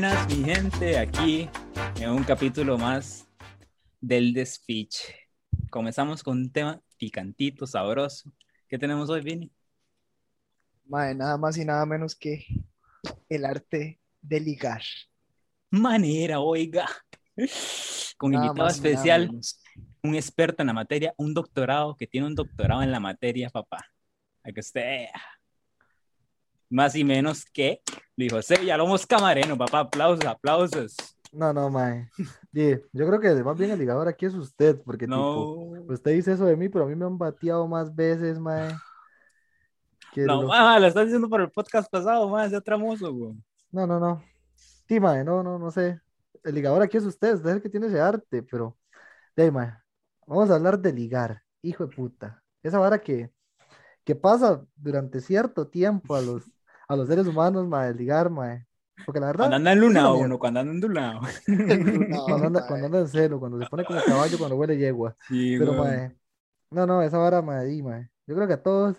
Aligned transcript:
buenas, 0.00 0.28
mi 0.28 0.44
gente, 0.44 0.96
aquí 0.96 1.50
en 1.96 2.10
un 2.10 2.22
capítulo 2.22 2.78
más 2.78 3.28
del 4.00 4.32
Desfiche. 4.32 5.12
Comenzamos 5.70 6.22
con 6.22 6.38
un 6.38 6.52
tema 6.52 6.80
picantito, 6.96 7.66
sabroso. 7.66 8.30
¿Qué 8.68 8.78
tenemos 8.78 9.10
hoy, 9.10 9.22
Vini? 9.22 9.50
Mae, 10.84 11.16
nada 11.16 11.36
más 11.36 11.56
y 11.56 11.64
nada 11.64 11.84
menos 11.84 12.14
que 12.14 12.46
el 13.28 13.44
arte 13.44 13.98
de 14.22 14.38
ligar. 14.38 14.82
Manera, 15.68 16.38
oiga. 16.38 16.86
Con 18.16 18.30
Nada 18.30 18.46
invitado 18.46 18.68
especial, 18.68 19.28
un 20.04 20.14
experto 20.14 20.62
en 20.62 20.68
la 20.68 20.74
materia, 20.74 21.12
un 21.16 21.34
doctorado 21.34 21.96
que 21.96 22.06
tiene 22.06 22.28
un 22.28 22.36
doctorado 22.36 22.84
en 22.84 22.92
la 22.92 23.00
materia, 23.00 23.50
papá. 23.50 23.84
A 24.44 24.52
que 24.52 24.60
usted. 24.60 25.06
Más 26.70 26.94
y 26.94 27.04
menos 27.04 27.44
que 27.46 27.80
Luis 28.16 28.32
José 28.32 28.58
Villalobos 28.58 29.06
Camareno, 29.06 29.56
papá. 29.56 29.80
Aplausos, 29.80 30.24
aplausos. 30.26 30.96
No, 31.32 31.52
no, 31.52 31.70
mae. 31.70 32.08
Yo 32.92 33.06
creo 33.06 33.20
que 33.20 33.34
más 33.44 33.56
bien 33.58 33.70
el 33.70 33.78
ligador 33.78 34.08
aquí 34.08 34.26
es 34.26 34.34
usted, 34.34 34.80
porque 34.82 35.06
tipo, 35.06 35.16
No, 35.16 35.92
usted 35.92 36.12
dice 36.12 36.32
eso 36.32 36.44
de 36.46 36.56
mí, 36.56 36.68
pero 36.68 36.84
a 36.84 36.88
mí 36.88 36.94
me 36.94 37.04
han 37.04 37.16
bateado 37.18 37.66
más 37.68 37.94
veces, 37.94 38.38
mae. 38.38 38.74
no, 40.16 40.42
lo- 40.42 40.48
ma, 40.48 40.78
lo 40.78 40.86
estás 40.86 41.04
diciendo 41.04 41.28
por 41.28 41.40
el 41.40 41.50
podcast 41.50 41.90
pasado, 41.90 42.28
más 42.28 42.50
de 42.50 42.60
tramoso, 42.60 43.12
güey. 43.12 43.34
no, 43.70 43.86
no, 43.86 44.00
no. 44.00 44.22
Sí, 44.88 44.98
mae, 45.00 45.22
no, 45.22 45.42
no, 45.42 45.58
no 45.58 45.70
sé. 45.70 46.00
El 46.42 46.54
ligador 46.54 46.82
aquí 46.82 46.96
es 46.96 47.04
usted, 47.04 47.34
usted 47.34 47.50
es 47.50 47.56
el 47.56 47.62
que 47.62 47.68
tiene 47.68 47.86
ese 47.88 48.00
arte, 48.00 48.42
pero, 48.42 48.76
de 49.36 49.44
ahí, 49.44 49.50
mae, 49.50 49.74
vamos 50.26 50.50
a 50.50 50.54
hablar 50.54 50.78
de 50.78 50.92
ligar, 50.92 51.42
hijo 51.62 51.86
de 51.86 51.94
puta. 51.94 52.42
Esa 52.62 52.78
vara 52.78 52.98
que, 53.00 53.30
que 54.04 54.14
pasa 54.16 54.64
durante 54.76 55.20
cierto 55.20 55.68
tiempo 55.68 56.14
a 56.16 56.22
los, 56.22 56.44
a 56.88 56.96
los 56.96 57.08
seres 57.08 57.26
humanos, 57.26 57.66
mae, 57.68 57.94
ligar, 57.94 58.30
mae. 58.30 58.66
Porque 59.04 59.20
la 59.20 59.26
verdad, 59.28 59.50
Cuando 59.50 59.56
anda 59.56 59.72
en 59.72 59.78
es 59.78 59.84
una 59.84 59.86
lunado, 59.88 60.14
mierda. 60.14 60.26
uno, 60.26 60.38
cuando 60.38 60.60
anda 60.60 60.72
en 60.72 60.80
lunado. 60.80 61.20
No, 62.08 62.24
cuando 62.24 62.46
anda, 62.48 62.60
mae. 62.60 62.68
cuando 62.68 62.86
anda 62.86 62.98
en 63.00 63.08
celo, 63.08 63.38
cuando 63.40 63.58
se 63.60 63.66
pone 63.66 63.84
como 63.84 64.00
caballo, 64.02 64.38
cuando 64.38 64.56
huele 64.56 64.76
yegua. 64.76 65.16
Sí, 65.28 65.56
Pero, 65.58 65.74
güey. 65.74 65.78
mae, 65.84 66.16
no, 66.70 66.86
no, 66.86 67.02
esa 67.02 67.18
vara, 67.18 67.42
mae, 67.42 67.66
di, 67.66 67.82
mae. 67.82 68.08
Yo 68.26 68.34
creo 68.34 68.46
que 68.48 68.54
a 68.54 68.62
todos 68.62 68.96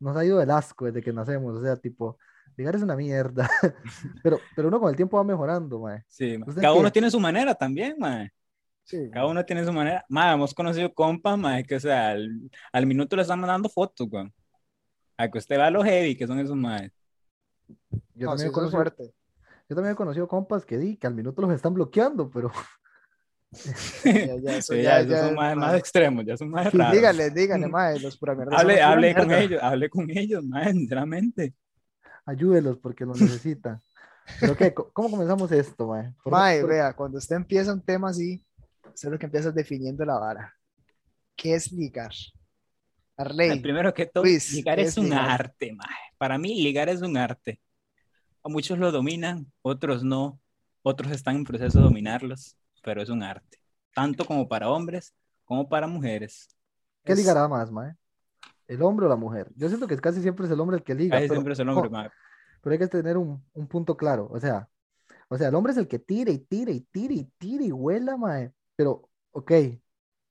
nos 0.00 0.16
ha 0.16 0.24
ido 0.24 0.40
el 0.42 0.50
asco 0.50 0.86
desde 0.86 1.02
que 1.02 1.12
nacemos, 1.12 1.56
o 1.58 1.62
sea, 1.62 1.76
tipo, 1.76 2.18
ligar 2.56 2.74
es 2.76 2.82
una 2.82 2.96
mierda. 2.96 3.48
Pero, 4.22 4.38
pero 4.56 4.68
uno 4.68 4.80
con 4.80 4.90
el 4.90 4.96
tiempo 4.96 5.16
va 5.16 5.24
mejorando, 5.24 5.80
mae. 5.80 6.02
Sí, 6.08 6.38
ma. 6.38 6.46
¿Usted 6.48 6.62
Cada 6.62 6.74
uno 6.74 6.88
qué? 6.88 6.92
tiene 6.92 7.10
su 7.10 7.20
manera 7.20 7.54
también, 7.54 7.96
mae. 7.98 8.30
Sí, 8.84 9.08
Cada 9.12 9.26
uno 9.26 9.44
tiene 9.44 9.64
su 9.64 9.72
manera. 9.72 10.04
Ma, 10.08 10.32
hemos 10.32 10.52
conocido 10.54 10.92
compas, 10.92 11.38
ma, 11.38 11.62
que 11.62 11.76
o 11.76 11.80
sea, 11.80 12.10
al, 12.10 12.50
al 12.72 12.86
minuto 12.86 13.14
le 13.16 13.22
están 13.22 13.40
mandando 13.40 13.68
fotos, 13.68 14.08
güey. 14.08 14.32
A 15.16 15.28
que 15.30 15.38
usted 15.38 15.56
vea 15.56 15.70
lo 15.70 15.84
heavy 15.84 16.16
que 16.16 16.26
son 16.26 16.38
esos 16.40 16.56
maes. 16.56 16.92
Yo 18.14 18.26
no, 18.26 18.30
también 18.30 18.38
sí, 18.38 18.48
he 18.48 18.52
conocido, 18.52 18.70
fuerte. 18.78 19.14
yo 19.68 19.76
también 19.76 19.92
he 19.92 19.96
conocido 19.96 20.28
compas 20.28 20.64
que 20.64 20.78
di, 20.78 20.96
que 20.96 21.06
al 21.06 21.14
minuto 21.14 21.42
los 21.42 21.52
están 21.52 21.74
bloqueando, 21.74 22.30
pero 22.30 22.50
Ya, 24.04 24.36
ya, 24.42 24.56
eso 24.58 24.74
Sí, 24.74 24.82
ya, 24.82 24.82
ya, 24.82 25.00
esos 25.00 25.10
ya, 25.10 25.26
son 25.26 25.34
más, 25.34 25.56
mae. 25.56 25.66
más 25.68 25.78
extremos, 25.78 26.24
ya 26.24 26.36
son 26.36 26.50
más 26.50 26.70
Sí, 26.70 26.78
raros. 26.78 26.96
Dígale, 26.96 27.30
dígale, 27.30 27.66
mae, 27.68 28.00
los 28.00 28.16
pura 28.16 28.34
mierda 28.34 28.56
Hable, 28.56 28.74
pura 28.74 28.86
hable 28.88 29.14
con 29.14 29.24
mierda. 29.28 29.42
ellos, 29.44 29.62
hable 29.62 29.90
con 29.90 30.10
ellos, 30.10 30.44
ma, 30.44 30.64
sinceramente. 30.70 31.54
ayúdelos 32.26 32.78
porque 32.78 33.04
lo 33.04 33.12
necesitan. 33.14 33.80
Pero 34.40 34.56
qué, 34.56 34.72
¿cómo 34.72 35.10
comenzamos 35.10 35.50
esto, 35.52 35.86
mae? 35.88 36.14
Mae, 36.24 36.60
por- 36.60 36.70
vea, 36.70 36.92
cuando 36.94 37.18
usted 37.18 37.36
empieza 37.36 37.72
un 37.72 37.82
tema 37.82 38.10
así, 38.10 38.44
usted 38.94 39.10
lo 39.10 39.18
que 39.18 39.26
empieza 39.26 39.48
es 39.50 39.54
definiendo 39.54 40.04
la 40.04 40.18
vara. 40.18 40.54
¿Qué 41.36 41.54
es 41.54 41.72
ligar? 41.72 42.12
Arley, 43.22 43.60
primero 43.60 43.92
que 43.94 44.06
todo, 44.06 44.24
Luis, 44.24 44.52
ligar 44.52 44.76
¿qué 44.76 44.82
es 44.82 44.88
es 44.88 44.98
un 44.98 45.04
ligar? 45.10 45.30
arte, 45.30 45.72
ma. 45.72 45.84
Para 46.18 46.38
mí, 46.38 46.62
ligar 46.62 46.88
es 46.88 47.02
un 47.02 47.16
arte. 47.16 47.60
A 48.42 48.48
muchos 48.48 48.78
lo 48.78 48.90
dominan, 48.92 49.50
otros 49.62 50.02
no. 50.04 50.40
Otros 50.82 51.12
están 51.12 51.36
en 51.36 51.44
proceso 51.44 51.78
de 51.78 51.84
dominarlos, 51.84 52.56
pero 52.82 53.02
es 53.02 53.08
un 53.08 53.22
arte. 53.22 53.58
Tanto 53.94 54.24
como 54.24 54.48
para 54.48 54.68
hombres 54.70 55.14
como 55.44 55.68
para 55.68 55.86
mujeres. 55.86 56.48
¿Qué 57.04 57.12
es- 57.12 57.18
ligará 57.18 57.46
más, 57.48 57.70
mae? 57.70 57.94
¿El 58.68 58.82
hombre 58.82 59.06
o 59.06 59.08
la 59.08 59.16
mujer? 59.16 59.50
Yo 59.56 59.68
siento 59.68 59.86
que 59.86 59.96
casi 59.96 60.22
siempre 60.22 60.46
es 60.46 60.52
el 60.52 60.60
hombre 60.60 60.76
el 60.78 60.82
que 60.82 60.94
liga, 60.94 61.16
Casi 61.16 61.22
pero, 61.22 61.34
siempre 61.34 61.52
es 61.52 61.58
el 61.60 61.68
hombre, 61.68 61.88
co- 61.88 61.92
ma. 61.94 62.10
pero 62.62 62.72
hay 62.72 62.78
que 62.78 62.88
tener 62.88 63.16
un, 63.16 63.44
un 63.52 63.66
punto 63.68 63.96
claro. 63.96 64.28
O 64.30 64.40
sea, 64.40 64.68
o 65.28 65.36
sea, 65.38 65.48
el 65.48 65.54
hombre 65.54 65.72
es 65.72 65.78
el 65.78 65.88
que 65.88 65.98
tira 65.98 66.30
y 66.32 66.38
tira 66.38 66.72
y 66.72 66.80
tira 66.80 67.14
y 67.14 67.24
tira 67.38 67.64
y 67.64 67.72
huela, 67.72 68.16
mae. 68.16 68.52
Pero, 68.76 69.08
ok, 69.32 69.52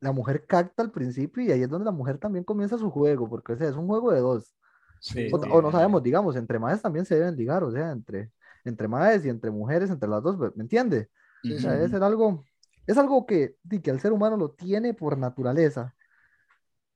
la 0.01 0.13
mujer 0.13 0.45
capta 0.47 0.83
al 0.83 0.91
principio 0.91 1.43
y 1.43 1.51
ahí 1.51 1.63
es 1.63 1.69
donde 1.69 1.85
la 1.85 1.91
mujer 1.93 2.19
también 2.19 2.45
comienza 2.45 2.77
su 2.79 2.91
juego, 2.91 3.29
porque 3.29 3.53
o 3.53 3.57
sea, 3.57 3.69
es 3.69 3.75
un 3.77 3.87
juego 3.87 4.11
de 4.13 4.21
dos. 4.21 4.55
Sí, 4.99 5.25
O, 5.29 5.37
sí, 5.37 5.49
o 5.49 5.61
no 5.61 5.71
ma. 5.71 5.71
sabemos, 5.71 6.03
digamos, 6.03 6.35
entre 6.35 6.59
madres 6.59 6.81
también 6.81 7.05
se 7.05 7.15
deben 7.15 7.35
ligar, 7.37 7.63
o 7.63 7.71
sea, 7.71 7.91
entre, 7.91 8.31
entre 8.65 8.87
madres 8.87 9.25
y 9.25 9.29
entre 9.29 9.51
mujeres, 9.51 9.89
entre 9.89 10.09
las 10.09 10.23
dos, 10.23 10.37
¿me 10.55 10.63
entiende? 10.63 11.09
O 11.49 11.59
sea, 11.59 11.81
es 11.81 11.91
ser 11.91 12.03
algo, 12.03 12.43
es 12.87 12.97
algo 12.97 13.25
que, 13.25 13.55
que 13.83 13.91
el 13.91 13.99
ser 13.99 14.13
humano 14.13 14.37
lo 14.37 14.51
tiene 14.51 14.93
por 14.93 15.17
naturaleza. 15.17 15.95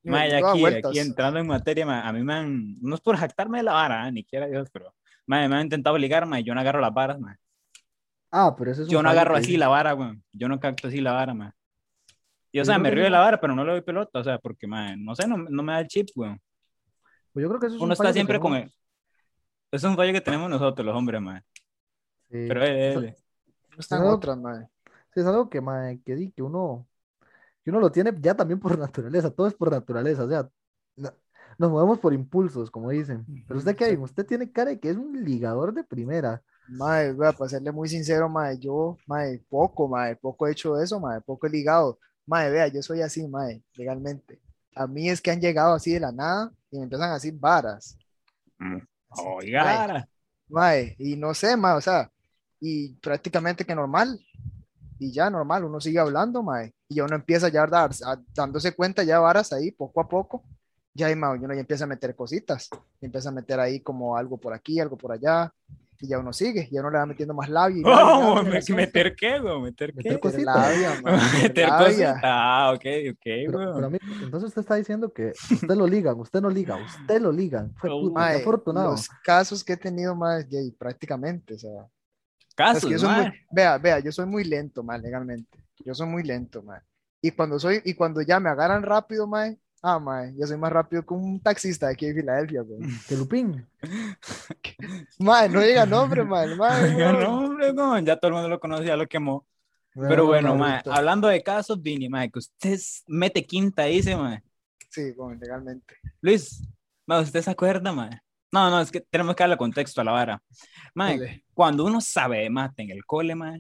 Ma, 0.03 0.27
toda 0.27 0.53
aquí, 0.53 0.65
aquí 0.65 0.99
entrando 0.99 1.39
en 1.39 1.47
materia, 1.47 1.85
ma, 1.85 2.07
a 2.07 2.13
mí 2.13 2.23
me 2.23 2.33
han, 2.33 2.75
no 2.81 2.95
es 2.95 3.01
por 3.01 3.17
jactarme 3.17 3.57
de 3.59 3.63
la 3.63 3.73
vara, 3.73 4.07
¿eh? 4.07 4.11
ni 4.11 4.23
quiera 4.23 4.47
Dios, 4.47 4.69
pero 4.71 4.93
ma, 5.25 5.47
me 5.47 5.55
han 5.55 5.63
intentado 5.63 5.97
ligar, 5.97 6.25
ma, 6.27 6.39
y 6.39 6.43
yo 6.43 6.53
no 6.53 6.59
agarro 6.61 6.79
las 6.81 6.93
varas, 6.93 7.19
ma. 7.19 7.37
Ah, 8.31 8.55
pero 8.57 8.71
eso 8.71 8.83
es 8.83 8.89
un 8.89 8.93
Yo 8.93 9.01
no 9.03 9.09
agarro 9.09 9.35
que 9.35 9.39
así 9.39 9.57
la 9.57 9.67
vara, 9.67 9.93
güey. 9.93 10.21
Yo 10.31 10.47
no 10.49 10.59
capto 10.59 10.87
así 10.87 11.01
la 11.01 11.11
vara, 11.13 11.33
ma. 11.33 11.55
Y 12.55 12.59
o 12.59 12.61
Yo 12.61 12.65
sea, 12.65 12.79
me 12.79 12.87
que 12.87 12.95
río 12.95 13.03
de 13.03 13.09
eso- 13.09 13.11
la 13.17 13.19
vara, 13.19 13.41
pero 13.41 13.53
no 13.53 13.65
le 13.65 13.73
doy 13.73 13.81
pelota, 13.81 14.19
o 14.19 14.23
sea, 14.23 14.39
porque, 14.39 14.65
ma, 14.65 14.95
no 14.95 15.13
sé, 15.13 15.27
no, 15.27 15.35
no 15.37 15.61
me 15.61 15.73
da 15.73 15.81
el 15.81 15.87
chip, 15.87 16.07
güey. 16.15 16.31
Pues 17.33 17.43
yo 17.43 17.49
creo 17.49 17.59
que 17.59 17.65
eso 17.67 17.75
es 17.75 17.81
Uno 17.81 17.87
un 17.89 17.91
está 17.91 18.13
siempre 18.13 18.39
con 18.39 18.53
el... 18.55 18.73
Es 19.71 19.83
un 19.83 19.97
fallo 19.97 20.13
que 20.13 20.21
tenemos 20.21 20.49
nosotros, 20.49 20.85
los 20.85 20.95
hombres, 20.95 21.19
ma. 21.21 21.43
sí, 22.29 22.45
Pero 22.47 22.63
él, 22.63 22.77
eso- 22.77 22.99
él. 23.01 23.15
No 23.71 23.77
están 23.79 24.03
No. 24.03 24.11
otras, 24.13 24.37
mae. 24.37 24.67
sí, 25.13 25.19
es 25.19 25.25
algo 25.25 25.49
que, 25.49 25.59
mae, 25.59 25.99
que, 26.05 26.15
di, 26.15 26.31
que 26.31 26.41
uno, 26.43 26.87
que 27.61 27.71
uno 27.71 27.81
lo 27.81 27.91
tiene 27.91 28.13
ya 28.21 28.33
también 28.35 28.57
por 28.61 28.79
naturaleza, 28.79 29.29
todo 29.31 29.47
es 29.47 29.53
por 29.53 29.69
naturaleza, 29.69 30.23
o 30.23 30.29
sea, 30.29 30.49
nos 31.57 31.69
movemos 31.71 31.99
por 31.99 32.13
impulsos, 32.13 32.71
como 32.71 32.89
dicen. 32.89 33.25
Pero 33.49 33.57
usted, 33.59 33.75
Kevin, 33.75 33.99
usted 33.99 34.25
tiene 34.25 34.49
cara 34.49 34.69
de 34.69 34.79
que 34.79 34.91
es 34.91 34.95
un 34.97 35.25
ligador 35.25 35.73
de 35.73 35.83
primera. 35.83 36.41
Mae, 36.69 37.11
vea, 37.11 37.33
para 37.33 37.49
serle 37.49 37.73
muy 37.73 37.89
sincero, 37.89 38.29
mae, 38.29 38.57
yo, 38.59 38.95
mae, 39.07 39.39
poco, 39.49 39.89
mae, 39.89 40.15
poco 40.15 40.47
he 40.47 40.51
hecho 40.53 40.79
eso, 40.81 41.01
mae, 41.01 41.19
poco 41.19 41.47
he 41.47 41.49
ligado. 41.49 41.99
Mae, 42.27 42.49
vea, 42.49 42.67
yo 42.67 42.81
soy 42.81 43.01
así, 43.01 43.27
mae, 43.27 43.61
legalmente. 43.75 44.39
A 44.75 44.87
mí 44.87 45.09
es 45.09 45.21
que 45.21 45.31
han 45.31 45.39
llegado 45.41 45.73
así 45.73 45.93
de 45.93 45.99
la 45.99 46.11
nada 46.11 46.51
y 46.71 46.77
me 46.77 46.83
empiezan 46.83 47.11
a 47.11 47.13
decir 47.15 47.33
varas. 47.37 47.97
Oiga, 49.09 49.63
Mae, 49.63 49.77
mae, 50.49 50.95
y 50.99 51.15
no 51.15 51.33
sé, 51.33 51.55
mae, 51.57 51.75
o 51.77 51.81
sea, 51.81 52.11
y 52.59 52.93
prácticamente 52.95 53.65
que 53.65 53.75
normal. 53.75 54.19
Y 54.97 55.11
ya 55.11 55.29
normal, 55.29 55.65
uno 55.65 55.79
sigue 55.81 55.99
hablando, 55.99 56.41
mae, 56.41 56.73
y 56.87 56.95
ya 56.95 57.03
uno 57.05 57.15
empieza 57.15 57.49
ya 57.49 57.63
a 57.63 57.67
dar, 57.67 57.91
a- 58.05 58.21
dándose 58.33 58.73
cuenta 58.73 59.03
ya 59.03 59.19
varas 59.19 59.51
ahí, 59.53 59.71
poco 59.71 60.01
a 60.01 60.07
poco. 60.07 60.43
Ya, 60.93 61.13
mae, 61.15 61.37
uno 61.37 61.53
ya 61.53 61.59
empieza 61.59 61.83
a 61.83 61.87
meter 61.87 62.15
cositas, 62.15 62.69
y 63.01 63.05
empieza 63.05 63.29
a 63.29 63.33
meter 63.33 63.59
ahí 63.59 63.81
como 63.81 64.15
algo 64.17 64.37
por 64.37 64.53
aquí, 64.53 64.79
algo 64.79 64.97
por 64.97 65.11
allá, 65.11 65.53
y 65.99 66.07
ya 66.07 66.19
uno 66.19 66.33
sigue, 66.33 66.67
ya 66.71 66.81
uno 66.81 66.91
le 66.91 66.97
va 66.97 67.05
metiendo 67.05 67.33
más 67.33 67.47
y 67.47 67.51
labio, 67.53 67.83
Oh, 67.85 68.43
me- 68.43 68.61
¿Meter 68.75 69.15
qué, 69.15 69.39
güey? 69.39 69.61
¿Meter 69.61 69.91
qué? 69.91 69.97
Meter 69.97 70.19
cositas. 70.19 70.45
labia, 70.45 70.95
meter 71.43 71.67
labia. 71.69 72.19
Ah, 72.23 72.71
ok, 72.75 72.85
ok, 73.11 73.17
Pero, 73.23 73.51
güey. 73.51 73.73
pero 73.75 73.89
mí, 73.89 73.97
entonces 74.21 74.47
usted 74.49 74.61
está 74.61 74.75
diciendo 74.75 75.11
que 75.13 75.31
usted 75.51 75.75
lo 75.75 75.87
ligan, 75.87 76.19
usted 76.19 76.41
no 76.41 76.49
liga, 76.49 76.75
usted 76.77 77.21
lo 77.21 77.31
ligan. 77.31 77.73
Fue 77.77 77.89
Oh, 77.89 78.01
puta, 78.01 78.19
Mae, 78.19 78.35
afortunado. 78.41 78.91
los 78.91 79.07
casos 79.23 79.63
que 79.63 79.73
he 79.73 79.77
tenido 79.77 80.15
más, 80.15 80.45
y 80.51 80.71
prácticamente, 80.71 81.53
o 81.55 81.59
sea, 81.59 81.87
Casos, 82.55 82.81
soy 82.99 83.09
ma. 83.09 83.23
muy, 83.23 83.33
vea, 83.51 83.77
vea, 83.77 83.99
yo 83.99 84.11
soy 84.11 84.25
muy 84.25 84.43
lento, 84.43 84.81
mae, 84.83 84.99
legalmente, 84.99 85.59
yo 85.85 85.93
soy 85.93 86.07
muy 86.07 86.23
lento, 86.23 86.63
mae, 86.63 86.81
y 87.21 87.31
cuando 87.31 87.59
soy, 87.59 87.81
y 87.83 87.93
cuando 87.93 88.21
ya 88.21 88.39
me 88.39 88.49
agarran 88.49 88.83
rápido, 88.83 89.27
mae, 89.27 89.57
ah, 89.81 89.99
mae, 89.99 90.33
yo 90.37 90.47
soy 90.47 90.57
más 90.57 90.71
rápido 90.71 91.05
que 91.05 91.13
un 91.13 91.39
taxista 91.39 91.87
de 91.87 91.93
aquí 91.93 92.07
de 92.07 92.15
Filadelfia, 92.15 92.61
güey, 92.61 92.81
Que 93.07 93.15
Lupín. 93.15 93.67
mae, 95.19 95.49
no 95.49 95.61
diga 95.61 95.85
nombre, 95.85 96.23
mae, 96.23 96.55
mae, 96.55 96.95
no, 97.13 97.37
hombre, 97.45 97.73
no, 97.73 97.99
ya 97.99 98.17
todo 98.17 98.29
el 98.29 98.33
mundo 98.35 98.49
lo 98.49 98.59
conoce, 98.59 98.85
ya 98.85 98.95
lo 98.97 99.07
quemó. 99.07 99.45
No, 99.93 100.07
Pero 100.09 100.23
no, 100.23 100.27
bueno, 100.27 100.49
no, 100.49 100.55
ma, 100.55 100.75
listo. 100.75 100.91
hablando 100.93 101.27
de 101.27 101.41
casos, 101.43 101.81
Vini, 101.81 102.09
ma, 102.09 102.27
que 102.27 102.39
usted 102.39 102.79
mete 103.07 103.45
quinta, 103.45 103.83
dice, 103.83 104.15
ma. 104.15 104.41
sí, 104.89 105.11
bueno, 105.13 105.39
legalmente, 105.39 105.95
Luis, 106.21 106.67
ma, 107.05 107.19
¿usted 107.19 107.41
se 107.41 107.51
acuerda, 107.51 107.91
ma? 107.93 108.09
No, 108.51 108.69
no, 108.69 108.79
es 108.81 108.91
que 108.91 109.01
tenemos 109.01 109.35
que 109.35 109.43
darle 109.43 109.57
contexto 109.57 109.99
a 110.01 110.03
la 110.03 110.11
vara. 110.11 110.43
Ma, 110.93 111.09
Dale. 111.11 111.43
cuando 111.53 111.85
uno 111.85 111.99
sabe 112.01 112.39
de 112.39 112.49
mate 112.49 112.83
en 112.83 112.91
el 112.91 113.05
cole, 113.05 113.35
ma, 113.35 113.55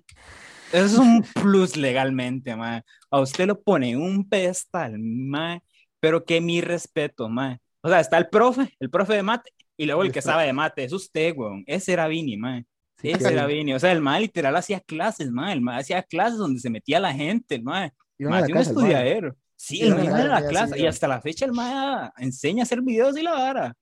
eso 0.71 0.85
es 0.85 0.97
un 0.97 1.21
plus 1.23 1.75
legalmente, 1.77 2.55
ma. 2.55 2.83
A 3.11 3.19
usted 3.19 3.45
lo 3.47 3.61
pone 3.61 3.91
en 3.91 4.01
un 4.01 4.27
pedestal, 4.27 4.97
ma, 4.99 5.59
pero 6.05 6.23
que 6.23 6.39
mi 6.39 6.61
respeto, 6.61 7.27
ma. 7.29 7.57
O 7.81 7.89
sea, 7.89 7.99
está 7.99 8.19
el 8.19 8.29
profe, 8.29 8.75
el 8.79 8.91
profe 8.91 9.13
de 9.13 9.23
mate, 9.23 9.49
y 9.75 9.87
luego 9.87 10.03
el 10.03 10.11
que 10.11 10.21
sabe 10.21 10.45
de 10.45 10.53
mate, 10.53 10.83
es 10.83 10.93
usted, 10.93 11.33
weón. 11.35 11.63
Ese 11.65 11.93
era 11.93 12.07
Vini, 12.07 12.37
ma. 12.37 12.61
Sí, 13.01 13.09
Ese 13.09 13.33
era 13.33 13.47
Vini. 13.47 13.73
O 13.73 13.79
sea, 13.79 13.91
el 13.91 14.01
ma 14.01 14.19
literal 14.19 14.55
hacía 14.55 14.79
clases, 14.81 15.31
ma. 15.31 15.51
El 15.51 15.61
ma 15.61 15.77
hacía 15.77 16.03
clases 16.03 16.37
donde 16.37 16.59
se 16.59 16.69
metía 16.69 16.99
la 16.99 17.11
gente, 17.11 17.55
el 17.55 17.63
ma. 17.63 17.89
iban 18.19 18.33
a 18.33 18.35
Más 18.35 18.41
la 18.41 18.45
de 18.47 18.53
un 18.53 18.59
casa, 18.59 18.71
mae. 18.73 18.81
estudiadero. 18.83 19.35
Sí, 19.55 19.77
Sí, 19.77 19.81
el 19.81 19.87
iban 19.87 19.99
a 19.99 20.01
mismo 20.03 20.17
la 20.27 20.47
clase. 20.47 20.75
sí, 20.75 20.81
Y 20.83 20.85
hasta 20.85 21.07
la 21.07 21.21
fecha 21.21 21.45
el 21.45 21.53
ma 21.53 22.13
enseña 22.17 22.61
a 22.61 22.65
hacer 22.65 22.81
videos 22.83 23.17
y 23.17 23.23
la 23.23 23.31
vara. 23.33 23.73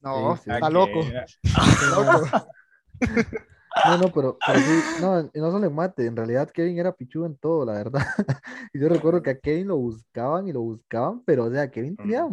no, 0.00 0.34
Sí, 0.38 0.42
sí. 0.46 0.50
está 0.50 0.66
Ah, 0.66 0.70
loco, 0.70 1.00
que- 1.00 1.24
está 1.44 1.86
loco, 1.96 2.48
No, 3.84 3.98
no, 3.98 4.12
pero, 4.12 4.38
pero 4.46 4.58
sí, 4.62 5.00
no, 5.00 5.22
no 5.22 5.50
solo 5.50 5.66
en 5.66 5.74
mate, 5.74 6.06
en 6.06 6.16
realidad 6.16 6.50
Kevin 6.50 6.78
era 6.78 6.92
pichudo 6.92 7.26
en 7.26 7.36
todo, 7.36 7.64
la 7.64 7.72
verdad. 7.74 8.00
Y 8.72 8.78
yo 8.80 8.88
recuerdo 8.88 9.22
que 9.22 9.30
a 9.30 9.38
Kevin 9.38 9.68
lo 9.68 9.76
buscaban 9.76 10.48
y 10.48 10.52
lo 10.52 10.60
buscaban, 10.62 11.22
pero 11.24 11.44
o 11.44 11.50
sea, 11.50 11.70
Kevin 11.70 11.96
tenía... 11.96 12.26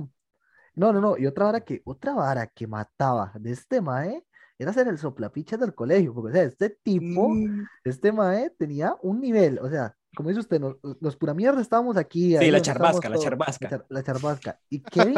No, 0.75 0.91
no, 0.91 0.99
no, 0.99 1.17
y 1.17 1.27
otra 1.27 1.45
vara 1.45 1.61
que, 1.61 1.81
otra 1.85 2.13
vara 2.15 2.47
que 2.47 2.65
mataba 2.65 3.31
de 3.39 3.51
este 3.51 3.79
mae 3.81 4.25
era 4.57 4.73
ser 4.73 4.87
el 4.87 4.97
soplapichas 4.97 5.59
del 5.59 5.75
colegio, 5.75 6.13
porque 6.13 6.31
o 6.31 6.33
sea, 6.33 6.43
este 6.43 6.69
tipo, 6.71 7.29
Mm, 7.29 7.63
este 7.83 8.11
mae 8.11 8.49
tenía 8.57 8.95
un 9.01 9.19
nivel, 9.19 9.59
o 9.59 9.69
sea, 9.69 9.95
como 10.15 10.29
dice 10.29 10.41
usted, 10.41 10.59
nos- 10.59 10.77
los 10.99 11.15
pura 11.15 11.33
mierda 11.33 11.61
estábamos 11.61 11.97
aquí. 11.97 12.37
Sí, 12.37 12.49
la 12.51 12.61
charbasca, 12.61 13.09
la 13.09 13.17
charbasca. 13.17 13.67
La, 13.69 13.77
char- 13.77 13.85
la 13.89 14.03
charbasca. 14.03 14.59
Y 14.69 14.79
Kevin, 14.81 15.15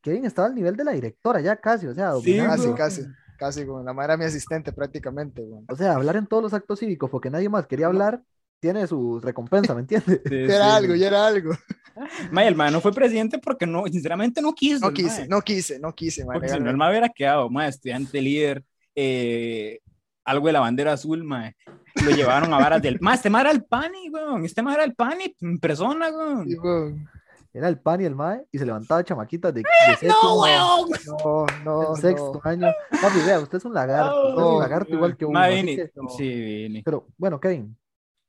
Kevin 0.00 0.24
estaba 0.24 0.48
al 0.48 0.54
nivel 0.54 0.76
de 0.76 0.84
la 0.84 0.92
directora 0.92 1.40
ya 1.40 1.56
casi, 1.56 1.86
o 1.86 1.94
sea, 1.94 2.12
Sí, 2.14 2.36
dominando. 2.36 2.74
Casi, 2.74 3.02
casi, 3.02 3.14
casi, 3.38 3.64
weón. 3.64 3.86
La 3.86 3.94
madre 3.94 4.12
era 4.12 4.16
mi 4.18 4.24
asistente 4.24 4.72
prácticamente, 4.72 5.40
weón. 5.40 5.64
O 5.68 5.76
sea, 5.76 5.94
hablar 5.94 6.16
en 6.16 6.26
todos 6.26 6.42
los 6.42 6.52
actos 6.52 6.80
cívicos 6.80 7.08
porque 7.08 7.30
nadie 7.30 7.48
más 7.48 7.66
quería 7.66 7.86
hablar, 7.86 8.22
tiene 8.60 8.86
su 8.86 9.20
recompensa, 9.20 9.74
¿me 9.74 9.80
entiendes? 9.80 10.20
Sí, 10.26 10.34
era 10.34 10.70
sí. 10.70 10.76
algo, 10.76 10.94
ya 10.94 11.06
era 11.06 11.26
algo. 11.26 11.52
Ma, 12.30 12.44
el 12.44 12.54
mae 12.54 12.70
no 12.70 12.80
fue 12.80 12.92
presidente 12.92 13.38
porque 13.38 13.66
no, 13.66 13.84
sinceramente 13.86 14.40
no 14.40 14.54
quiso. 14.54 14.86
No 14.86 14.92
quise, 14.92 15.26
no 15.26 15.40
quise, 15.40 15.78
no 15.80 15.94
quise. 15.94 16.24
Porque 16.24 16.48
si 16.48 16.60
no, 16.60 16.70
el 16.70 16.76
mae 16.76 16.90
hubiera 16.90 17.08
quedado, 17.08 17.50
mae, 17.50 17.68
estudiante 17.68 18.20
líder, 18.20 18.62
eh, 18.94 19.80
algo 20.24 20.46
de 20.46 20.52
la 20.52 20.60
bandera 20.60 20.92
azul, 20.92 21.24
mae. 21.24 21.56
Lo 22.04 22.10
llevaron 22.10 22.52
a 22.54 22.58
varas 22.58 22.82
del. 22.82 22.98
Mae, 23.00 23.16
este 23.16 23.30
mae 23.30 23.42
era 23.42 23.50
el 23.50 23.64
pani, 23.64 24.10
weón. 24.10 24.44
Este 24.44 24.62
mae 24.62 24.74
era 24.74 24.84
el 24.84 24.94
pani 24.94 25.34
en 25.40 25.58
persona, 25.58 26.08
weón. 26.10 26.48
Sí, 26.48 26.56
weón. 26.56 27.08
Era 27.52 27.68
el 27.68 27.78
pan 27.80 28.00
y 28.00 28.04
el 28.04 28.14
mae 28.14 28.46
y 28.52 28.58
se 28.58 28.66
levantaba 28.66 29.02
chamaquitas 29.02 29.52
de, 29.54 29.62
de 29.62 30.08
weón! 30.08 30.90
No, 31.24 31.46
no, 31.64 31.90
en 31.90 31.96
sexto 31.96 32.40
no. 32.44 32.50
año. 32.50 32.66
Papi, 32.90 33.18
vea, 33.26 33.40
usted 33.40 33.58
es 33.58 33.64
un 33.64 33.74
lagarto, 33.74 34.28
usted 34.28 34.30
es 34.40 34.46
un 34.46 34.52
No, 34.54 34.60
lagarto 34.60 34.92
igual 34.94 35.16
que 35.16 35.24
uno. 35.24 35.38
Mae, 35.38 35.54
así 35.54 35.62
Vini, 35.62 35.76
que- 35.76 35.92
no. 35.96 36.08
Sí, 36.10 36.28
Vini. 36.28 36.82
Pero 36.82 37.06
bueno, 37.16 37.40
Kevin, 37.40 37.76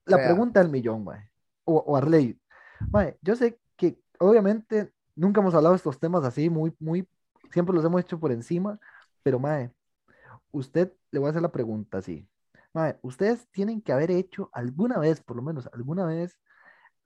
la 0.06 0.18
Vea. 0.18 0.28
pregunta 0.28 0.62
del 0.62 0.70
millón, 0.70 1.04
mae. 1.04 1.30
O, 1.66 1.78
o 1.78 1.96
Arley. 1.98 2.40
Mae, 2.92 3.18
yo 3.22 3.36
sé 3.36 3.60
que 3.76 4.00
obviamente 4.20 4.92
nunca 5.16 5.42
hemos 5.42 5.54
hablado 5.54 5.74
de 5.74 5.78
estos 5.78 6.00
temas 6.00 6.24
así, 6.24 6.50
muy, 6.50 6.74
muy, 6.80 7.08
siempre 7.52 7.76
los 7.76 7.84
hemos 7.84 8.02
hecho 8.02 8.20
por 8.20 8.32
encima, 8.32 8.80
pero 9.22 9.38
mae, 9.38 9.70
usted 10.52 10.94
le 11.12 11.20
voy 11.20 11.28
a 11.28 11.30
hacer 11.32 11.42
la 11.42 11.52
pregunta 11.52 11.98
así. 11.98 12.28
Mae, 12.74 12.98
ustedes 13.02 13.48
tienen 13.52 13.82
que 13.82 13.92
haber 13.92 14.12
hecho 14.12 14.50
alguna 14.54 14.98
vez, 14.98 15.22
por 15.22 15.36
lo 15.36 15.42
menos 15.42 15.68
alguna 15.74 16.06
vez, 16.06 16.38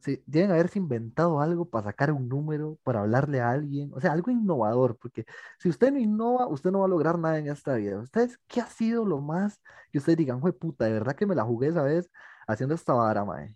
se, 0.04 0.24
deben 0.26 0.52
haberse 0.52 0.80
inventado 0.80 1.40
algo 1.40 1.66
para 1.70 1.86
sacar 1.86 2.12
un 2.12 2.28
número, 2.28 2.78
para 2.84 3.02
hablarle 3.02 3.42
a 3.42 3.52
alguien, 3.52 3.92
o 3.94 4.02
sea, 4.02 4.12
algo 4.12 4.32
innovador, 4.32 4.98
porque 4.98 5.26
si 5.60 5.70
usted 5.70 5.92
no 5.92 6.00
innova, 6.00 6.48
usted 6.48 6.72
no 6.72 6.80
va 6.80 6.86
a 6.86 6.90
lograr 6.90 7.18
nada 7.18 7.40
en 7.40 7.48
esta 7.48 7.76
vida. 7.76 8.00
¿Ustedes 8.00 8.40
qué 8.48 8.62
ha 8.62 8.68
sido 8.68 9.06
lo 9.06 9.22
más 9.22 9.62
que 9.92 10.00
ustedes 10.00 10.18
digan, 10.18 10.42
fue 10.42 10.54
puta, 10.54 10.86
de 10.86 10.94
verdad 10.94 11.16
que 11.16 11.26
me 11.26 11.36
la 11.36 11.44
jugué 11.44 11.68
esa 11.70 11.84
vez 11.84 12.10
haciendo 12.48 12.76
esta 12.76 12.94
vara, 12.94 13.24
mae? 13.26 13.56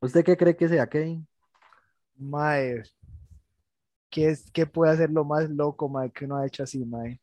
¿Usted 0.00 0.24
qué 0.24 0.36
cree 0.36 0.56
que 0.56 0.68
sea, 0.68 0.88
Kevin? 0.88 1.26
Mae, 2.16 2.82
¿qué, 4.10 4.36
¿qué 4.52 4.66
puede 4.66 4.92
hacer 4.92 5.10
lo 5.10 5.24
más 5.24 5.48
loco, 5.50 5.88
mae, 5.88 6.10
que 6.12 6.24
uno 6.24 6.36
ha 6.36 6.46
hecho 6.46 6.62
así, 6.62 6.84
mae? 6.84 7.20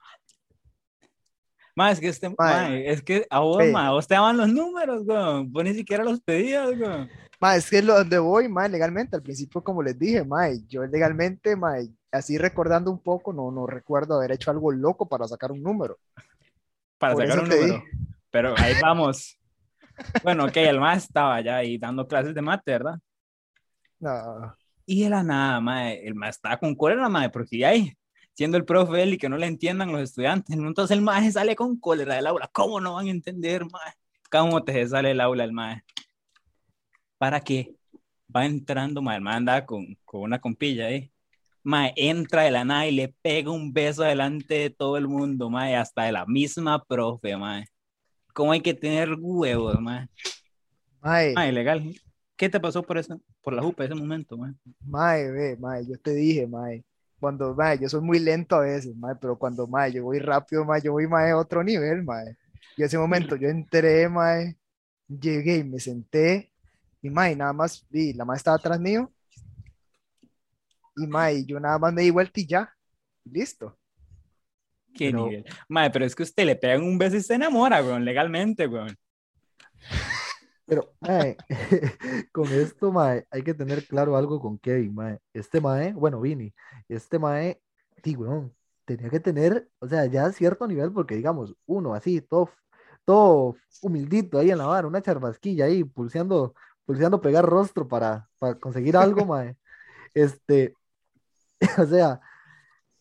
Mae, 1.79 1.93
es 1.93 1.99
que 2.01 2.09
este, 2.09 2.29
mae, 2.37 2.91
es 2.91 3.01
que 3.01 3.25
a 3.29 3.39
vos, 3.39 3.57
Ve. 3.57 3.71
mae, 3.71 3.87
a 3.87 3.91
vos 3.91 4.05
te 4.05 4.13
daban 4.13 4.35
los 4.35 4.49
números, 4.49 5.03
weón. 5.05 5.49
Vos 5.49 5.63
ni 5.63 5.73
siquiera 5.73 6.03
los 6.03 6.19
pedías, 6.19 6.71
weón. 6.77 7.09
Mae, 7.39 7.57
es 7.57 7.69
que 7.69 7.77
es 7.77 7.85
lo 7.85 7.93
donde 7.97 8.19
voy, 8.19 8.49
mae, 8.49 8.67
legalmente. 8.67 9.15
Al 9.15 9.23
principio, 9.23 9.63
como 9.63 9.81
les 9.81 9.97
dije, 9.97 10.25
mae, 10.25 10.59
yo 10.67 10.85
legalmente, 10.85 11.55
mae, 11.55 11.87
así 12.11 12.37
recordando 12.37 12.91
un 12.91 13.01
poco, 13.01 13.31
no, 13.31 13.49
no 13.49 13.65
recuerdo 13.65 14.15
haber 14.17 14.33
hecho 14.33 14.51
algo 14.51 14.73
loco 14.73 15.07
para 15.07 15.25
sacar 15.25 15.53
un 15.53 15.63
número. 15.63 15.97
Para 16.97 17.13
Por 17.13 17.25
sacar 17.25 17.43
un 17.45 17.49
número. 17.49 17.83
Pero 18.29 18.55
ahí 18.57 18.73
vamos. 18.81 19.39
Bueno, 20.21 20.47
ok, 20.47 20.57
el 20.57 20.81
mae 20.81 20.97
estaba 20.97 21.39
ya 21.39 21.55
ahí 21.55 21.77
dando 21.77 22.05
clases 22.05 22.35
de 22.35 22.41
mate, 22.41 22.73
¿verdad? 22.73 22.99
No, 24.01 24.53
Y 24.85 25.03
de 25.03 25.09
la 25.09 25.23
nada, 25.23 25.61
mae, 25.61 26.05
el 26.05 26.13
mae 26.13 26.31
estaba 26.31 26.57
con 26.57 26.75
cólera, 26.75 27.07
mae, 27.07 27.29
porque 27.29 27.57
ya 27.57 27.69
ahí, 27.69 27.93
siendo 28.39 28.55
el 28.55 28.63
profe 28.63 29.03
él 29.03 29.15
y 29.15 29.17
que 29.17 29.27
no 29.27 29.35
le 29.35 29.47
entiendan 29.47 29.91
los 29.91 29.99
estudiantes, 30.01 30.55
entonces 30.55 30.95
el 30.95 31.03
mae 31.03 31.29
sale 31.29 31.57
con 31.57 31.77
cólera 31.77 32.15
del 32.15 32.25
aula. 32.25 32.49
¿Cómo 32.53 32.79
no 32.79 32.93
van 32.93 33.07
a 33.07 33.11
entender, 33.11 33.65
mae? 33.65 33.91
¿Cómo 34.31 34.63
te 34.63 34.87
sale 34.87 35.11
el 35.11 35.19
aula 35.19 35.43
el 35.43 35.51
mae? 35.51 35.83
¿Para 37.17 37.41
qué? 37.41 37.75
Va 38.33 38.45
entrando, 38.45 39.01
mae, 39.01 39.17
el 39.17 39.27
andaba 39.27 39.65
con, 39.65 39.93
con 40.05 40.21
una 40.21 40.39
compilla 40.39 40.85
ahí. 40.85 41.11
Mae, 41.63 41.91
entra 41.97 42.43
de 42.43 42.51
la 42.51 42.63
nada 42.63 42.87
y 42.87 42.93
le 42.93 43.09
pega 43.09 43.51
un 43.51 43.73
beso 43.73 44.03
delante 44.03 44.53
de 44.53 44.69
todo 44.69 44.95
el 44.95 45.09
mundo, 45.09 45.49
mae, 45.49 45.75
hasta 45.75 46.03
de 46.03 46.13
la 46.13 46.25
misma 46.25 46.81
profe, 46.85 47.35
mae. 47.35 47.65
¿Cómo 48.33 48.53
hay 48.53 48.61
que 48.61 48.73
tener 48.73 49.17
huevos, 49.19 49.81
mae? 49.81 50.07
mae, 51.01 51.33
Mae, 51.33 51.51
legal. 51.51 51.93
¿Qué 52.37 52.47
te 52.47 52.57
pasó 52.61 52.83
por 52.83 52.97
eso? 52.97 53.19
Por 53.41 53.53
la 53.53 53.61
jupa 53.61 53.83
ese 53.83 53.95
momento, 53.95 54.37
mae? 54.37 54.53
mae, 54.79 55.29
ve, 55.29 55.57
mae, 55.57 55.85
yo 55.85 55.97
te 55.99 56.13
dije, 56.13 56.47
mae, 56.47 56.85
cuando, 57.19 57.53
mae, 57.55 57.77
yo 57.79 57.89
soy 57.89 58.01
muy 58.01 58.19
lento 58.19 58.55
a 58.55 58.61
veces, 58.61 58.95
mae, 58.95 59.15
pero 59.15 59.37
cuando, 59.37 59.67
mae, 59.67 59.91
yo 59.91 60.03
voy 60.03 60.19
rápido, 60.19 60.65
mae, 60.65 60.81
yo 60.81 60.91
voy, 60.93 61.07
mae, 61.07 61.31
a 61.31 61.37
otro 61.37 61.63
nivel, 61.63 62.03
mae. 62.03 62.37
Y 62.77 62.83
ese 62.83 62.97
momento 62.97 63.35
yo 63.35 63.49
entré, 63.49 64.07
mae, 64.07 64.55
llegué 65.07 65.57
y 65.57 65.63
me 65.63 65.79
senté, 65.79 66.51
y, 67.01 67.09
mae, 67.09 67.35
nada 67.35 67.53
más, 67.53 67.85
y 67.91 68.13
la 68.13 68.25
mae 68.25 68.37
estaba 68.37 68.57
atrás 68.57 68.79
mío, 68.79 69.11
y, 70.95 71.07
mae, 71.07 71.45
yo 71.45 71.59
nada 71.59 71.77
más 71.77 71.93
me 71.93 72.01
di 72.03 72.09
vuelta 72.09 72.39
y 72.39 72.45
ya, 72.47 72.73
y 73.25 73.31
listo. 73.31 73.77
¿Qué 74.93 75.11
Pero- 75.11 75.25
nivel? 75.27 75.45
Mae, 75.67 75.89
pero 75.91 76.05
es 76.05 76.15
que 76.15 76.23
usted 76.23 76.45
le 76.45 76.55
pegan 76.55 76.83
un 76.83 76.97
beso 76.97 77.15
y 77.17 77.21
se 77.21 77.35
enamora, 77.35 77.81
weón, 77.83 78.03
legalmente, 78.05 78.65
weón. 78.67 78.95
Pero, 80.69 80.93
mae, 81.01 81.35
con 82.31 82.45
esto, 82.47 82.91
mae, 82.91 83.25
hay 83.31 83.41
que 83.41 83.55
tener 83.55 83.87
claro 83.87 84.15
algo 84.15 84.39
con 84.39 84.59
Kevin, 84.59 84.93
mae. 84.93 85.19
Este 85.33 85.59
mae, 85.59 85.93
bueno, 85.93 86.21
Vini, 86.21 86.53
este 86.87 87.17
mae, 87.17 87.59
sí, 88.03 88.15
weón, 88.15 88.55
tenía 88.85 89.09
que 89.09 89.19
tener, 89.19 89.67
o 89.79 89.87
sea, 89.87 90.05
ya 90.05 90.31
cierto 90.31 90.67
nivel, 90.67 90.93
porque 90.93 91.15
digamos, 91.15 91.55
uno 91.65 91.95
así, 91.95 92.21
todo, 92.21 92.51
todo 93.03 93.55
humildito 93.81 94.37
ahí 94.37 94.51
en 94.51 94.59
la 94.59 94.67
vara, 94.67 94.87
una 94.87 95.01
charbasquilla 95.01 95.65
ahí, 95.65 95.83
pulseando, 95.83 96.53
pulseando 96.85 97.19
pegar 97.19 97.45
rostro 97.45 97.87
para, 97.87 98.29
para 98.37 98.55
conseguir 98.59 98.95
algo, 98.95 99.25
mae. 99.25 99.57
Este, 100.13 100.75
o 101.79 101.85
sea, 101.85 102.21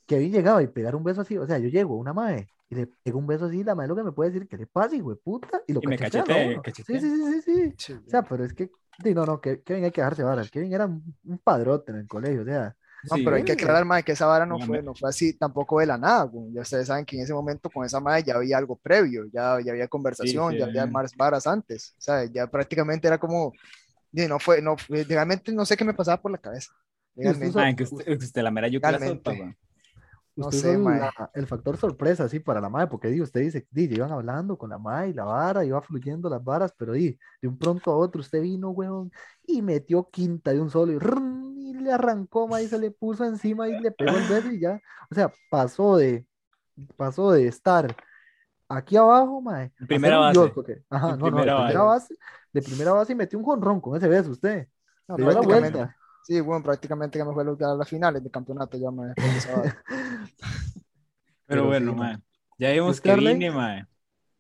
Kevin 0.07 0.33
llegaba 0.33 0.63
y 0.63 0.69
pegar 0.69 0.97
un 0.97 1.05
beso 1.05 1.21
así, 1.21 1.37
o 1.37 1.47
sea, 1.47 1.59
yo 1.59 1.69
llego 1.69 1.95
a 1.95 1.99
una 1.99 2.15
mae 2.15 2.49
y 2.71 2.75
le 2.75 2.87
pego 2.87 3.19
un 3.19 3.27
beso 3.27 3.47
así, 3.47 3.65
la 3.65 3.75
que 3.75 4.03
me 4.03 4.13
puede 4.13 4.31
decir, 4.31 4.49
¿qué 4.49 4.57
le 4.57 4.67
pasa, 4.67 4.95
hijo 4.95 5.11
de 5.11 5.17
puta? 5.17 5.63
Y 5.67 5.73
lo 5.73 5.81
Y 5.83 5.87
me 5.87 5.97
cachetea, 5.97 6.25
¿no? 6.27 6.53
Sí, 6.53 6.61
cachetea. 6.63 7.01
sí, 7.01 7.11
sí, 7.11 7.43
sí, 7.43 7.75
sí. 7.79 7.93
O 7.93 8.11
sea, 8.11 8.23
pero 8.23 8.45
es 8.45 8.53
que, 8.53 8.71
sí, 9.03 9.15
no, 9.15 9.25
no, 9.25 9.41
que 9.41 9.63
Kevin 9.63 9.85
hay 9.85 9.91
que 9.91 10.01
dejarse 10.03 10.23
varas. 10.23 10.51
Kevin 10.51 10.73
era 10.73 10.85
un, 10.87 11.39
padrote 11.43 11.93
en 11.93 11.99
el 11.99 12.07
colegio, 12.09 12.43
o 12.43 12.45
sea, 12.45 12.77
No, 13.11 13.17
Sí, 13.17 13.23
pero 13.25 13.37
hay 13.37 13.45
que 13.45 13.53
aclarar, 13.53 13.85
mae, 13.85 14.03
que 14.03 14.13
esa 14.13 14.27
vara 14.27 14.45
no 14.45 14.57
Dígame. 14.57 14.67
fue, 14.67 14.83
no 14.83 14.95
fue 14.95 15.09
así 15.09 15.33
tampoco 15.39 15.81
de 15.81 15.87
la 15.87 15.97
nada, 15.97 16.25
güey. 16.25 16.53
Ya 16.53 16.63
ustedes 16.63 16.89
saben 16.89 17.05
que 17.07 17.17
en 17.17 17.23
ese 17.23 17.33
momento 17.33 17.71
con 17.71 17.87
esa 17.87 18.01
madre 18.01 18.25
ya 18.25 18.35
había 18.35 18.59
algo 18.59 18.77
previo, 18.77 19.25
ya, 19.33 19.59
ya 19.65 19.73
había 19.73 19.89
conversación, 19.89 20.53
sí, 20.53 20.59
ya 20.59 20.67
había 20.67 20.85
sí. 20.85 20.91
más 20.93 21.15
varas 21.17 21.47
antes, 21.47 21.95
o 21.97 22.01
sea, 22.01 22.25
ya 22.27 22.47
prácticamente 22.49 23.07
era 23.09 23.17
como, 23.19 23.53
y 24.13 24.27
no 24.27 24.39
fue, 24.39 24.61
no, 24.61 24.77
fue- 24.77 25.05
legalmente 25.05 25.53
no 25.53 25.65
sé 25.65 25.77
qué 25.77 25.85
me 25.85 25.95
pasaba 25.95 26.21
por 26.21 26.33
la 26.33 26.39
cabeza. 26.39 26.73
Legalmente. 27.15 27.53
so- 27.53 27.59
Mae, 27.59 27.77
que 27.77 27.83
usted, 27.85 28.05
que 28.05 28.25
usted 28.25 28.43
la 28.43 28.51
mera 28.51 28.69
yuca 28.69 28.91
la 28.93 28.99
Realmente. 28.99 29.31
sopa. 29.39 29.57
No 30.39 30.49
usted 30.49 30.61
sé, 30.61 30.79
mae. 30.79 31.01
la- 31.01 31.31
el 31.35 31.47
factor 31.47 31.77
sorpresa, 31.77 32.25
así, 32.25 32.39
para 32.41 32.61
la 32.61 32.69
madre, 32.69 32.89
porque 32.89 33.09
di, 33.09 33.21
usted 33.21 33.41
dice, 33.41 33.67
di, 33.71 33.85
iban 33.85 34.13
hablando 34.13 34.57
con 34.57 34.71
la 34.71 34.79
madre 34.79 35.09
y 35.11 35.13
la 35.13 35.25
vara, 35.25 35.65
iba 35.65 35.81
fluyendo 35.83 36.29
las 36.31 36.43
varas, 36.43 36.73
pero 36.77 36.93
di, 36.93 37.19
de 37.43 37.49
un 37.49 37.59
pronto 37.59 37.91
a 37.91 37.97
otro 37.97 38.21
usted 38.21 38.41
vino, 38.43 38.71
weón, 38.71 39.11
y 39.47 39.63
metió 39.63 40.09
quinta 40.11 40.53
de 40.53 40.61
un 40.61 40.71
solo 40.71 40.93
y, 40.93 40.99
le 41.75 41.93
arrancó, 41.93 42.49
mae, 42.49 42.65
y 42.65 42.69
se 42.69 42.79
le 42.79 42.91
puso 42.91 43.25
encima 43.25 43.69
y 43.69 43.77
le 43.81 43.91
pegó 43.91 44.17
el 44.17 44.25
beso 44.27 44.49
y 44.51 44.61
ya, 44.61 44.81
o 45.11 45.15
sea, 45.15 45.33
pasó 45.49 45.97
de, 45.97 46.27
pasó 46.97 47.33
de 47.33 47.47
estar 47.47 47.95
aquí 48.69 48.97
abajo, 48.97 49.41
mae, 49.41 49.73
Primera 49.87 50.19
base. 50.19 50.33
dios, 50.33 50.51
porque, 50.55 50.83
ajá, 50.91 51.17
no, 51.17 51.17
no, 51.17 51.23
de 51.25 51.31
primera 51.31 51.57
primera 51.57 51.83
base, 51.83 52.15
de 52.53 52.63
primera 52.63 52.93
base 52.93 53.13
y 53.13 53.17
metió 53.17 53.39
un 53.39 53.45
jonrón 53.45 53.81
con 53.81 53.97
ese 53.97 54.09
beso 54.09 54.31
usted, 54.31 54.69
No, 55.09 55.17
le 55.17 55.25
dio 55.25 55.33
la 55.33 55.41
prácticamente, 55.41 55.79
vuelta. 55.79 55.97
Sí, 56.25 56.41
bueno, 56.41 56.63
prácticamente 56.63 57.19
que 57.19 57.25
me 57.25 57.33
fue 57.33 57.43
a 57.43 57.75
las 57.75 57.89
finales 57.89 58.23
de 58.23 58.31
campeonato 58.31 58.77
ya, 58.79 58.91
vara. 58.91 59.15
Pero, 61.47 61.67
bueno, 61.67 61.93
sí, 61.93 61.99
mae. 61.99 62.19
Ya 62.59 62.73
vimos 62.73 62.99
¿Y 62.99 63.03
que? 63.03 63.15
Vini, 63.15 63.51
mae. 63.51 63.87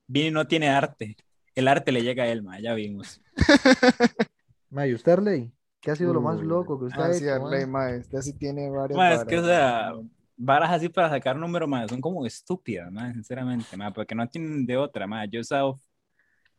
Vini 0.06 0.30
no 0.30 0.46
tiene 0.46 0.68
arte. 0.68 1.16
El 1.54 1.68
arte 1.68 1.92
le 1.92 2.02
llega 2.02 2.24
a 2.24 2.26
él, 2.28 2.42
mae, 2.42 2.62
ya 2.62 2.74
vimos. 2.74 3.20
Mae, 4.70 4.90
¿y 4.90 4.94
usted, 4.94 5.12
Arley? 5.12 5.50
¿Qué 5.80 5.90
ha 5.90 5.96
sido 5.96 6.12
lo 6.12 6.20
más 6.20 6.40
loco 6.40 6.78
que 6.78 6.86
usted 6.86 7.00
Ah, 7.00 7.06
ha 7.06 7.14
sí, 7.14 7.24
hecho, 7.24 7.34
Arley, 7.34 7.66
mae? 7.66 7.98
usted 8.00 8.20
sí 8.20 8.32
tiene 8.34 8.68
varias 8.68 8.96
Mae, 8.98 9.14
es 9.14 9.24
que, 9.24 9.38
o 9.38 9.44
sea, 9.44 9.92
varas 10.36 10.70
así 10.72 10.88
para 10.90 11.08
sacar 11.08 11.36
número, 11.36 11.66
mae, 11.66 11.88
son 11.88 12.00
como 12.00 12.26
estúpidas, 12.26 12.92
mae, 12.92 13.14
sinceramente, 13.14 13.76
mae, 13.76 13.92
porque 13.92 14.14
no 14.14 14.28
tienen 14.28 14.66
de 14.66 14.76
otra, 14.76 15.06
mae. 15.06 15.26
Yo 15.30 15.38
he 15.38 15.40
usado 15.40 15.80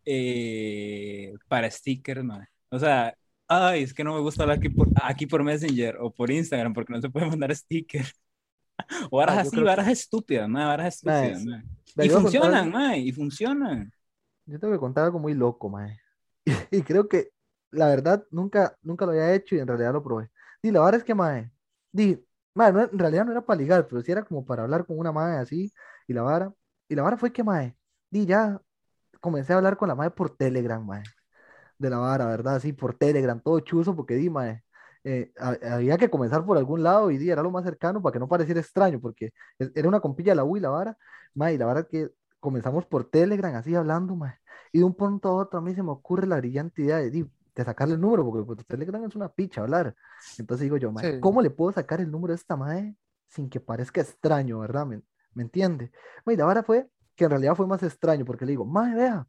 eh, 0.05 1.33
para 1.47 1.69
stickers, 1.69 2.23
mae. 2.23 2.47
O 2.69 2.79
sea, 2.79 3.15
ay, 3.49 3.83
es 3.83 3.93
que 3.93 4.03
no 4.03 4.13
me 4.13 4.21
gusta 4.21 4.43
hablar 4.43 4.57
aquí 4.59 4.69
por, 4.69 4.87
aquí 5.03 5.25
por 5.27 5.43
Messenger 5.43 5.97
o 5.99 6.11
por 6.13 6.31
Instagram 6.31 6.73
porque 6.73 6.93
no 6.93 7.01
se 7.01 7.09
puede 7.09 7.27
mandar 7.27 7.53
stickers. 7.55 8.13
O 9.11 9.17
varas 9.17 9.37
Ah, 9.37 9.41
así, 9.41 9.49
creo 9.51 9.63
que- 9.63 9.67
varas 9.69 9.87
estúpidas, 9.89 10.47
mae, 10.47 10.65
varas 10.65 10.95
estúpidas. 10.95 11.43
Vea, 11.95 12.05
Y 12.05 12.09
funcionan, 12.09 12.63
contar- 12.71 12.81
mae, 12.81 12.99
y 12.99 13.11
funcionan. 13.11 13.91
yo 14.45 14.57
tengo 14.59 14.73
que 14.73 14.79
contar 14.79 15.03
algo 15.03 15.19
muy 15.19 15.33
loco, 15.33 15.67
mae. 15.69 15.99
Y, 16.71 16.81
creo 16.83 17.09
que 17.09 17.29
la 17.71 17.87
verdad 17.87 18.25
nunca, 18.31 18.77
nunca 18.81 19.05
lo 19.05 19.11
había 19.11 19.33
hecho 19.33 19.55
y 19.55 19.59
en 19.59 19.67
realidad 19.67 19.91
lo 19.93 20.01
probé. 20.01 20.29
Y 20.63 20.71
la 20.71 20.79
verdad 20.79 20.99
es 21.01 21.03
que, 21.03 21.13
mae, 21.13 21.51
di, 21.91 22.17
mae, 22.55 22.71
no, 22.71 22.81
en 22.83 22.97
realidad 22.97 23.25
no 23.25 23.31
era 23.33 23.45
para 23.45 23.59
ligar, 23.59 23.85
pero 23.87 24.01
sí 24.01 24.11
era 24.13 24.23
como 24.23 24.45
para 24.45 24.63
hablar 24.63 24.85
con 24.85 24.97
una 24.97 25.11
mae 25.11 25.37
así. 25.37 25.71
Y 26.07 26.13
la 26.13 26.21
vara, 26.21 26.53
y 26.87 26.95
la 26.95 27.03
vara 27.03 27.17
fue 27.17 27.33
que, 27.33 27.43
mae, 27.43 27.75
di, 28.09 28.25
ya 28.25 28.61
comencé 29.19 29.51
a 29.53 29.57
hablar 29.57 29.75
con 29.75 29.89
la 29.89 29.95
mae 29.95 30.09
por 30.09 30.35
Telegram, 30.37 30.83
mae. 30.83 31.03
De 31.79 31.89
la 31.89 31.97
vara, 31.97 32.25
¿verdad? 32.27 32.55
Así 32.55 32.73
por 32.73 32.93
Telegram, 32.95 33.39
todo 33.41 33.59
chuzo, 33.61 33.95
porque 33.95 34.15
di, 34.15 34.29
mae, 34.29 34.63
eh, 35.05 35.31
ha- 35.39 35.57
había 35.75 35.97
que 35.97 36.09
comenzar 36.09 36.45
por 36.45 36.57
algún 36.57 36.83
lado 36.83 37.09
y 37.09 37.17
di, 37.17 37.29
era 37.31 37.41
lo 37.41 37.51
más 37.51 37.63
cercano 37.63 38.01
para 38.01 38.13
que 38.13 38.19
no 38.19 38.27
pareciera 38.27 38.59
extraño, 38.59 38.99
porque 38.99 39.31
es- 39.57 39.71
era 39.73 39.87
una 39.87 40.01
compilla 40.01 40.35
la 40.35 40.43
U 40.43 40.57
y 40.57 40.59
la 40.59 40.69
vara, 40.69 40.97
mae, 41.33 41.53
y 41.53 41.57
la 41.57 41.65
vara 41.65 41.83
que 41.83 42.11
comenzamos 42.39 42.85
por 42.85 43.05
Telegram, 43.09 43.55
así 43.55 43.73
hablando, 43.75 44.15
mae. 44.15 44.35
Y 44.73 44.79
de 44.79 44.83
un 44.83 44.93
punto 44.93 45.29
a 45.29 45.33
otro 45.35 45.59
a 45.59 45.61
mí 45.61 45.73
se 45.73 45.81
me 45.81 45.91
ocurre 45.91 46.27
la 46.27 46.37
brillante 46.37 46.81
idea 46.81 46.97
de, 46.97 47.09
di, 47.09 47.31
de 47.55 47.63
sacarle 47.65 47.95
el 47.95 48.01
número, 48.01 48.25
porque 48.25 48.45
pues, 48.45 48.65
Telegram 48.67 49.03
es 49.05 49.15
una 49.15 49.29
picha 49.29 49.61
hablar. 49.61 49.95
Entonces 50.37 50.63
digo 50.65 50.75
yo, 50.77 50.91
mae, 50.91 51.13
Sí. 51.13 51.19
¿cómo 51.21 51.41
le 51.41 51.49
puedo 51.49 51.71
sacar 51.71 52.01
el 52.01 52.11
número 52.11 52.33
de 52.33 52.35
esta 52.35 52.57
mae 52.57 52.95
sin 53.29 53.49
que 53.49 53.59
parezca 53.61 54.01
extraño, 54.01 54.59
¿verdad? 54.59 54.85
¿Me, 54.85 55.01
me 55.33 55.43
entiende? 55.43 55.91
Mae, 56.25 56.35
y 56.35 56.37
la 56.37 56.43
vara 56.45 56.61
fue 56.63 56.89
que 57.15 57.23
en 57.23 57.29
realidad 57.31 57.55
fue 57.55 57.67
más 57.67 57.81
extraño, 57.83 58.25
porque 58.25 58.45
le 58.45 58.51
digo, 58.51 58.65
mae, 58.65 58.93
vea, 58.95 59.27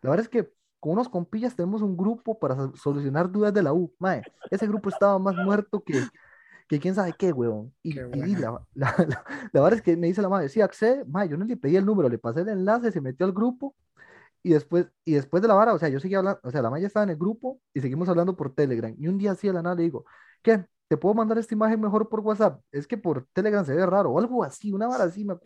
la 0.00 0.10
verdad 0.10 0.24
es 0.24 0.28
que 0.30 0.50
con 0.82 0.94
unos 0.94 1.08
compillas 1.10 1.56
tenemos 1.56 1.82
un 1.82 1.96
grupo 1.96 2.38
para 2.40 2.56
sol- 2.56 2.74
solucionar 2.78 3.32
dudas 3.32 3.54
de 3.54 3.62
la 3.64 3.72
U. 3.74 3.94
Mae, 4.00 4.28
ese 4.50 4.68
grupo 4.68 4.90
estaba 4.90 5.18
más 5.20 5.36
muerto 5.36 5.84
que, 5.84 6.10
que 6.68 6.80
quién 6.80 6.94
sabe 6.94 7.14
qué, 7.14 7.32
weón. 7.32 7.74
Y, 7.82 7.94
Qué 7.94 8.06
la, 8.36 8.64
la, 8.74 8.94
la, 9.08 9.24
la 9.52 9.60
verdad 9.62 9.74
es 9.74 9.82
que 9.82 9.96
me 9.96 10.08
dice 10.08 10.22
la 10.22 10.28
madre, 10.30 10.48
sí, 10.50 10.60
accede, 10.62 11.04
mae, 11.06 11.28
yo 11.28 11.36
no 11.38 11.44
le 11.46 11.56
pedí 11.58 11.76
el 11.76 11.86
número, 11.86 12.08
le 12.08 12.18
pasé 12.18 12.42
el 12.42 12.50
enlace, 12.50 12.92
se 12.92 13.00
metió 13.02 13.26
al 13.26 13.32
grupo 13.32 13.76
y 14.42 14.50
después, 14.52 14.86
y 15.04 15.14
después 15.14 15.42
de 15.42 15.48
la 15.48 15.54
vara, 15.54 15.74
o 15.74 15.78
sea, 15.78 15.88
yo 15.88 16.00
seguí 16.00 16.14
hablando, 16.14 16.40
o 16.42 16.50
sea, 16.50 16.62
la 16.62 16.70
madre 16.70 16.86
estaba 16.86 17.04
en 17.04 17.10
el 17.10 17.16
grupo 17.16 17.60
y 17.74 17.80
seguimos 17.80 18.08
hablando 18.08 18.36
por 18.36 18.54
Telegram. 18.54 18.94
Y 18.98 19.08
un 19.08 19.18
día 19.18 19.32
así 19.32 19.46
de 19.48 19.52
la 19.54 19.62
nada 19.62 19.76
le 19.76 19.84
digo, 19.84 20.04
¿qué? 20.42 20.66
¿Te 20.88 20.96
puedo 20.96 21.14
mandar 21.14 21.38
esta 21.38 21.54
imagen 21.54 21.80
mejor 21.80 22.08
por 22.08 22.20
WhatsApp? 22.20 22.60
Es 22.70 22.86
que 22.86 22.98
por 22.98 23.26
Telegram 23.32 23.64
se 23.64 23.74
ve 23.74 23.86
raro, 23.86 24.10
o 24.10 24.18
algo 24.18 24.44
así, 24.44 24.72
una 24.72 24.86
vara 24.88 25.04
así, 25.04 25.24
me- 25.24 25.36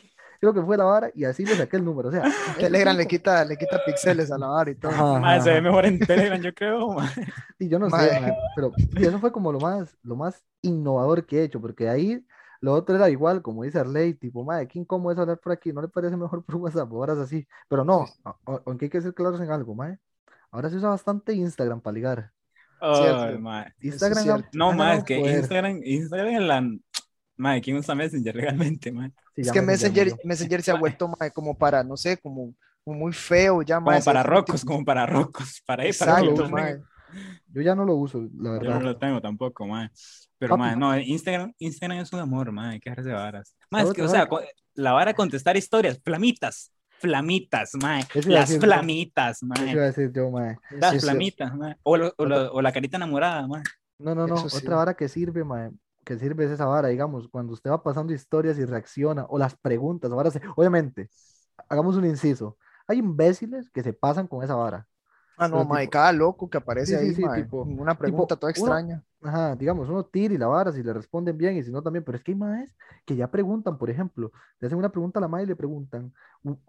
creo 0.40 0.52
que 0.52 0.62
fue 0.62 0.76
la 0.76 0.84
vara, 0.84 1.10
y 1.14 1.24
así 1.24 1.46
le 1.46 1.54
saqué 1.54 1.76
el 1.76 1.84
número. 1.84 2.08
O 2.08 2.12
sea, 2.12 2.22
Telegram 2.58 2.96
le 2.96 3.06
quita, 3.06 3.44
le 3.44 3.56
quita 3.56 3.80
píxeles 3.86 4.30
a 4.32 4.38
la 4.38 4.48
vara 4.48 4.70
y 4.70 4.74
todo. 4.74 4.90
Ajá, 4.92 5.20
Mae, 5.20 5.40
se 5.40 5.50
ve 5.52 5.60
mejor 5.62 5.86
en 5.86 5.98
Telegram, 6.00 6.40
yo 6.40 6.52
creo. 6.54 6.96
Y 7.58 7.68
yo 7.68 7.78
no 7.78 7.88
sé, 7.88 7.96
pero 8.54 8.72
y 8.96 9.04
eso 9.06 9.18
fue 9.18 9.32
como 9.32 9.52
lo 9.52 9.60
más, 9.60 9.96
lo 10.02 10.16
más 10.16 10.44
innovador 10.62 11.24
que 11.24 11.38
he 11.40 11.44
hecho, 11.44 11.60
porque 11.60 11.88
ahí 11.88 12.22
lo 12.60 12.72
otro 12.74 12.96
era 12.96 13.08
igual, 13.08 13.40
como 13.42 13.62
dice 13.62 13.78
Arley, 13.78 14.14
tipo, 14.14 14.42
madre, 14.44 14.66
qué 14.68 14.78
incómodo 14.78 15.12
es 15.12 15.18
hablar 15.18 15.38
por 15.38 15.52
aquí, 15.52 15.72
¿no 15.72 15.80
le 15.80 15.88
parece 15.88 16.16
mejor 16.16 16.44
por 16.44 16.56
WhatsApp? 16.56 16.90
Ahora 16.92 17.12
es 17.14 17.18
así, 17.20 17.46
pero 17.68 17.84
no, 17.84 18.04
aunque 18.64 18.86
hay 18.86 18.90
que 18.90 19.00
ser 19.00 19.14
claros 19.14 19.40
en 19.40 19.50
algo, 19.50 19.74
mae, 19.74 19.98
ahora 20.50 20.68
se 20.70 20.76
usa 20.76 20.88
bastante 20.90 21.32
Instagram 21.34 21.80
para 21.80 21.94
ligar. 21.94 22.32
Mae. 23.40 23.72
Instagram 23.80 24.30
ha- 24.30 24.48
No, 24.52 24.92
es 24.92 25.04
que 25.04 25.18
poder. 25.18 25.38
Instagram, 25.38 25.80
Instagram 25.84 26.34
es 26.34 26.40
la... 26.42 26.70
Mae, 27.38 27.60
¿quién 27.60 27.76
usa 27.76 27.94
Messenger 27.94 28.34
legalmente, 28.34 28.90
mae? 28.90 29.10
Sí, 29.34 29.42
Es 29.42 29.52
que 29.52 29.60
Messenger 29.60 30.14
Messenger, 30.24 30.62
se 30.62 30.70
ha 30.70 30.74
vuelto 30.78 31.08
mae, 31.18 31.30
como 31.30 31.56
para, 31.56 31.84
no 31.84 31.96
sé, 31.96 32.16
como, 32.16 32.54
como 32.82 32.98
muy 32.98 33.12
feo 33.12 33.60
ya, 33.62 33.76
Como 33.80 34.00
para 34.02 34.22
rocos, 34.22 34.64
como 34.64 34.84
para 34.84 35.04
rocos, 35.06 35.62
para 35.66 35.84
mae. 36.50 36.80
Yo 37.52 37.62
ya 37.62 37.74
no 37.74 37.84
lo 37.84 37.94
uso, 37.94 38.20
la 38.20 38.28
Yo 38.28 38.40
no 38.42 38.58
verdad. 38.60 38.80
lo 38.82 38.96
tengo 38.98 39.20
tampoco, 39.20 39.66
mae. 39.66 39.90
Pero, 40.38 40.56
Papi. 40.56 40.60
mae, 40.60 40.76
no, 40.76 40.98
Instagram, 40.98 41.52
Instagram 41.58 41.98
es 42.00 42.12
un 42.12 42.20
amor, 42.20 42.52
hay 42.72 42.80
que 42.80 42.90
de 42.90 43.12
varas. 43.12 43.54
Es 43.70 43.78
¿Sabes 43.78 43.92
que, 43.94 44.02
o 44.02 44.08
sea, 44.08 44.28
la 44.74 44.92
vara 44.92 45.14
contestar 45.14 45.56
historias, 45.56 46.00
flamitas, 46.02 46.72
flamitas, 46.98 47.72
mae. 47.82 48.04
Las 48.26 48.50
yo. 48.50 48.60
flamitas, 48.60 49.38
Eso 49.38 49.46
mae. 49.46 49.72
iba 49.72 49.82
a 49.82 49.86
decir 49.86 50.12
yo, 50.12 50.30
mae. 50.30 50.56
Las 50.70 50.92
Sí, 50.92 51.00
sí. 51.00 51.06
flamitas, 51.06 51.54
mae. 51.54 51.76
O, 51.82 51.96
lo- 51.96 52.12
o, 52.16 52.24
lo- 52.26 52.52
o 52.52 52.62
la 52.62 52.72
carita 52.72 52.96
enamorada, 52.96 53.46
mae. 53.46 53.62
No, 53.98 54.14
no, 54.14 54.26
no, 54.26 54.34
Eso 54.36 54.48
sí. 54.50 54.56
otra 54.58 54.76
vara 54.76 54.94
que 54.94 55.08
sirve, 55.08 55.44
mae, 55.44 55.70
que 56.04 56.18
sirve 56.18 56.44
es 56.44 56.50
esa 56.50 56.66
vara, 56.66 56.88
digamos, 56.88 57.28
cuando 57.28 57.52
usted 57.54 57.70
va 57.70 57.82
pasando 57.82 58.12
historias 58.12 58.58
y 58.58 58.64
reacciona, 58.64 59.24
o 59.28 59.38
las 59.38 59.56
preguntas, 59.56 60.10
varas, 60.10 60.38
obviamente, 60.56 61.08
hagamos 61.68 61.96
un 61.96 62.04
inciso, 62.06 62.58
hay 62.86 62.98
imbéciles 62.98 63.70
que 63.70 63.82
se 63.82 63.92
pasan 63.92 64.26
con 64.26 64.44
esa 64.44 64.54
vara. 64.54 64.86
Ah, 65.38 65.48
no, 65.48 65.64
mae, 65.64 65.88
cada 65.88 66.12
loco 66.12 66.48
que 66.48 66.56
aparece 66.58 66.96
Sí, 66.96 67.04
ahí, 67.04 67.14
sí, 67.14 67.22
mae, 67.22 67.44
tipo- 67.44 67.62
una 67.62 67.96
pregunta 67.96 68.36
toda 68.36 68.50
uno- 68.50 68.70
extraña. 68.70 69.02
Ajá, 69.22 69.56
digamos, 69.56 69.88
uno 69.88 70.04
tira 70.04 70.34
y 70.34 70.38
la 70.38 70.46
vara 70.46 70.70
si 70.72 70.82
le 70.82 70.92
responden 70.92 71.36
bien 71.36 71.56
y 71.56 71.62
si 71.62 71.72
no 71.72 71.82
también, 71.82 72.04
pero 72.04 72.16
es 72.16 72.22
que 72.22 72.32
hay 72.32 72.36
más 72.38 72.68
que 73.04 73.16
ya 73.16 73.28
preguntan, 73.30 73.76
por 73.76 73.90
ejemplo, 73.90 74.30
le 74.60 74.66
hacen 74.66 74.78
una 74.78 74.90
pregunta 74.90 75.18
a 75.18 75.22
la 75.22 75.28
madre 75.28 75.44
y 75.44 75.48
le 75.48 75.56
preguntan, 75.56 76.12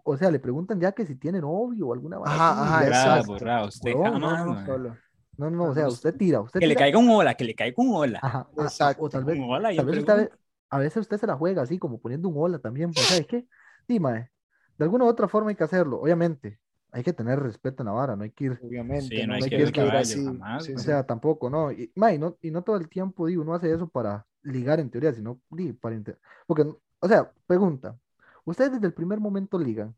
o 0.02 0.16
sea, 0.16 0.30
le 0.30 0.40
preguntan 0.40 0.80
ya 0.80 0.92
que 0.92 1.06
si 1.06 1.14
tiene 1.14 1.40
novio 1.40 1.88
o 1.88 1.92
alguna 1.92 2.18
vara 2.18 2.34
Ajá, 2.34 2.64
ajá, 2.64 2.86
exacto. 2.86 3.34
usted 3.66 3.94
Huevón, 3.94 4.20
no, 4.20 4.30
jamás, 4.30 4.46
no, 4.46 4.54
mae. 4.54 4.66
Solo. 4.66 4.96
No, 5.36 5.50
no, 5.50 5.64
o 5.66 5.74
sea, 5.74 5.86
usted 5.88 6.16
tira, 6.16 6.40
usted 6.40 6.60
Que 6.60 6.66
le 6.66 6.74
caiga 6.74 6.98
un 6.98 7.08
hola, 7.10 7.34
que 7.34 7.44
le 7.44 7.54
caiga 7.54 7.74
un 7.78 7.94
hola. 7.94 8.18
ajá, 8.22 8.48
Exacto. 8.58 9.02
o 9.04 9.08
tal 9.08 9.24
vez, 9.24 9.38
hola, 9.40 9.74
tal 9.76 9.88
usted 9.88 10.30
a 10.70 10.78
veces 10.78 10.96
usted 10.98 11.16
se 11.18 11.26
la 11.26 11.36
juega 11.36 11.62
así, 11.62 11.78
como 11.78 12.00
poniendo 12.00 12.28
un 12.28 12.34
hola 12.36 12.58
también, 12.58 12.92
pues, 12.92 13.06
¿sabes 13.08 13.26
qué? 13.26 13.46
Sí, 13.86 14.00
mae, 14.00 14.30
de 14.78 14.84
alguna 14.84 15.04
u 15.04 15.08
otra 15.08 15.28
forma 15.28 15.50
hay 15.50 15.56
que 15.56 15.64
hacerlo, 15.64 16.00
obviamente, 16.00 16.58
hay 16.92 17.02
que 17.04 17.12
tener 17.12 17.40
respeto 17.40 17.82
en 17.82 17.86
la 17.86 17.92
vara, 17.92 18.16
no 18.16 18.24
hay 18.24 18.30
que 18.32 18.44
ir 18.46 18.60
Obviamente, 18.60 19.14
Sí, 19.14 19.26
no 19.26 19.34
hay 19.34 19.42
que 19.72 19.84
ir 19.86 19.96
así, 19.96 20.20
jamás, 20.22 20.66
sí, 20.66 20.76
O 20.76 20.78
sí. 20.78 20.84
sea, 20.84 21.06
tampoco, 21.06 21.50
¿no? 21.50 21.72
Y, 21.72 21.92
ma, 21.96 22.12
y 22.12 22.18
no, 22.18 22.36
y 22.42 22.50
no 22.50 22.62
todo 22.64 22.76
el 22.76 22.88
tiempo, 22.88 23.26
digo, 23.26 23.42
uno 23.42 23.54
hace 23.54 23.72
eso 23.72 23.88
para 23.88 24.26
ligar 24.42 24.80
en 24.80 24.90
teoría, 24.90 25.12
sino 25.12 25.40
di, 25.50 25.72
para... 25.72 25.96
inter- 25.96 26.18
Porque, 26.46 26.64
o 27.00 27.08
sea, 27.08 27.32
pregunta, 27.46 27.98
¿ustedes 28.44 28.72
desde 28.72 28.86
el 28.88 28.94
primer 28.94 29.20
momento 29.20 29.58
ligan? 29.58 29.96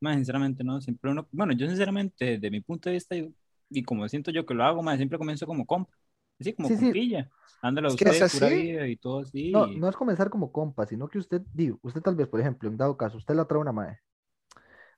Más 0.00 0.16
sinceramente, 0.16 0.64
no, 0.64 0.80
siempre 0.80 1.10
uno, 1.10 1.28
bueno, 1.32 1.52
yo 1.52 1.66
sinceramente, 1.68 2.38
de 2.38 2.50
mi 2.50 2.60
punto 2.60 2.88
de 2.88 2.94
vista, 2.94 3.16
y, 3.16 3.34
y 3.68 3.82
como 3.82 4.08
siento 4.08 4.30
yo 4.30 4.46
que 4.46 4.54
lo 4.54 4.64
hago, 4.64 4.82
más 4.82 4.96
siempre 4.96 5.18
comienzo 5.18 5.46
como 5.46 5.66
compa, 5.66 5.94
así 6.38 6.52
como 6.54 6.72
Sí, 6.72 6.76
sí. 6.76 6.94
compilla, 6.94 7.30
dándole 7.62 7.88
a 7.88 7.92
Es 8.08 8.22
usted 8.22 8.26
pura 8.28 8.48
así. 8.48 8.48
vida 8.48 8.88
y 8.88 8.96
todo 8.96 9.20
así. 9.20 9.52
No, 9.52 9.72
no 9.74 9.88
es 9.88 9.96
comenzar 9.96 10.30
como 10.30 10.52
compa, 10.52 10.86
sino 10.86 11.08
que 11.08 11.18
usted, 11.18 11.42
digo, 11.52 11.78
usted 11.82 12.02
tal 12.02 12.16
vez, 12.16 12.28
por 12.28 12.40
ejemplo, 12.40 12.68
en 12.68 12.76
dado 12.76 12.96
caso, 12.96 13.18
usted 13.18 13.34
la 13.34 13.46
trae 13.46 13.60
una 13.60 13.72
mae, 13.72 14.00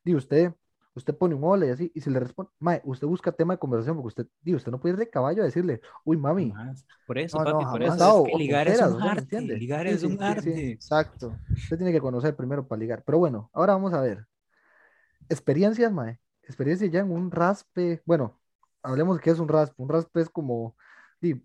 digo, 0.05 0.19
usted, 0.19 0.55
usted 0.95 1.17
pone 1.17 1.35
un 1.35 1.45
hola 1.45 1.67
y 1.67 1.71
así, 1.71 1.93
y 1.95 2.01
si 2.01 2.11
le 2.11 2.21
responde, 2.21 2.51
mae, 2.59 2.81
usted 2.85 3.07
busca 3.07 3.33
tema 3.33 3.55
de 3.55 3.59
conversación, 3.59 3.97
porque 3.97 4.09
usted, 4.09 4.27
digo, 4.43 4.57
usted 4.59 4.71
no 4.73 4.81
puede 4.81 4.95
ir 4.95 4.99
de 4.99 5.11
caballo 5.11 5.43
a 5.43 5.47
decirle, 5.47 5.81
uy, 6.05 6.17
mami, 6.17 6.53
Jamás. 6.53 6.85
Por 7.07 7.19
eso, 7.19 7.39
No, 7.45 7.61
por 7.71 7.83
eso. 7.83 7.97
Es 8.09 8.23
que 8.23 8.37
ligar 8.37 8.69
es 8.69 8.81
un 8.81 9.01
sea, 9.01 9.05
¿me 9.05 9.09
arte. 9.09 9.41
Ligar 9.41 9.87
es 9.87 10.01
sí, 10.01 10.09
un 10.09 10.13
sí, 10.13 10.19
sí. 10.19 10.51
arte. 10.51 10.71
Exacto. 10.73 11.39
usted 11.55 11.77
tiene 11.79 11.93
que 11.93 12.01
conocer 12.01 12.37
primero 12.37 12.67
para 12.67 12.79
ligar. 12.81 13.03
Pero 13.05 13.19
bueno, 13.19 13.51
ahora 13.53 13.75
vamos 13.75 13.93
a 13.95 14.01
ver. 14.01 14.27
Experiencias, 15.29 15.93
mae. 15.93 16.21
Experiencias 16.43 16.91
ya 16.91 17.01
en 17.01 17.11
un 17.11 17.31
raspe. 17.31 18.03
Bueno, 18.05 18.41
hablemos 18.83 19.17
de 19.17 19.23
qué 19.23 19.31
es 19.31 19.39
un 19.39 19.49
raspe. 19.49 19.75
Un 19.83 19.89
raspe 19.89 20.21
es 20.21 20.29
como 20.29 20.77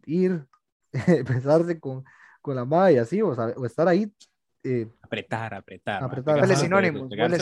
ir, 0.06 0.48
besarse 1.28 1.80
con, 1.80 2.04
con 2.42 2.56
la 2.56 2.66
mae 2.66 2.94
y 2.94 2.98
así, 2.98 3.22
o, 3.22 3.34
sabe- 3.36 3.54
o 3.58 3.66
estar 3.66 3.88
ahí. 3.88 4.14
Eh, 4.82 4.88
Apretar, 5.02 5.54
apretar. 5.54 6.04
Apretar. 6.04 6.36
pegarse 6.36 6.42
huele 6.42 6.54
los 6.54 6.62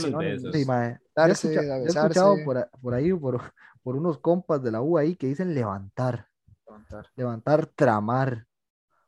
sinónimos. 0.05 0.43
besos. 0.43 0.55
sí, 0.55 0.65
mae. 0.65 0.99
He 1.15 1.31
he 1.31 1.85
escuchado 1.85 2.35
por, 2.81 2.93
ahí, 2.93 3.11
por, 3.13 3.41
por 3.83 3.95
unos 3.95 4.17
compas 4.19 4.61
de 4.63 4.71
la 4.71 4.81
U 4.81 4.97
ahí 4.97 5.15
que 5.15 5.27
dicen 5.27 5.53
levantar, 5.53 6.27
levantar, 7.15 7.65
tramar, 7.67 8.45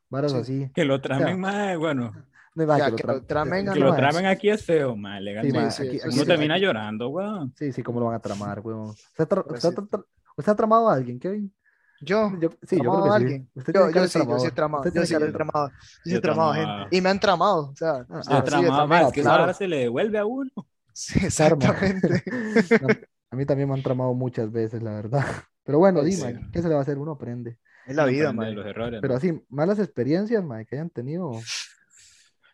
varas 0.08 0.32
Sí. 0.32 0.38
así. 0.38 0.70
Que 0.74 0.84
lo 0.84 1.00
tramen, 1.00 1.26
sea, 1.26 1.36
mae, 1.36 1.76
bueno, 1.76 2.12
No 2.54 2.66
que 2.66 2.90
lo 2.90 2.96
que 2.96 3.04
tra- 3.04 3.12
lo 3.14 3.22
tramen, 3.24 3.66
sí, 3.68 3.72
que 3.74 3.78
no, 3.80 3.86
lo 3.86 3.92
mae. 3.92 4.00
tramen 4.00 4.26
aquí 4.26 4.50
es 4.50 4.64
feo, 4.64 4.96
mae, 4.96 5.20
legalmente. 5.20 5.58
mae, 5.60 5.70
sí, 5.70 5.86
aquí- 5.86 5.96
eso 5.96 6.06
aquí 6.06 6.14
Uno 6.16 6.22
sí. 6.24 6.28
termina 6.28 6.58
llorando, 6.58 7.08
weón. 7.10 7.54
Sí, 7.56 7.72
sí, 7.72 7.82
cómo 7.82 8.00
lo 8.00 8.06
van 8.06 8.16
a 8.16 8.20
tramar, 8.20 8.60
weón. 8.60 8.88
¿Usted, 8.90 9.28
tra- 9.28 9.44
Pues 9.46 9.64
tra- 9.64 10.04
usted 10.36 10.52
ha 10.52 10.56
tramado 10.56 10.88
a 10.88 10.94
alguien, 10.94 11.18
Kevin? 11.20 11.52
Yo, 12.00 12.32
Yo, 12.40 12.50
sí, 12.62 12.76
yo 12.76 12.82
¿Tramado 12.82 13.02
creo 13.02 13.12
a 13.14 13.18
que 13.18 13.20
sí. 13.20 13.24
alguien? 13.24 13.50
Usted 13.54 13.72
yo, 13.74 13.90
yo 13.90 14.08
sí, 14.08 14.18
yo 14.18 14.38
sí 14.38 14.46
he 14.46 14.50
tramado, 14.52 14.84
Usted 14.84 15.00
yo 15.00 15.06
sí 15.06 15.14
he 15.14 15.32
tramado, 15.32 15.68
yo 16.04 16.14
sí 16.16 16.20
tramado 16.20 16.52
gente, 16.54 16.96
y 16.96 17.00
me 17.00 17.08
han 17.08 17.20
tramado, 17.20 17.70
o 17.70 17.76
sea, 17.76 18.04
sí, 18.04 18.06
ah, 18.10 18.42
sí, 18.44 18.50
Tramado, 18.50 19.08
es 19.08 19.12
que 19.12 19.20
claro. 19.22 19.40
vara 19.40 19.54
se 19.54 19.66
le 19.68 19.78
devuelve 19.78 20.18
a 20.18 20.24
uno. 20.26 20.50
Sí, 20.92 21.18
exactamente. 21.24 22.22
No, 22.82 22.88
a 23.30 23.36
mí 23.36 23.44
también 23.46 23.68
me 23.68 23.74
han 23.74 23.82
tramado 23.82 24.14
muchas 24.14 24.50
veces, 24.50 24.82
la 24.82 24.92
verdad. 24.94 25.24
Pero 25.64 25.78
bueno, 25.78 26.00
Pues 26.00 26.16
dime, 26.16 26.34
sí. 26.40 26.46
¿qué 26.52 26.62
se 26.62 26.68
le 26.68 26.74
va 26.74 26.80
a 26.80 26.82
hacer? 26.82 26.98
Uno 26.98 27.12
aprende. 27.12 27.58
Es 27.86 27.94
la 27.94 28.02
Uno 28.04 28.12
vida, 28.12 28.32
man. 28.32 28.54
los 28.54 28.66
errores. 28.66 29.00
Pero 29.00 29.14
así, 29.14 29.40
malas 29.48 29.78
experiencias, 29.78 30.42
mae, 30.42 30.66
que 30.66 30.76
hayan 30.76 30.90
tenido. 30.90 31.32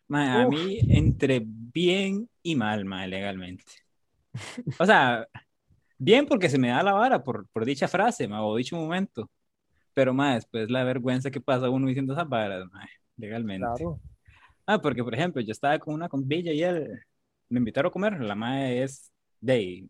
Mae, 0.09 0.43
a 0.43 0.47
mí, 0.49 0.79
entre 0.91 1.41
bien 1.45 2.29
y 2.43 2.57
mal, 2.57 2.85
mae, 2.85 3.09
legalmente. 3.09 3.65
O 4.79 4.85
sea, 4.85 5.27
bien 5.97 6.27
porque 6.27 6.49
se 6.51 6.59
me 6.59 6.69
da 6.69 6.83
la 6.83 6.93
vara 6.93 7.23
por, 7.23 7.47
por 7.49 7.65
dicha 7.65 7.89
frase, 7.89 8.29
mae, 8.29 8.41
o 8.43 8.57
dicho 8.57 8.77
momento. 8.77 9.31
Pero, 9.95 10.13
mae, 10.13 10.35
después 10.35 10.71
la 10.71 10.85
vergüenza 10.85 11.31
que 11.31 11.41
pasa 11.41 11.71
uno 11.71 11.87
diciendo 11.87 12.13
esas 12.13 12.29
varas, 12.29 12.67
mae, 12.73 12.89
legalmente. 13.17 13.67
Claro. 13.77 14.01
Ah, 14.67 14.81
porque, 14.81 15.05
por 15.05 15.15
ejemplo, 15.15 15.41
yo 15.41 15.53
estaba 15.53 15.79
con 15.79 15.95
una 15.95 16.09
compilla 16.09 16.53
y 16.53 16.63
él 16.63 17.01
me 17.49 17.59
invitaron 17.59 17.91
a 17.91 17.93
comer. 17.93 18.21
La 18.21 18.35
mae 18.35 18.83
es 18.83 19.13
de 19.41 19.89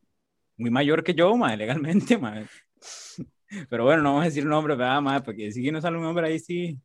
muy 0.56 0.70
mayor 0.70 1.02
que 1.02 1.14
yo, 1.14 1.34
mae, 1.36 1.56
legalmente, 1.96 2.18
mae. 2.18 2.46
Pero 3.70 3.84
bueno, 3.84 4.02
no 4.02 4.10
vamos 4.10 4.22
a 4.22 4.26
decir 4.26 4.44
nombre, 4.44 4.74
¿verdad, 4.74 5.00
mae? 5.00 5.20
Porque 5.22 5.50
si 5.52 5.70
no 5.70 5.80
sale 5.80 5.96
un 5.96 6.02
nombre 6.04 6.26
ahí, 6.26 6.38
sí. 6.38 6.78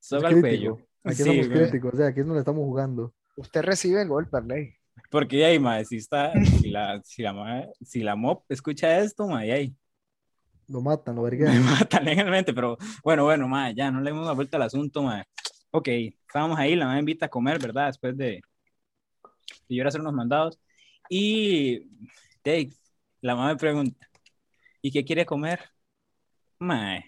Soga 0.00 0.28
crítico. 0.28 0.40
cuello. 0.40 0.78
Aquí 1.04 1.16
Sí, 1.16 1.24
somos 1.24 1.48
críticos, 1.48 1.94
o 1.94 1.96
sea, 1.96 2.06
aquí 2.08 2.20
no 2.22 2.34
le 2.34 2.40
estamos 2.40 2.64
jugando. 2.64 3.14
Usted 3.36 3.62
recibe 3.62 4.02
el 4.02 4.08
golpe, 4.08 4.38
ley. 4.42 4.74
Porque 5.10 5.44
ahí, 5.44 5.58
mae, 5.58 5.84
si 5.84 5.96
está, 5.96 6.32
si 6.44 6.70
la, 6.70 7.00
si 7.04 7.22
la, 7.22 7.68
si 7.80 8.00
la 8.00 8.16
MOP 8.16 8.44
escucha 8.48 8.98
esto, 8.98 9.26
mae, 9.26 9.52
ahí, 9.52 9.76
Lo 10.72 10.80
matan, 10.80 11.14
lo 11.14 11.22
me 11.22 11.30
verguean. 11.30 11.62
matan 11.64 12.04
legalmente, 12.04 12.54
pero 12.54 12.78
bueno, 13.04 13.24
bueno, 13.24 13.46
mae, 13.46 13.74
ya 13.74 13.90
no 13.90 14.00
le 14.00 14.08
hemos 14.08 14.24
dado 14.24 14.36
vuelta 14.36 14.56
al 14.56 14.62
asunto, 14.62 15.02
mae. 15.02 15.24
Ok, 15.70 15.88
estábamos 15.88 16.58
ahí, 16.58 16.74
la 16.74 16.86
mae 16.86 16.94
me 16.94 17.00
invita 17.00 17.26
a 17.26 17.28
comer, 17.28 17.58
¿verdad? 17.60 17.88
Después 17.88 18.16
de, 18.16 18.26
de 18.26 18.42
yo 19.68 19.76
ir 19.76 19.84
a 19.84 19.88
hacer 19.88 20.00
unos 20.00 20.14
mandados. 20.14 20.58
Y, 21.10 21.90
Dave, 22.42 22.70
la 23.20 23.36
mamá 23.36 23.48
me 23.48 23.56
pregunta, 23.56 24.08
¿y 24.80 24.90
qué 24.90 25.04
quiere 25.04 25.26
comer? 25.26 25.60
Mae, 26.58 27.04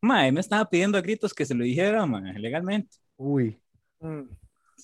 mae, 0.00 0.30
me 0.30 0.40
estaba 0.40 0.64
pidiendo 0.70 0.96
a 0.96 1.00
gritos 1.00 1.34
que 1.34 1.44
se 1.44 1.54
lo 1.54 1.64
dijera, 1.64 2.06
mae, 2.06 2.38
legalmente. 2.38 2.98
Uy. 3.16 3.60
Mm. 3.98 4.28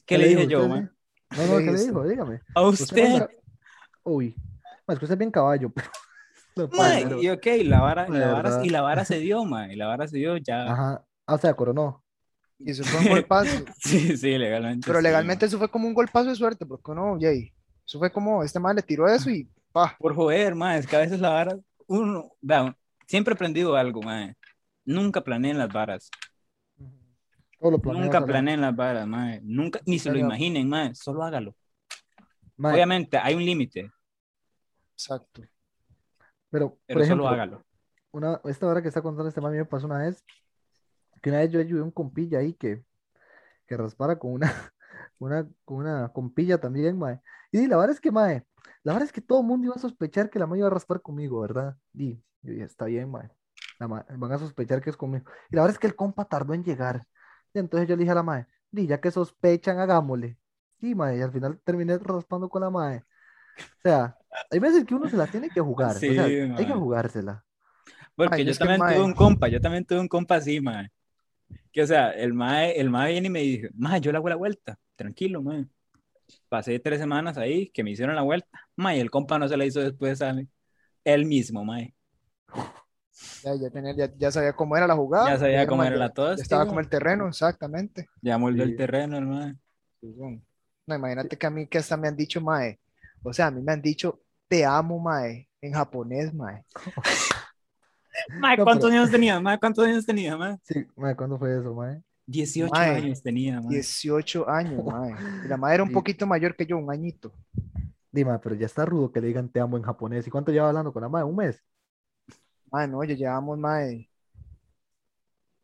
¿Qué 0.05 0.19
le 0.19 0.27
dije 0.27 0.49
yo, 0.49 0.67
mae? 0.67 0.89
No, 1.37 1.47
no, 1.47 1.59
¿Qué 1.59 1.65
¿qué 1.67 1.71
le 1.71 1.85
dijo? 1.85 2.09
Dígame. 2.09 2.41
A 2.53 2.63
Usted 2.63 2.85
usted, 2.85 3.29
Uy. 4.03 4.35
Ma, 4.89 4.95
es 4.95 4.99
que 4.99 5.05
usted 5.05 5.15
es 5.15 5.19
bien 5.19 5.31
caballo, 5.31 5.71
pero. 5.75 5.89
No 6.65 6.71
puede, 6.71 6.93
mae, 6.95 7.03
pero- 7.05 7.23
y 7.23 7.29
ok, 7.31 7.47
la 7.65 7.81
vara, 7.81 8.09
la 8.09 8.33
vara, 8.33 8.65
y 8.65 8.69
la 8.69 8.83
vara 8.83 9.05
se 9.05 9.19
dio, 9.21 9.45
mae, 9.45 9.73
y 9.73 9.77
la 9.77 9.87
vara 9.87 10.07
se 10.07 10.17
dio 10.19 10.37
ya. 10.37 10.73
Ajá. 10.73 11.05
Ah, 11.27 11.35
o 11.35 11.39
sea, 11.39 11.55
coronó. 11.55 12.03
Y 12.59 12.71
eso 12.71 12.85
fue 12.85 13.01
un 13.01 13.09
golpazo. 13.27 13.65
Sí, 13.79 14.17
sí, 14.17 14.37
legalmente. 14.39 14.87
Pero 14.87 14.99
sí, 14.99 15.03
legalmente 15.05 15.47
eso 15.47 15.59
fue 15.59 15.71
como 15.71 15.87
un 15.89 15.95
golpazo 15.95 16.29
de 16.29 16.37
suerte, 16.37 16.67
porque 16.67 16.91
uno, 16.91 17.19
yay, 17.19 17.53
eso 17.87 17.99
fue 17.99 18.11
como, 18.13 18.43
este 18.43 18.61
man 18.61 18.77
le 18.77 18.83
tiró 18.83 19.09
eso 19.09 19.31
y 19.31 19.49
pa. 19.73 19.97
Por 19.99 20.15
joder, 20.15 20.55
mae, 20.55 20.79
es 20.79 20.87
que 20.87 20.97
a 20.97 21.01
veces 21.01 21.21
la 21.21 21.31
vara, 21.31 21.57
uno, 21.87 22.33
siempre 23.07 23.33
he 23.33 23.35
aprendido 23.35 23.77
algo, 23.77 24.03
mae. 24.03 24.37
Nunca 24.85 25.23
planeen 25.23 25.59
las 25.59 25.73
varas. 25.73 26.11
Lo 27.61 27.71
Nunca 27.73 28.21
¿no? 28.21 28.27
planeen 28.27 28.61
las 28.61 28.75
varas, 28.75 29.07
mae. 29.07 29.41
Nunca, 29.43 29.81
ni 29.85 29.99
se 29.99 30.11
lo 30.11 30.19
imaginen, 30.19 30.69
mae. 30.69 30.95
Solo 30.95 31.23
hágalo. 31.23 31.55
Obviamente, 32.59 33.19
hay 33.19 33.35
un 33.35 33.45
límite, 33.45 33.91
Exacto. 34.93 35.43
Pero, 36.51 36.79
pero 36.87 36.99
por 36.99 37.03
ejemplo, 37.03 37.25
solo 37.25 37.35
hágalo. 37.35 37.65
una, 38.13 38.41
esta 38.45 38.67
hora 38.67 38.83
que 38.83 38.89
está 38.89 39.03
contando 39.03 39.29
este 39.29 39.41
mí 39.41 39.57
me 39.57 39.65
pasó 39.65 39.87
una 39.87 39.99
vez, 39.99 40.25
que 41.23 41.31
una 41.31 41.39
vez 41.39 41.51
yo 41.51 41.61
ayudé 41.61 41.81
a 41.81 41.85
un 41.85 41.91
compilla 41.91 42.39
ahí 42.39 42.55
que, 42.55 42.85
que 43.67 43.77
raspara 43.77 44.19
con 44.19 44.33
una, 44.33 44.51
una, 45.19 45.49
con 45.65 45.79
una 45.79 46.11
compilla 46.13 46.59
también, 46.59 46.99
mae. 46.99 47.21
Y 47.53 47.67
la 47.67 47.77
verdad 47.77 47.93
es 47.93 48.01
que, 48.01 48.11
mae, 48.11 48.45
la 48.83 48.93
verdad 48.93 49.07
es 49.07 49.13
que 49.13 49.21
todo 49.21 49.41
el 49.41 49.47
mundo 49.47 49.67
iba 49.67 49.75
a 49.75 49.79
sospechar 49.79 50.31
que 50.31 50.39
la 50.39 50.47
mae 50.47 50.59
iba 50.59 50.69
a 50.69 50.71
raspar 50.71 51.01
conmigo, 51.03 51.41
¿verdad? 51.41 51.77
Y 51.93 52.17
yo 52.43 52.53
dije, 52.53 52.65
está 52.65 52.87
bien, 52.87 53.11
mae. 53.11 53.31
La 53.79 53.89
mae, 53.89 54.05
van 54.17 54.33
a 54.33 54.39
sospechar 54.39 54.81
que 54.83 54.91
es 54.91 54.97
conmigo. 54.97 55.25
Y 55.51 55.57
la 55.57 55.63
verdad 55.63 55.75
es 55.75 55.79
que 55.79 55.87
el 55.87 55.97
compa 55.97 56.25
tardó 56.25 56.55
en 56.55 56.65
llegar. 56.65 57.07
Y 57.53 57.59
entonces 57.59 57.89
yo 57.89 57.97
le 57.97 58.01
dije 58.01 58.13
a 58.13 58.17
la 58.17 58.23
mae, 58.23 58.47
di, 58.71 58.87
ya 58.87 59.01
que 59.01 59.11
sospechan, 59.11 59.79
hagámosle. 59.79 60.39
Y, 60.81 60.95
mae, 60.95 61.19
y 61.19 61.23
al 61.23 61.33
final 61.33 61.61
terminé 61.65 61.99
raspando 61.99 62.49
con 62.49 62.63
la 62.63 62.71
mae. 62.71 62.99
O 63.59 63.81
sea, 63.83 64.17
hay 64.51 64.59
veces 64.59 64.85
que 64.85 64.95
uno 64.95 65.09
se 65.09 65.17
la 65.17 65.27
tiene 65.27 65.49
que 65.51 65.61
jugar. 65.61 65.95
Sí, 65.95 66.11
o 66.11 66.15
sea, 66.15 66.25
hay 66.25 66.67
que 66.67 66.73
jugársela. 66.73 67.45
Porque 68.15 68.37
Ay, 68.37 68.45
yo 68.45 68.55
también 68.57 68.81
mae. 68.81 68.95
tuve 68.97 69.05
un 69.05 69.15
compa, 69.15 69.49
yo 69.49 69.61
también 69.61 69.85
tuve 69.85 70.01
un 70.01 70.09
compa 70.09 70.37
así, 70.37 70.61
mae. 70.61 70.91
Que 71.73 71.83
o 71.83 71.87
sea, 71.87 72.11
el 72.11 72.35
mae, 72.35 72.79
el 72.81 72.91
mae 72.91 73.13
viene 73.13 73.29
y 73.29 73.31
me 73.31 73.41
dice, 73.41 73.71
mae, 73.75 74.01
yo 74.01 74.11
le 74.13 74.19
hago 74.19 74.29
la 74.29 74.37
vuelta, 74.37 74.79
tranquilo, 74.97 75.43
mae. 75.43 75.67
Pasé 76.49 76.79
tres 76.79 77.01
semanas 77.01 77.37
ahí 77.39 77.69
que 77.71 77.83
me 77.83 77.91
hicieron 77.91 78.15
la 78.15 78.23
vuelta. 78.23 78.49
Mae, 78.77 79.01
el 79.01 79.11
compa 79.11 79.39
no 79.39 79.49
se 79.49 79.57
la 79.57 79.65
hizo 79.65 79.81
después 79.81 80.21
a 80.23 80.35
él 81.05 81.25
mismo, 81.27 81.65
mae. 81.65 81.95
Ya, 83.45 83.55
ya, 83.55 83.71
tenía, 83.71 83.95
ya, 83.95 84.13
ya 84.17 84.31
sabía 84.31 84.53
cómo 84.55 84.77
era 84.77 84.87
la 84.87 84.95
jugada. 84.97 85.29
Ya 85.31 85.39
sabía 85.39 85.67
cómo 85.67 85.83
era 85.85 85.95
el- 85.95 86.01
la 86.01 86.09
tos. 86.11 86.37
ya 86.39 86.43
estaba 86.43 86.67
como 86.67 86.81
el 86.81 86.89
terreno, 86.89 87.29
exactamente. 87.29 88.09
Ya 88.23 88.39
moldeó 88.39 88.65
Sí. 88.65 88.71
el 88.73 88.77
terreno, 88.77 89.19
el 89.19 89.27
mae. 89.27 89.55
No, 90.87 90.95
imagínate 90.97 91.37
que 91.37 91.47
a 91.47 91.51
mí 91.51 91.67
que 91.67 91.79
hasta 91.79 91.97
me 91.97 92.09
han 92.09 92.17
dicho, 92.17 92.41
mae. 92.41 92.81
O 93.23 93.33
sea, 93.33 93.47
a 93.49 93.51
mí 93.51 93.61
me 93.63 93.73
han 93.73 93.83
dicho, 93.83 94.21
te 94.51 94.65
amo, 94.67 94.99
mae, 94.99 95.49
en 95.63 95.73
japonés, 95.73 96.35
mae. 96.35 96.65
Mae, 98.41 98.57
No, 98.57 98.65
¿cuántos 98.65 98.91
pero- 98.91 99.01
años 99.01 99.11
tenía? 99.11 99.41
Mae, 99.41 99.59
¿cuántos 99.59 99.87
años 99.87 100.05
tenía, 100.05 100.37
mae? 100.37 100.59
Sí, 100.65 100.85
mae, 100.97 101.15
¿cuándo 101.17 101.39
fue 101.39 101.57
eso, 101.59 101.73
mae? 101.73 102.03
18 102.27 102.71
Mae, 102.75 102.97
años 102.97 103.23
tenía, 103.23 103.61
mae. 103.61 103.69
18 103.71 104.49
años, 104.51 104.85
mae. 104.85 105.15
Y 105.45 105.49
la 105.49 105.57
madre 105.57 105.75
era 105.77 105.83
un 105.85 105.91
Sí. 105.91 105.95
poquito 105.95 106.27
mayor 106.27 106.57
que 106.57 106.67
yo, 106.67 106.77
un 106.77 106.91
añito. 106.91 107.33
Dime, 108.11 108.37
pero 108.41 108.57
ya 108.57 108.67
está 108.67 108.85
rudo 108.85 109.13
que 109.13 109.21
le 109.21 109.29
digan 109.29 109.49
te 109.49 109.61
amo 109.61 109.77
en 109.77 109.85
japonés. 109.85 110.27
¿Y 110.27 110.31
cuánto 110.31 110.51
lleva 110.51 110.69
hablando 110.69 110.93
con 110.93 111.03
la 111.03 111.09
madre? 111.09 111.27
¿Un 111.27 111.37
mes? 111.37 111.63
Mae, 112.73 112.89
no, 112.89 113.03
ya 113.05 113.15
llevamos, 113.15 113.57
mae, 113.57 114.11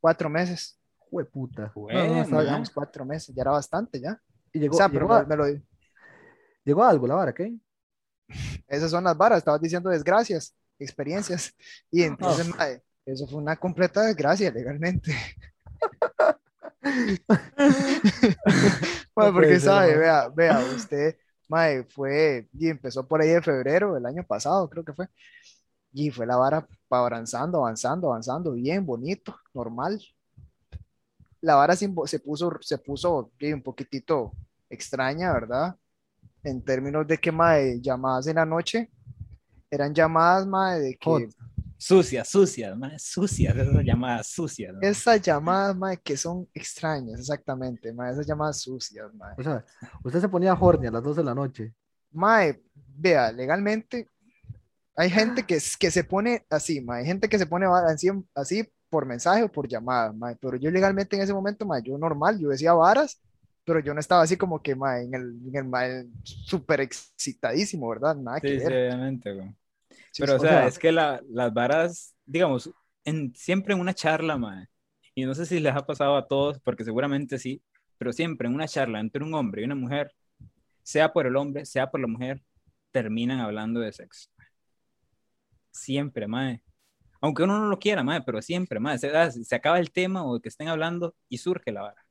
cuatro 0.01 0.31
meses. 0.31 0.79
Jue 1.11 1.25
puta. 1.25 1.73
No. 1.75 1.89
Llevamos 1.89 2.71
cuatro 2.71 3.05
meses, 3.05 3.35
ya 3.35 3.43
era 3.43 3.51
bastante, 3.51 4.01
ya. 4.01 4.19
Y 4.53 4.61
llegó, 4.61 4.75
O 4.77 4.79
sea, 4.79 4.89
pero 4.89 5.01
llegó, 5.07 5.15
a, 5.15 5.23
me, 5.25 5.29
me 5.29 5.37
lo, 5.37 5.61
llegó 6.65 6.85
a 6.85 6.91
algo 6.91 7.07
la 7.09 7.15
vara, 7.17 7.35
¿qué? 7.35 7.53
Esas 8.69 8.91
son 8.91 9.05
las 9.05 9.17
varas, 9.17 9.39
estabas 9.39 9.61
diciendo 9.61 9.91
desgracias, 9.91 10.55
experiencias. 10.79 11.55
Y 11.91 12.03
entonces, 12.03 12.49
mae, 12.49 12.83
eso 13.05 13.27
fue 13.27 13.39
una 13.41 13.57
completa 13.57 14.03
desgracia 14.03 14.51
legalmente. 14.51 15.15
Mae, 19.17 19.33
No 19.33 19.33
porque 19.33 19.59
sabe, 19.61 19.97
vea, 19.97 20.29
vea, 20.29 20.59
usted, 20.61 21.17
mae, 21.49 21.85
fue, 21.85 22.49
y 22.53 22.69
empezó 22.69 23.07
por 23.07 23.21
ahí 23.21 23.31
de 23.31 23.43
febrero 23.43 23.95
del 23.95 24.07
año 24.07 24.25
pasado, 24.25 24.69
creo 24.69 24.85
que 24.85 24.93
fue. 24.93 25.09
Y 25.93 26.11
fue 26.11 26.27
la 26.27 26.37
vara 26.37 26.67
avanzando, 26.91 27.59
avanzando, 27.59 28.09
avanzando, 28.09 28.53
bien, 28.53 28.85
bonito, 28.87 29.37
normal. 29.55 30.01
La 31.41 31.55
vara 31.55 31.77
se, 31.77 31.91
se 32.07 32.19
puso, 32.21 32.59
se 32.61 32.79
puso 32.79 33.31
un 33.41 33.63
poquitito 33.63 34.33
extraña, 34.69 35.33
¿verdad? 35.33 35.77
En 36.47 36.63
términos 36.63 37.05
de 37.07 37.19
que, 37.19 37.33
mae, 37.33 37.81
llamadas 37.81 38.29
en 38.29 38.37
la 38.37 38.47
noche, 38.47 38.89
eran 39.69 39.93
llamadas, 39.93 40.47
mae, 40.47 40.81
de 40.81 40.97
que... 40.97 41.11
Hot. 41.11 41.23
Sucias, 41.77 42.29
sucias, 42.29 42.77
mae, 42.77 42.99
sucias, 42.99 43.55
esas 43.57 43.85
llamadas 43.85 44.29
sucias. 44.29 44.73
mae. 44.73 44.89
Esas 44.89 45.21
llamadas, 45.21 45.77
mae, 45.77 45.97
que 45.99 46.17
son 46.17 46.49
extrañas, 46.55 47.19
exactamente, 47.19 47.93
mae, 47.93 48.13
esas 48.13 48.27
llamadas 48.27 48.61
sucias, 48.61 49.13
mae. 49.15 49.35
O 49.37 49.43
sea, 49.43 49.65
usted 50.05 50.21
se 50.21 50.29
ponía 50.29 50.55
horny 50.55 50.87
a 50.87 50.93
las 50.93 51.03
12 51.03 51.21
de 51.21 51.25
la 51.25 51.35
noche. 51.35 51.75
Mae, 52.13 52.63
vea, 52.97 53.33
legalmente 53.33 54.09
hay 54.97 55.11
gente 55.11 55.43
que, 55.43 55.59
que 55.79 55.91
se 55.91 56.05
pone 56.05 56.47
así, 56.49 56.81
mae, 56.81 57.01
hay 57.01 57.07
gente 57.07 57.29
que 57.29 57.39
se 57.39 57.47
pone 57.47 57.67
así, 57.67 58.09
así 58.35 58.73
por 58.89 59.05
mensaje 59.05 59.43
o 59.43 59.51
por 59.51 59.69
llamada, 59.69 60.13
mae, 60.13 60.37
pero 60.37 60.57
yo 60.57 60.71
legalmente 60.71 61.17
en 61.17 61.23
ese 61.23 61.35
momento, 61.35 61.67
mae, 61.67 61.83
yo 61.83 61.99
normal, 61.99 62.39
yo 62.39 62.49
decía 62.49 62.73
varas, 62.73 63.21
pero 63.67 63.81
yo 63.81 63.95
no 63.95 64.01
estaba 64.01 64.23
así 64.25 64.39
como 64.39 64.63
que, 64.63 64.77
mae, 64.77 65.05
en 65.05 65.15
el, 65.17 65.23
en 65.49 65.57
el, 65.57 65.65
mae, 65.67 66.07
súper 66.25 66.83
excitadísimo, 66.83 67.91
¿verdad? 67.91 68.17
Nada 68.17 68.43
que 68.43 68.55
Sí, 68.55 68.61
sí, 68.61 68.65
ver. 68.65 68.73
obviamente, 68.73 69.33
güey. 69.33 69.55
Sí, 70.11 70.23
Pero, 70.23 70.35
o 70.37 70.39
sí, 70.39 70.49
sea, 70.49 70.67
sea- 70.67 70.67
es 70.67 70.79
que 70.79 70.93
la- 70.93 71.23
las 71.31 71.53
varas, 71.55 72.15
digamos, 72.27 72.71
en, 73.05 73.35
siempre 73.35 73.75
en 73.75 73.81
una 73.81 73.95
charla, 73.95 74.37
mae, 74.39 74.69
y 75.15 75.25
no 75.25 75.35
sé 75.35 75.47
si 75.47 75.61
les 75.61 75.75
ha 75.75 75.87
pasado 75.87 76.17
a 76.17 76.27
todos, 76.29 76.61
porque 76.61 76.85
seguramente 76.85 77.39
sí, 77.39 77.63
pero 77.99 78.13
siempre 78.13 78.49
en 78.49 78.55
una 78.55 78.69
charla 78.69 79.01
entre 79.01 79.25
un 79.25 79.35
hombre 79.35 79.63
y 79.63 79.65
una 79.67 79.75
mujer, 79.75 80.15
sea 80.83 81.13
por 81.13 81.27
el 81.27 81.37
hombre, 81.37 81.67
sea 81.67 81.91
por 81.91 82.01
la 82.01 82.09
mujer, 82.09 82.43
terminan 82.93 83.41
hablando 83.41 83.81
de 83.81 83.93
sexo. 83.93 84.31
Siempre, 85.71 86.27
mae. 86.27 86.63
Aunque 87.23 87.45
uno 87.45 87.59
no 87.61 87.69
lo 87.69 87.79
quiera, 87.81 88.05
mae, 88.05 88.23
pero 88.23 88.43
siempre, 88.43 88.81
mae. 88.81 88.99
Se, 88.99 89.11
ah, 89.17 89.31
se 89.33 89.57
acaba 89.57 89.81
el 89.81 89.93
tema 89.93 90.25
o 90.27 90.41
que 90.41 90.51
estén 90.51 90.69
hablando 90.69 91.17
y 91.31 91.39
surge 91.39 91.73
la 91.73 91.83
vara. 91.83 92.06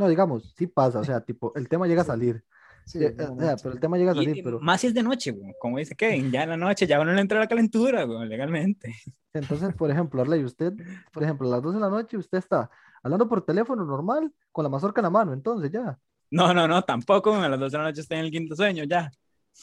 No, 0.00 0.08
digamos, 0.08 0.54
sí 0.56 0.66
pasa, 0.66 1.00
o 1.00 1.04
sea, 1.04 1.20
tipo, 1.26 1.52
el 1.56 1.68
tema 1.68 1.86
llega 1.86 2.00
a 2.00 2.06
salir. 2.06 2.42
sí, 2.86 2.98
Eh, 3.04 3.08
eh, 3.08 3.12
o 3.12 3.16
sea, 3.16 3.28
momento. 3.28 3.56
pero 3.62 3.74
el 3.74 3.80
tema 3.80 3.98
llega 3.98 4.12
a 4.12 4.14
salir, 4.14 4.38
y 4.38 4.42
pero 4.42 4.58
Más 4.60 4.80
si 4.80 4.86
es 4.86 4.94
de 4.94 5.02
noche, 5.02 5.30
güey, 5.32 5.54
como 5.60 5.76
dice 5.76 5.94
Kevin, 5.94 6.30
ya 6.32 6.44
en 6.44 6.48
la 6.48 6.56
noche 6.56 6.86
ya 6.86 6.98
uno 6.98 7.12
le 7.12 7.20
entra 7.20 7.38
la 7.38 7.46
calentura, 7.46 8.04
güey, 8.04 8.26
legalmente. 8.26 8.94
entonces, 9.34 9.74
por 9.74 9.90
ejemplo, 9.90 10.22
Arley, 10.22 10.42
usted, 10.42 10.72
por 11.12 11.22
ejemplo, 11.22 11.48
a 11.48 11.50
las 11.50 11.62
12 11.62 11.76
de 11.76 11.80
la 11.82 11.90
noche 11.90 12.16
usted 12.16 12.38
está 12.38 12.70
hablando 13.02 13.28
por 13.28 13.44
teléfono 13.44 13.84
normal 13.84 14.32
con 14.52 14.62
la 14.62 14.70
mazorca 14.70 15.02
en 15.02 15.04
la 15.04 15.10
mano, 15.10 15.34
entonces 15.34 15.70
ya. 15.70 15.98
No, 16.30 16.54
no, 16.54 16.66
no, 16.66 16.82
tampoco, 16.82 17.34
a 17.34 17.46
las 17.46 17.60
12 17.60 17.76
de 17.76 17.82
la 17.82 17.88
noche 17.90 18.00
estoy 18.00 18.18
en 18.20 18.24
el 18.24 18.30
quinto 18.30 18.56
sueño, 18.56 18.84
ya. 18.84 19.12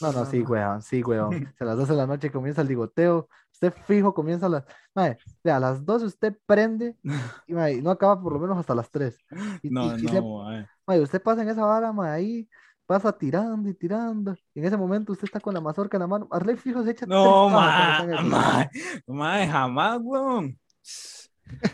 No, 0.00 0.12
no, 0.12 0.24
sí, 0.26 0.42
weón, 0.42 0.80
sí, 0.82 1.02
weón. 1.02 1.30
A 1.60 1.64
las 1.64 1.76
12 1.76 1.92
de 1.92 1.98
la 1.98 2.06
noche 2.06 2.30
comienza 2.30 2.62
el 2.62 2.68
ligoteo, 2.68 3.28
usted 3.52 3.72
fijo 3.86 4.14
comienza 4.14 4.46
a 4.46 4.48
las... 4.48 4.64
Mae, 4.94 5.18
vea, 5.42 5.56
a 5.56 5.60
las 5.60 5.84
12 5.84 6.06
usted 6.06 6.38
prende 6.46 6.96
y, 7.46 7.52
y 7.56 7.82
no 7.82 7.90
acaba 7.90 8.20
por 8.20 8.32
lo 8.32 8.38
menos 8.38 8.56
hasta 8.58 8.74
las 8.74 8.90
3. 8.90 9.18
Y, 9.62 9.70
No, 9.70 9.96
y- 9.96 10.04
y 10.04 10.08
se- 10.08 10.20
no, 10.20 10.44
mae. 10.44 10.66
mae, 10.86 11.00
usted 11.00 11.20
pasa 11.22 11.42
en 11.42 11.48
esa 11.48 11.64
vara, 11.64 11.92
mae, 11.92 12.10
ahí 12.10 12.48
pasa 12.86 13.12
tirando 13.12 13.68
y 13.68 13.74
tirando. 13.74 14.34
Y 14.54 14.60
en 14.60 14.66
ese 14.66 14.76
momento 14.76 15.12
usted 15.12 15.24
está 15.24 15.40
con 15.40 15.52
la 15.52 15.60
mazorca 15.60 15.96
en 15.96 16.00
la 16.02 16.06
mano. 16.06 16.28
Arley 16.30 16.56
fijo 16.56 16.82
se 16.84 16.92
echa 16.92 17.04
No, 17.06 17.48
tres 17.48 17.54
pajas 17.54 17.98
cuando 17.98 18.30
ma, 18.30 18.62
está 18.62 18.72
en 18.72 18.72
eso. 19.08 19.08
ma, 19.08 19.14
ma, 19.38 19.46
jamás, 19.52 19.98
weón. 20.02 20.58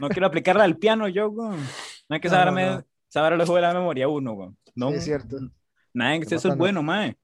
No 0.00 0.08
quiero 0.08 0.26
aplicarla 0.26 0.64
al 0.64 0.76
piano 0.76 1.06
yo, 1.08 1.28
weón. 1.28 1.58
No 2.08 2.14
hay 2.14 2.20
que 2.20 2.28
No, 2.30 2.34
saber, 2.34 2.84
saber 3.08 3.36
le 3.38 3.46
juega 3.46 3.68
la 3.68 3.78
memoria 3.78 4.08
uno, 4.08 4.32
weón. 4.32 4.56
No, 4.74 4.88
Sí, 4.90 4.94
es 4.96 5.04
cierto. 5.04 5.36
nada 5.92 6.14
exceso 6.16 6.48
es 6.48 6.56
bueno, 6.56 6.82
mae. 6.82 7.16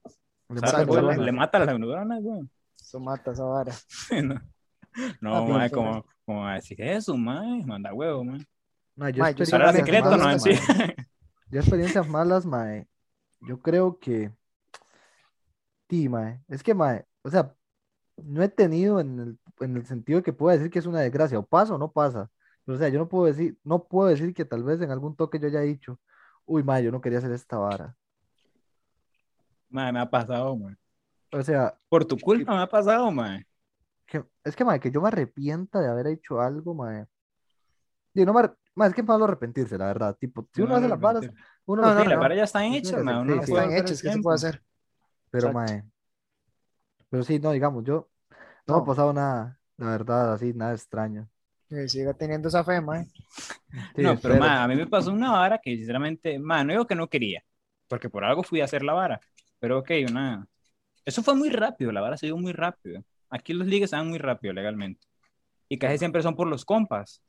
Le 0.51 0.61
weón, 0.61 0.87
neuronas. 0.87 1.19
le 1.19 1.33
mata 1.33 1.59
las 1.59 1.79
neuronas, 1.79 2.19
weón. 2.23 2.51
Eso 2.79 3.01
mata 3.01 3.33
esa 3.33 3.45
vara. 3.45 3.73
No, 5.21 5.31
no 5.31 5.37
Ah, 5.37 5.43
mae, 5.47 5.71
como, 5.71 6.05
como 6.27 6.45
a 6.45 6.55
decir 6.55 6.83
eso, 6.83 7.17
mae. 7.17 7.65
Manda 7.65 7.95
huevo, 7.95 8.25
mae. 8.25 8.45
Mae, 8.97 9.13
yo 9.13 9.23
Mae, 9.23 9.35
yo 9.35 9.47
secreto, 9.47 10.11
no 10.17 10.25
malas, 10.25 10.43
sí. 10.43 10.51
Yo 11.49 11.61
experiencias 11.61 12.09
malas, 12.09 12.45
mae. 12.45 12.89
Yo 13.41 13.61
creo 13.61 14.01
que 14.01 14.33
mae. 16.09 16.41
Es 16.49 16.63
que, 16.63 16.75
mae, 16.75 17.05
o 17.23 17.31
sea, 17.31 17.55
no 18.17 18.43
he 18.43 18.49
tenido 18.49 19.01
en 19.01 19.19
el, 19.19 19.39
en 19.61 19.77
el 19.77 19.87
sentido 19.87 20.19
de 20.19 20.23
que 20.23 20.33
pueda 20.33 20.57
decir 20.57 20.71
que 20.71 20.79
es 20.79 20.87
una 20.87 21.01
desgracia, 21.01 21.39
o 21.39 21.47
pasa 21.47 21.75
o 21.75 21.79
no 21.79 21.93
pasa. 21.93 22.31
Pero, 22.65 22.77
o 22.77 22.79
sea, 22.79 22.89
yo 22.89 22.99
no 22.99 23.09
puedo 23.09 23.27
decir, 23.27 23.59
no 23.65 23.87
puedo 23.89 24.09
decir 24.09 24.35
que 24.35 24.45
tal 24.45 24.63
vez 24.63 24.81
en 24.81 24.91
algún 24.91 25.17
toque 25.17 25.39
yo 25.39 25.49
haya 25.49 25.61
dicho, 25.61 26.01
uy, 26.47 26.63
mae, 26.63 26.83
yo 26.85 26.93
no 26.93 27.01
quería 27.01 27.19
hacer 27.19 27.33
esta 27.33 27.59
vara. 27.59 27.97
Mae, 29.70 29.92
me 29.92 30.00
ha 30.00 30.11
pasado, 30.11 30.56
mae. 30.56 30.76
O 31.33 31.42
sea, 31.42 31.74
Por 31.88 32.04
tu 32.06 32.18
culpa 32.18 32.54
me 32.56 32.62
ha 32.62 32.66
pasado, 32.68 33.11
mae. 33.11 33.44
que, 34.06 34.24
es 34.44 34.56
que, 34.56 34.64
mae, 34.64 34.80
que 34.80 34.90
yo 34.90 35.00
me 35.00 35.09
arrepienta 35.09 35.80
de 35.80 35.88
haber 35.88 36.06
hecho 36.09 36.40
algo, 36.40 36.74
mae. 36.74 37.06
Y 38.14 38.24
no 38.24 38.33
me, 38.35 38.42
mae, 38.74 38.88
es 38.88 38.94
que 38.94 39.00
es 39.02 39.06
malo 39.06 39.24
arrepentirse, 39.24 39.78
la 39.78 39.87
verdad. 39.87 40.16
Tipo, 40.18 40.48
si 40.52 40.62
uno 40.62 40.70
No, 40.70 40.78
hace 40.78 40.88
no, 40.88 40.94
las 40.94 41.00
varas, 41.00 41.30
uno 41.66 41.83
No, 41.83 41.94
no, 41.94 42.02
Sí, 42.02 42.09
las 42.09 42.18
varas 42.18 42.37
ya 42.38 42.44
están 42.44 42.64
hechas, 42.74 42.92
sí, 42.92 43.04
mae. 43.04 43.14
sí, 43.14 43.20
Uno 43.22 43.35
no 43.37 43.42
sí. 43.42 43.52
Están 43.52 43.72
hechos, 43.72 44.02
¿qué 44.02 44.11
se 44.11 44.18
puede 44.18 44.35
hacer? 44.37 44.62
pero, 45.30 45.46
Exacto. 45.48 45.72
mae. 45.72 45.85
Pero 47.09 47.22
sí, 47.24 47.38
no, 47.38 47.52
digamos, 47.52 47.85
yo 47.85 48.09
no 48.66 48.76
me 48.76 48.83
ha 48.83 48.87
pasado 48.87 49.12
nada, 49.12 49.61
la 49.76 49.87
verdad, 49.90 50.35
así, 50.35 50.52
nada 50.54 50.74
extraño. 50.74 51.28
Que 51.68 51.88
siga 51.88 52.12
teniendo 52.14 52.48
esa 52.48 52.64
fe, 52.64 52.80
mae. 52.80 53.06
Sí, 53.94 54.02
No, 54.02 54.16
pero 54.20 54.37
mae, 54.37 54.59
a 54.64 54.68
mí 54.68 54.74
me 54.76 54.87
pasó 54.87 55.12
una 55.12 55.30
vara 55.33 55.59
que 55.59 55.76
sinceramente, 55.76 56.38
mae, 56.38 56.64
no 56.64 56.72
digo 56.72 56.87
que 56.87 56.94
no 56.94 57.09
quería, 57.09 57.44
porque 57.88 58.09
por 58.11 58.24
algo 58.24 58.42
fui 58.42 58.61
a 58.61 58.64
hacer 58.64 58.83
la 58.83 58.92
vara, 58.94 59.20
pero 59.61 59.79
ok, 59.79 59.90
una... 60.09 60.46
Eso 61.05 61.23
fue 61.23 61.35
muy 61.35 61.51
rápido, 61.51 61.92
la 61.92 62.01
vara 62.01 62.16
se 62.16 62.27
dio 62.27 62.37
muy 62.37 62.53
rápido. 62.53 63.03
Aquí 63.31 63.53
los 63.53 63.66
ligues 63.66 63.90
se 63.90 63.96
dan 63.96 64.09
muy 64.09 64.18
rápido 64.18 64.53
legalmente. 64.53 65.07
Y 65.68 65.79
casi 65.79 65.99
siempre 65.99 66.23
son 66.23 66.37
por 66.37 66.49
los 66.49 66.64
compas. 66.64 67.23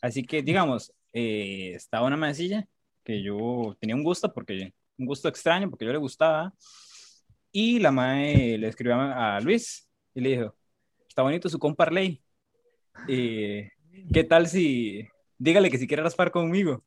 Así 0.00 0.24
que, 0.24 0.42
digamos, 0.42 0.92
eh, 1.12 1.72
estaba 1.74 2.06
una 2.06 2.16
mesilla 2.16 2.66
que 3.04 3.22
yo 3.22 3.76
tenía 3.80 3.96
un 3.96 4.02
gusto, 4.02 4.32
porque 4.32 4.74
un 4.98 5.06
gusto 5.06 5.28
extraño, 5.28 5.68
porque 5.70 5.84
yo 5.84 5.92
le 5.92 5.98
gustaba. 5.98 6.54
Y 7.52 7.78
la 7.80 7.92
mae 7.92 8.56
le 8.58 8.68
escribió 8.68 8.96
a, 8.96 9.36
a 9.36 9.40
Luis 9.40 9.88
y 10.14 10.20
le 10.20 10.30
dijo, 10.30 10.56
está 11.08 11.22
bonito 11.22 11.48
su 11.48 11.58
compa 11.58 11.84
Arley. 11.84 12.22
Eh, 13.08 13.70
¿Qué 14.12 14.24
tal 14.24 14.46
si... 14.48 15.06
Dígale 15.38 15.70
que 15.70 15.78
si 15.78 15.86
quiere 15.86 16.02
raspar 16.02 16.30
conmigo. 16.30 16.84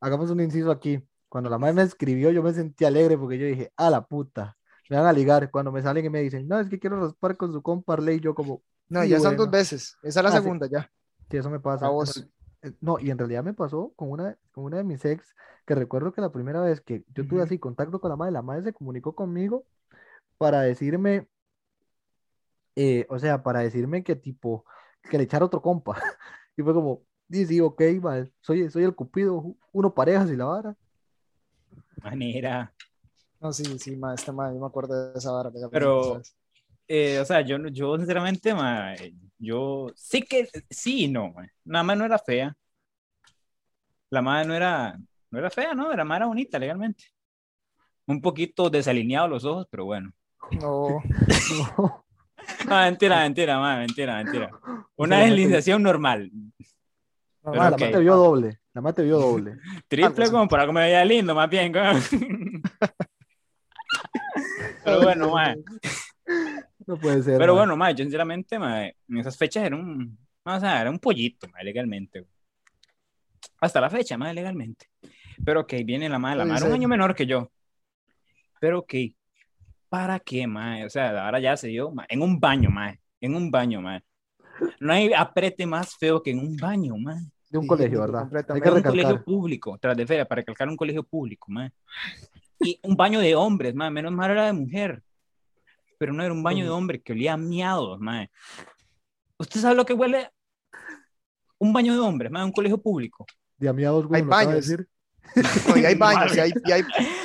Hagamos 0.00 0.30
un 0.30 0.40
inciso 0.40 0.70
aquí. 0.70 1.00
Cuando 1.28 1.50
la 1.50 1.58
madre 1.58 1.74
me 1.74 1.82
escribió, 1.82 2.30
yo 2.30 2.42
me 2.42 2.52
sentí 2.52 2.84
alegre 2.84 3.18
porque 3.18 3.38
yo 3.38 3.46
dije, 3.46 3.72
a 3.76 3.90
la 3.90 4.06
puta, 4.06 4.56
me 4.88 4.96
van 4.96 5.06
a 5.06 5.12
ligar. 5.12 5.50
Cuando 5.50 5.72
me 5.72 5.82
salen 5.82 6.04
y 6.06 6.10
me 6.10 6.20
dicen, 6.22 6.46
no, 6.48 6.58
es 6.60 6.68
que 6.68 6.78
quiero 6.78 7.00
raspar 7.00 7.36
con 7.36 7.52
su 7.52 7.62
compa 7.62 7.94
Arley, 7.94 8.20
yo 8.20 8.34
como, 8.34 8.62
No, 8.88 9.04
Sí, 9.04 9.08
ya 9.08 9.20
son 9.20 9.36
dos 9.36 9.50
bueno. 9.50 9.50
veces. 9.50 9.96
Esa 10.02 10.20
es 10.20 10.24
la 10.24 10.30
Ah, 10.30 10.40
sí. 10.40 10.42
segunda 10.42 10.68
ya. 10.70 10.90
sí, 11.30 11.36
eso 11.38 11.50
me 11.50 11.60
pasa. 11.60 11.86
A 11.86 11.90
vos. 11.90 12.26
Eh, 12.62 12.72
No, 12.80 12.98
y 12.98 13.10
en 13.10 13.18
realidad 13.18 13.44
me 13.44 13.54
pasó 13.54 13.92
con 13.96 14.10
una, 14.10 14.38
con 14.52 14.64
una 14.64 14.78
de 14.78 14.84
mis 14.84 15.04
ex, 15.04 15.34
que 15.66 15.74
recuerdo 15.74 16.12
que 16.12 16.20
la 16.20 16.32
primera 16.32 16.60
vez 16.62 16.80
que 16.80 17.04
yo 17.14 17.26
tuve 17.26 17.42
Ujú. 17.42 17.44
así 17.44 17.58
contacto 17.58 18.00
con 18.00 18.10
la 18.10 18.16
madre, 18.16 18.32
la 18.32 18.42
madre 18.42 18.62
se 18.64 18.72
comunicó 18.72 19.14
conmigo 19.14 19.66
para 20.38 20.62
decirme, 20.62 21.28
eh, 22.76 23.06
o 23.08 23.18
sea, 23.18 23.42
para 23.42 23.60
decirme 23.60 24.02
que 24.04 24.16
tipo, 24.16 24.64
que 25.10 25.18
le 25.18 25.24
echara 25.24 25.44
otro 25.46 25.62
compa. 25.62 25.94
Y 26.58 26.62
fue 26.62 26.72
como, 26.72 27.02
sí, 27.30 27.44
sí, 27.46 27.60
ok, 27.60 27.82
mae, 28.00 28.32
soy, 28.40 28.70
soy 28.70 28.84
el 28.84 28.94
cupido, 28.94 29.56
uno 29.72 29.94
parejas 29.94 30.30
y 30.30 30.36
la 30.36 30.46
vara. 30.46 30.76
Manera. 32.02 32.72
No, 33.40 33.52
sí, 33.52 33.78
sí, 33.78 33.96
mae, 33.96 34.14
este 34.14 34.32
mae, 34.32 34.54
yo 34.54 34.60
me 34.60 34.66
acuerdo 34.66 35.12
de 35.12 35.18
esa 35.18 35.30
vara. 35.32 35.50
Pero-. 35.70 36.22
Eh, 36.88 37.18
o 37.18 37.24
sea, 37.24 37.40
yo, 37.40 37.58
no- 37.58 37.68
yo 37.68 37.96
sinceramente, 37.96 38.54
ma, 38.54 38.94
yo 39.38 39.88
sí 39.96 40.22
que, 40.22 40.48
sí 40.70 41.04
y 41.04 41.08
no, 41.08 41.32
ma. 41.32 41.46
Nada 41.64 41.82
más 41.82 41.98
no 41.98 42.04
era 42.04 42.18
fea. 42.18 42.56
La 44.10 44.22
madre 44.22 44.46
no 44.48 44.54
era, 44.54 44.98
no 45.30 45.38
era 45.38 45.50
fea, 45.50 45.74
¿no? 45.74 45.92
La 45.94 46.04
madre 46.04 46.18
era 46.20 46.26
bonita 46.26 46.58
legalmente. 46.58 47.04
Un 48.06 48.20
poquito 48.20 48.70
desalineado 48.70 49.26
los 49.28 49.44
ojos, 49.44 49.66
pero 49.70 49.84
bueno. 49.84 50.12
No, 50.52 51.02
No. 51.50 52.04
Ah, 52.68 52.84
mentira, 52.84 53.20
mentira, 53.22 53.58
ma, 53.58 53.76
mentira, 53.78 54.16
mentira. 54.16 54.50
Una 54.96 55.18
deslineación 55.20 55.82
normal. 55.82 56.30
no, 56.30 56.54
Pero 57.42 57.54
ok. 57.64 57.70
la 57.70 57.70
madre 57.70 57.92
te 57.92 57.98
vio 58.00 58.16
doble, 58.16 58.60
la 58.76 58.82
madre 58.82 58.96
te 58.96 59.02
vio 59.04 59.18
doble. 59.18 59.56
Triple 59.88 60.30
como 60.30 60.46
para 60.46 60.66
que 60.66 60.72
me 60.72 60.82
veía 60.82 61.02
lindo, 61.02 61.34
más 61.34 61.48
bien. 61.48 61.72
Pero 64.84 65.00
bueno, 65.02 65.30
ma. 65.30 65.54
No 66.86 66.98
puede 66.98 67.22
ser. 67.22 67.38
Pero 67.38 67.54
mae. 67.54 67.60
bueno, 67.60 67.74
ma, 67.74 67.90
yo 67.92 68.04
sinceramente, 68.04 68.58
ma, 68.58 68.84
en 68.84 69.16
esas 69.18 69.38
fechas 69.38 69.64
era 69.64 69.74
un, 69.76 70.18
o 70.44 70.60
sea, 70.60 70.82
era 70.82 70.90
un 70.90 70.98
pollito, 70.98 71.48
ma, 71.48 71.62
legalmente. 71.62 72.26
Hasta 73.62 73.80
la 73.80 73.88
fecha, 73.88 74.18
ma, 74.18 74.30
legalmente. 74.30 74.90
Pero 75.42 75.60
ok, 75.62 75.72
viene 75.82 76.10
la 76.10 76.18
madre, 76.18 76.36
la 76.36 76.44
madre 76.44 76.66
un 76.66 76.74
año 76.74 76.88
menor 76.88 77.14
que 77.14 77.24
yo. 77.24 77.50
Pero 78.60 78.80
ok, 78.80 78.92
¿para 79.88 80.20
qué, 80.20 80.46
ma? 80.46 80.84
O 80.84 80.90
sea, 80.90 81.24
ahora 81.24 81.40
ya 81.40 81.56
se 81.56 81.68
dio, 81.68 81.94
en 82.08 82.20
un 82.20 82.38
baño, 82.38 82.68
ma, 82.68 82.94
en 83.22 83.34
un 83.34 83.50
baño, 83.50 83.80
ma. 83.80 84.02
No 84.80 84.92
hay 84.92 85.14
aprete 85.14 85.64
más 85.64 85.96
feo 85.96 86.22
que 86.22 86.32
en 86.32 86.40
un 86.40 86.58
baño, 86.58 86.94
ma. 86.98 87.16
De 87.50 87.58
un 87.58 87.64
Sí, 87.64 87.68
colegio, 87.68 88.00
¿verdad? 88.00 88.28
Hay 88.48 88.60
que 88.60 88.70
un 88.70 88.82
colegio 88.82 89.24
público, 89.24 89.78
tras 89.80 89.96
de 89.96 90.06
feria, 90.06 90.26
para 90.26 90.40
recalcar 90.40 90.68
un 90.68 90.76
colegio 90.76 91.02
público, 91.02 91.46
ma. 91.50 91.72
Y 92.60 92.78
un 92.82 92.96
baño 92.96 93.20
de 93.20 93.34
hombres, 93.34 93.74
ma, 93.74 93.90
menos 93.90 94.12
mal 94.12 94.30
era 94.30 94.46
de 94.46 94.52
mujer. 94.52 95.02
Pero 95.98 96.12
no 96.12 96.22
era 96.22 96.32
un 96.32 96.42
baño 96.42 96.64
de 96.64 96.70
hombre 96.70 97.00
que 97.00 97.12
olía 97.12 97.34
a 97.34 97.36
miados, 97.36 97.98
ma. 98.00 98.26
¿Usted 99.38 99.60
sabe 99.60 99.74
lo 99.74 99.84
que 99.86 99.92
huele? 99.94 100.30
Un 101.58 101.72
baño 101.72 101.94
de 101.94 102.00
hombres, 102.00 102.30
ma, 102.30 102.44
un 102.44 102.52
colegio 102.52 102.78
público. 102.78 103.26
De 103.56 103.68
amiados, 103.68 104.06
güey, 104.06 104.20
Hay 104.22 104.26
baños. 104.26 104.54
decir. 104.54 104.88
No, 105.68 105.76
y 105.76 105.84
hay 105.84 105.94
baños, 105.94 106.36
y 106.36 106.40
hay, 106.40 106.52
y 106.64 106.72
hay, 106.72 106.82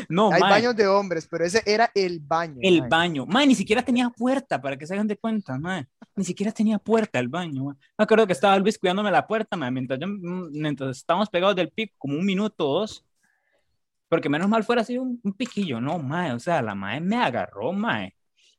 No, 0.09 0.31
hay 0.31 0.41
ma, 0.41 0.49
baños 0.49 0.75
de 0.75 0.87
hombres, 0.87 1.27
pero 1.29 1.45
ese 1.45 1.61
era 1.65 1.91
el 1.93 2.19
baño. 2.19 2.59
el 2.61 2.81
baño. 2.87 3.25
Ma, 3.25 3.45
ni 3.45 3.55
siquiera 3.55 3.81
tenía 3.81 4.09
puerta, 4.09 4.61
para 4.61 4.77
que 4.77 4.85
se 4.85 4.93
hagan 4.93 5.07
de 5.07 5.17
cuenta, 5.17 5.57
ma. 5.57 5.87
Ni 6.15 6.23
siquiera 6.23 6.51
tenía 6.51 6.77
puerta 6.77 7.19
el 7.19 7.27
baño, 7.27 7.65
ma. 7.65 7.77
Me 7.97 8.03
acuerdo 8.03 8.27
que 8.27 8.33
estaba 8.33 8.57
Luis 8.57 8.77
cuidándome 8.77 9.11
la 9.11 9.25
puerta, 9.25 9.55
ma, 9.55 9.71
mientras, 9.71 9.99
yo, 9.99 10.07
mientras 10.07 10.97
estábamos 10.97 11.29
pegados 11.29 11.55
del 11.55 11.69
pico, 11.69 11.93
como 11.97 12.17
un 12.17 12.25
minuto 12.25 12.69
o 12.69 12.79
dos. 12.79 13.05
Porque 14.09 14.27
menos 14.27 14.49
mal 14.49 14.63
fuera 14.63 14.81
así 14.81 14.97
un, 14.97 15.19
un 15.23 15.33
piquillo. 15.33 15.79
No, 15.79 15.97
ma, 15.97 16.33
o 16.33 16.39
sea, 16.39 16.61
la 16.61 16.75
madre 16.75 16.99
me 16.99 17.15
agarró, 17.15 17.71
ma, 17.71 18.09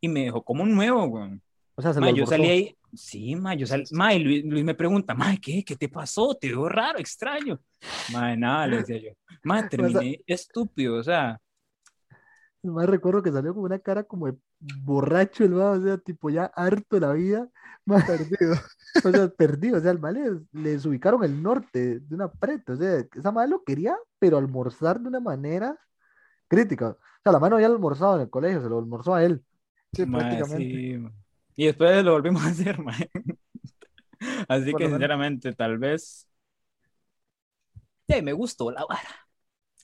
y 0.00 0.09
me 0.09 0.24
dejó 0.24 0.42
como 0.42 0.62
un 0.62 0.74
nuevo. 0.74 1.28
O 1.74 1.82
sea, 1.82 1.92
se 1.94 2.00
Ma, 2.00 2.11
lo 2.11 2.12
yo 2.12 2.26
salí 2.26 2.48
ahí, 2.48 2.78
sí, 2.92 3.35
ma, 3.37 3.54
yo 3.54 3.66
salí, 3.66 3.85
ma, 3.92 4.14
y 4.14 4.18
Luis, 4.22 4.44
Luis 4.44 4.64
me 4.64 4.74
pregunta, 4.74 5.14
ma, 5.14 5.37
¿qué? 5.37 5.64
¿Qué 5.64 5.76
te 5.76 5.88
pasó? 5.88 6.35
Te 6.35 6.48
veo 6.48 6.68
raro, 6.68 6.98
extraño. 6.98 7.61
Ma, 8.12 8.37
nada, 8.37 8.66
le 8.66 8.78
decía 8.78 8.98
yo. 8.98 9.11
Ma, 9.42 9.68
terminé 9.68 10.22
estúpido, 10.26 10.96
o 10.98 11.02
sea, 11.02 11.40
Más 12.62 12.87
recuerdo 12.88 13.22
que 13.22 13.32
salió 13.32 13.54
con 13.54 13.64
una 13.64 13.78
cara 13.80 14.04
como 14.04 14.26
de 14.26 14.38
borracho 14.61 15.44
el 15.44 15.58
va, 15.58 15.72
o 15.72 15.80
sea, 15.82 15.98
tipo 15.98 16.30
ya 16.30 16.44
harto 16.54 16.96
de 16.96 17.00
la 17.00 17.12
vida, 17.12 17.48
más 17.85 18.04
perdido, 18.04 18.54
o 19.04 19.11
sea, 19.11 19.28
perdido, 19.30 19.78
o 19.78 19.80
sea, 19.80 19.90
al 19.90 19.98
mal 20.00 20.14
les, 20.14 20.32
les 20.52 20.87
ubicaron 20.87 21.24
el 21.24 21.42
norte 21.42 21.98
de 22.00 22.14
una 22.14 22.30
preta, 22.30 22.74
o 22.74 22.76
sea, 22.76 23.04
esa 23.14 23.32
madre 23.32 23.50
lo 23.50 23.64
quería, 23.64 23.96
pero 24.20 24.38
almorzar 24.38 25.00
de 25.00 25.08
una 25.08 25.18
manera 25.20 25.76
crítica, 26.48 26.90
o 26.90 26.98
sea, 27.24 27.32
la 27.32 27.40
mano 27.40 27.56
había 27.56 27.68
almorzado 27.68 28.16
en 28.16 28.22
el 28.22 28.30
colegio, 28.30 28.62
se 28.62 28.68
lo 28.68 28.78
almorzó 28.78 29.14
a 29.14 29.24
él, 29.24 29.44
Sí, 29.92 30.06
Ma, 30.06 30.18
prácticamente. 30.20 30.82
sí. 30.98 30.98
Y 31.56 31.66
después 31.66 32.02
lo 32.04 32.12
volvimos 32.12 32.42
a 32.44 32.48
hacer, 32.48 32.78
ma. 32.82 32.96
Así 34.48 34.70
Por 34.70 34.80
que 34.80 34.88
sinceramente, 34.88 35.52
tal 35.52 35.78
vez. 35.78 36.26
Sí, 38.08 38.22
me 38.22 38.32
gustó 38.32 38.70
la 38.70 38.84
vara. 38.84 39.08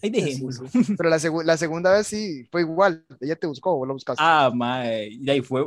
Ahí 0.02 0.10
Sí, 0.10 0.20
dejémoslo. 0.20 0.68
sí. 0.68 0.94
Pero 0.96 1.10
la, 1.10 1.16
segu- 1.18 1.42
la 1.44 1.56
segunda 1.56 1.92
vez 1.92 2.06
sí 2.06 2.44
fue 2.50 2.60
igual. 2.62 3.04
Ella 3.20 3.36
te 3.36 3.46
buscó 3.46 3.72
o 3.74 3.84
lo 3.86 3.94
buscaste. 3.94 4.22
Ah, 4.24 4.50
ma, 4.54 4.84
y 4.94 5.28
ahí 5.28 5.40
fue. 5.40 5.64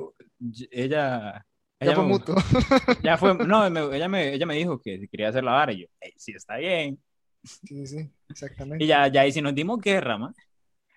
Ella. 0.71 1.33
ya 1.33 1.45
ella 1.79 1.95
fue 1.95 2.03
me- 2.05 2.09
mutuo. 2.09 2.35
Ya 3.03 3.17
fue. 3.17 3.33
No, 3.35 3.69
me- 3.69 3.95
ella, 3.95 4.07
me, 4.07 4.33
ella 4.33 4.45
me 4.45 4.55
dijo 4.55 4.79
que 4.79 4.99
si 4.99 5.07
quería 5.07 5.29
hacer 5.29 5.43
la 5.43 5.51
vara. 5.51 5.73
Y 5.73 5.81
yo, 5.81 5.87
"Ey, 5.99 6.13
sí, 6.15 6.31
está 6.33 6.57
bien. 6.57 7.01
Sí, 7.43 7.85
sí, 7.87 8.09
exactamente. 8.29 8.83
Y 8.83 8.87
ya, 8.87 9.07
ya 9.07 9.21
ahí 9.21 9.31
sí 9.31 9.41
nos 9.41 9.55
dimos 9.55 9.79
guerra, 9.81 10.17
ma. 10.17 10.33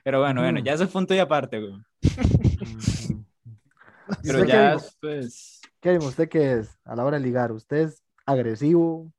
Pero 0.05 0.21
bueno, 0.21 0.43
bueno, 0.43 0.59
Ujú. 0.61 0.67
ya 0.67 0.75
eso 0.75 0.85
es 0.85 0.91
punto 0.91 1.15
y 1.15 1.19
aparte, 1.19 1.59
güey. 1.61 1.73
¿Y 4.23 4.29
Pero 4.29 4.39
usted 4.39 4.47
qué 4.47 4.53
ya 4.53 4.75
dijo? 4.75 4.87
Kevin, 5.81 6.03
¿usted 6.03 6.29
qué 6.29 6.53
es 6.59 6.79
a 6.85 6.97
la 6.97 7.05
hora 7.05 7.19
de 7.19 7.25
ligar? 7.25 7.53
¿Usted 7.53 7.77
es 7.89 8.03
agresivo, 8.27 9.13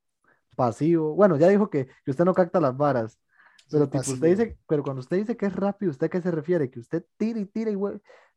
pasivo? 0.56 1.14
Bueno, 1.14 1.36
ya 1.36 1.48
dijo 1.48 1.70
que, 1.70 1.86
que 2.04 2.10
usted 2.10 2.24
no 2.24 2.34
capta 2.34 2.60
las 2.60 2.76
varas, 2.76 3.18
pero 3.70 3.88
tipo, 3.88 4.10
usted 4.10 4.28
dice, 4.28 4.58
pero 4.68 4.82
cuando 4.82 5.00
usted 5.00 5.16
dice 5.16 5.36
que 5.36 5.46
es 5.46 5.54
rápido, 5.54 5.90
¿usted 5.90 6.06
a 6.06 6.10
qué 6.10 6.20
se 6.20 6.30
refiere? 6.30 6.70
Que 6.70 6.80
usted 6.80 7.04
tira 7.16 7.40
y 7.40 7.46
tira 7.46 7.70
y 7.70 7.76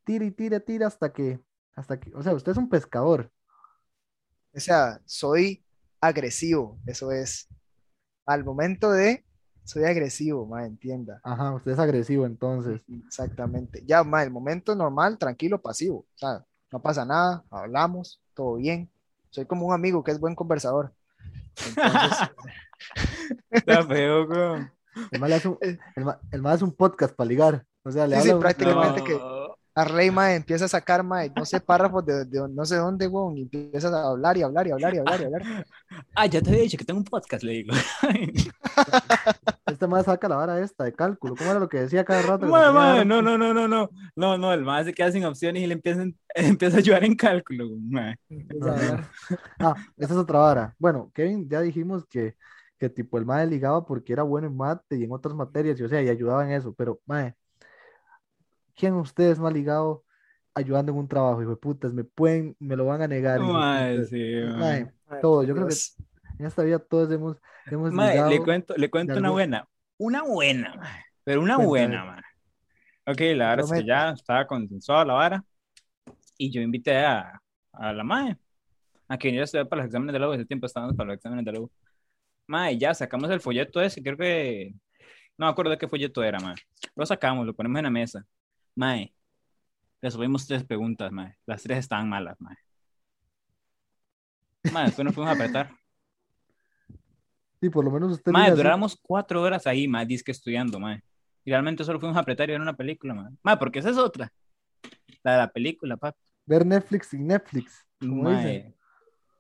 tira 0.03 0.25
y 0.25 0.31
tira, 0.31 0.59
tira 0.59 0.87
hasta 0.87 1.11
que, 1.13 1.39
hasta 1.75 1.99
que, 1.99 2.13
o 2.15 2.23
sea, 2.23 2.33
usted 2.33 2.51
es 2.51 2.57
un 2.57 2.69
pescador. 2.69 3.31
O 4.53 4.59
sea, 4.59 4.99
soy 5.05 5.63
agresivo, 6.01 6.79
eso 6.85 7.11
es. 7.11 7.47
Al 8.25 8.43
momento 8.43 8.91
de, 8.91 9.25
soy 9.69 9.83
agresivo, 9.83 10.47
ma, 10.47 10.65
entienda. 10.65 11.21
Ajá, 11.23 11.53
usted 11.53 11.73
es 11.73 11.79
agresivo 11.79 12.25
entonces. 12.25 12.81
Exactamente. 13.05 13.83
Ya, 13.85 14.03
ma, 14.03 14.23
el 14.23 14.31
momento 14.31 14.73
normal, 14.73 15.19
tranquilo, 15.19 15.61
pasivo. 15.61 15.99
O 15.99 16.17
sea, 16.17 16.43
no 16.71 16.81
pasa 16.81 17.05
nada, 17.05 17.43
hablamos, 17.51 18.19
todo 18.33 18.55
bien. 18.55 18.89
Soy 19.29 19.45
como 19.45 19.67
un 19.67 19.73
amigo 19.75 20.03
que 20.03 20.09
es 20.09 20.19
buen 20.19 20.33
conversador. 20.33 20.91
Entonces, 21.67 22.17
Está 23.51 23.85
feo, 23.85 24.25
güey. 24.25 24.67
El 25.11 25.19
mal, 25.19 25.33
hace 25.33 25.47
un, 25.49 25.59
el, 25.61 26.45
hace 26.47 26.63
un 26.63 26.73
podcast 26.73 27.15
para 27.15 27.27
ligar. 27.27 27.65
O 27.83 27.91
sea, 27.91 28.07
le 28.07 28.19
Sí, 28.21 28.31
prácticamente. 28.39 29.03
que-. 29.03 29.19
Arley, 29.79 30.11
mae, 30.11 30.35
empieza 30.35 30.65
a 30.65 30.67
sacar, 30.67 31.03
mae, 31.03 31.31
no 31.35 31.45
sé, 31.45 31.59
párrafos 31.61 32.05
de, 32.05 32.25
de 32.25 32.49
no 32.49 32.65
sé 32.65 32.75
dónde, 32.75 33.07
weón, 33.07 33.37
y 33.37 33.41
empiezas 33.43 33.93
a 33.93 34.07
hablar 34.07 34.37
y 34.37 34.41
hablar 34.41 34.67
y 34.67 34.71
hablar 34.71 34.93
y 34.93 34.97
hablar 34.97 35.21
y 35.21 35.23
hablar. 35.23 35.65
Ah, 36.15 36.25
ya 36.25 36.41
te 36.41 36.49
había 36.49 36.63
dicho 36.63 36.77
que 36.77 36.83
tengo 36.83 36.99
un 36.99 37.05
podcast, 37.05 37.43
le 37.43 37.51
digo. 37.53 37.73
Este 39.65 39.87
más 39.87 40.05
saca 40.05 40.27
la 40.27 40.35
vara 40.35 40.59
esta 40.59 40.83
de 40.83 40.93
cálculo. 40.93 41.35
¿Cómo 41.35 41.51
era 41.51 41.59
lo 41.59 41.69
que 41.69 41.79
decía 41.79 42.03
cada 42.03 42.21
rato? 42.23 42.47
Mae, 42.47 42.71
mae, 42.71 43.05
no, 43.05 43.21
no, 43.21 43.37
no, 43.37 43.53
no, 43.53 43.67
no. 43.67 43.89
No, 44.15 44.37
no, 44.37 44.51
el 44.51 44.63
más 44.63 44.85
se 44.85 44.93
queda 44.93 45.11
sin 45.11 45.23
opciones 45.25 45.63
y 45.63 45.67
le 45.67 45.75
empieza, 45.75 46.03
empieza 46.35 46.77
a 46.77 46.79
ayudar 46.79 47.03
en 47.03 47.15
cálculo, 47.15 47.65
mae. 47.89 48.15
Ah, 49.59 49.75
esa 49.95 50.13
es 50.13 50.19
otra 50.19 50.39
vara. 50.39 50.75
Bueno, 50.79 51.11
Kevin, 51.13 51.47
ya 51.47 51.61
dijimos 51.61 52.05
que, 52.07 52.35
que 52.77 52.89
tipo 52.89 53.17
el 53.17 53.25
mae 53.25 53.45
ligaba 53.47 53.85
porque 53.85 54.11
era 54.11 54.23
bueno 54.23 54.47
en 54.47 54.57
mate 54.57 54.97
y 54.97 55.03
en 55.03 55.11
otras 55.11 55.35
materias, 55.35 55.79
y, 55.79 55.83
o 55.83 55.89
sea, 55.89 56.01
y 56.01 56.09
ayudaba 56.09 56.43
en 56.45 56.51
eso, 56.53 56.73
pero 56.73 56.99
mae, 57.05 57.35
¿quién 58.79 58.93
de 58.93 58.99
ustedes 59.01 59.39
me 59.39 59.47
ha 59.47 59.51
ligado 59.51 60.03
ayudando 60.55 60.91
en 60.91 60.97
un 60.97 61.07
trabajo? 61.07 61.41
Hijo 61.41 61.51
de 61.51 61.57
putas, 61.57 61.93
me 61.93 62.03
pueden, 62.03 62.55
me 62.59 62.75
lo 62.75 62.85
van 62.85 63.01
a 63.01 63.07
negar. 63.07 63.39
putas. 63.39 64.09
sí. 64.09 64.33
Mae, 64.57 64.91
Mae, 65.07 65.21
todo, 65.21 65.43
yo 65.43 65.53
creo 65.55 65.67
que 65.67 65.75
en 66.39 66.45
esta 66.45 66.63
vida 66.63 66.79
todos 66.79 67.11
hemos, 67.11 67.37
hemos 67.69 67.91
Mae, 67.91 68.15
le 68.17 68.29
ligado. 68.29 68.43
cuento, 68.45 68.73
le 68.77 68.89
cuento 68.89 69.13
una 69.13 69.19
algún- 69.27 69.31
buena. 69.35 69.67
Una 69.97 70.23
buena. 70.23 71.03
Pero 71.25 71.41
una 71.41 71.55
Cuéntame. 71.57 71.67
buena. 71.67 72.23
Ok, 73.05 73.19
la 73.35 73.49
verdad 73.55 73.65
es 73.65 73.71
que 73.81 73.85
ya 73.87 74.11
estaba 74.11 74.47
consensuada 74.47 75.03
la 75.05 75.13
vara. 75.13 75.43
Y 76.37 76.51
yo 76.51 76.61
invité 76.61 76.95
a, 76.97 77.41
a 77.73 77.91
la 77.93 78.03
mae 78.03 78.37
a 79.09 79.17
que 79.17 79.27
viniera 79.27 79.43
a 79.43 79.45
estudiar 79.45 79.67
para 79.67 79.81
los 79.81 79.87
exámenes 79.87 80.13
de 80.13 80.19
la 80.19 80.29
U. 80.29 80.33
Ese 80.33 80.45
tiempo 80.45 80.67
estábamos 80.67 80.95
para 80.95 81.07
los 81.07 81.15
exámenes 81.17 81.43
de 81.43 81.51
la 81.51 81.59
U. 81.59 81.71
Mae, 82.47 82.77
ya 82.77 82.93
sacamos 82.93 83.29
el 83.31 83.41
folleto 83.41 83.81
ese. 83.81 84.01
Creo 84.01 84.15
que. 84.17 84.73
No 85.37 85.45
me 85.47 85.51
acuerdo 85.51 85.71
de 85.71 85.77
qué 85.77 85.87
folleto 85.87 86.23
era, 86.23 86.39
mae. 86.39 86.55
Lo 86.95 87.05
sacamos, 87.05 87.45
lo 87.45 87.53
ponemos 87.53 87.79
en 87.79 87.83
la 87.85 87.89
mesa. 87.89 88.25
Mae, 88.79 89.13
resolvimos 90.01 90.47
tres 90.47 90.63
preguntas, 90.63 91.11
mae. 91.11 91.35
Las 91.45 91.63
tres 91.63 91.79
estaban 91.79 92.07
malas, 92.07 92.39
mae. 92.39 92.55
Mae, 94.71 94.85
después 94.85 95.03
nos 95.05 95.13
fuimos 95.13 95.31
a 95.31 95.35
apretar. 95.35 95.69
Sí, 97.61 97.69
por 97.69 97.83
lo 97.83 97.91
menos 97.91 98.13
usted 98.13 98.31
Mae, 98.31 98.43
liga 98.43 98.53
así. 98.53 98.63
duramos 98.63 98.95
cuatro 99.01 99.41
horas 99.41 99.67
ahí, 99.67 99.85
mae, 99.87 100.05
disque 100.05 100.31
estudiando, 100.31 100.79
mae. 100.79 101.03
Y 101.43 101.51
realmente 101.51 101.83
solo 101.83 101.99
fuimos 101.99 102.15
a 102.17 102.21
apretar 102.21 102.47
y 102.49 102.53
ver 102.53 102.61
una 102.61 102.75
película, 102.75 103.13
mae. 103.13 103.31
Mae, 103.43 103.57
porque 103.57 103.79
esa 103.79 103.89
es 103.89 103.97
otra. 103.97 104.31
La 105.23 105.33
de 105.33 105.37
la 105.39 105.51
película, 105.51 105.97
papi. 105.97 106.17
ver 106.45 106.65
Netflix 106.65 107.07
sin 107.07 107.27
Netflix, 107.27 107.85
como 107.99 108.29
dicen. 108.29 108.63
Mae. 108.63 108.75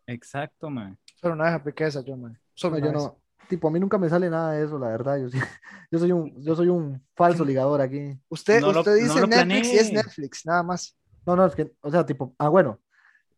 Exacto, 0.07 0.69
mae. 0.69 0.97
Solo 1.15 1.35
una 1.35 1.45
vez 1.45 1.53
apliqué 1.53 1.85
esa 1.85 2.03
yo, 2.03 2.17
mae. 2.17 2.35
Solo 2.53 2.77
No, 2.77 2.85
yo 2.85 2.91
vez. 2.91 2.93
no, 3.03 3.21
tipo, 3.49 3.69
a 3.69 3.71
mí 3.71 3.79
nunca 3.81 3.99
me 3.99 4.09
sale 4.09 4.29
nada 4.31 4.53
de 4.53 4.65
eso, 4.65 4.79
la 4.79 4.89
verdad. 4.89 5.19
Yo, 5.19 5.29
sí- 5.29 5.39
yo 5.91 5.99
soy 5.99 6.13
un, 6.13 6.41
yo 6.43 6.55
soy 6.55 6.69
un 6.69 7.05
falso 7.15 7.45
ligador 7.45 7.81
aquí. 7.81 8.19
Usted, 8.29 8.63
No 8.63 8.71
usted 8.71 8.95
dice 8.97 9.23
Netflix 9.23 9.73
y 9.73 9.77
es. 9.77 9.91
Netflix, 9.91 10.45
nada 10.45 10.63
más. 10.63 10.95
No, 11.25 11.35
no, 11.35 11.45
es 11.45 11.55
que, 11.55 11.71
o 11.81 11.91
sea, 11.91 12.05
tipo, 12.05 12.35
ah, 12.39 12.49
bueno, 12.49 12.79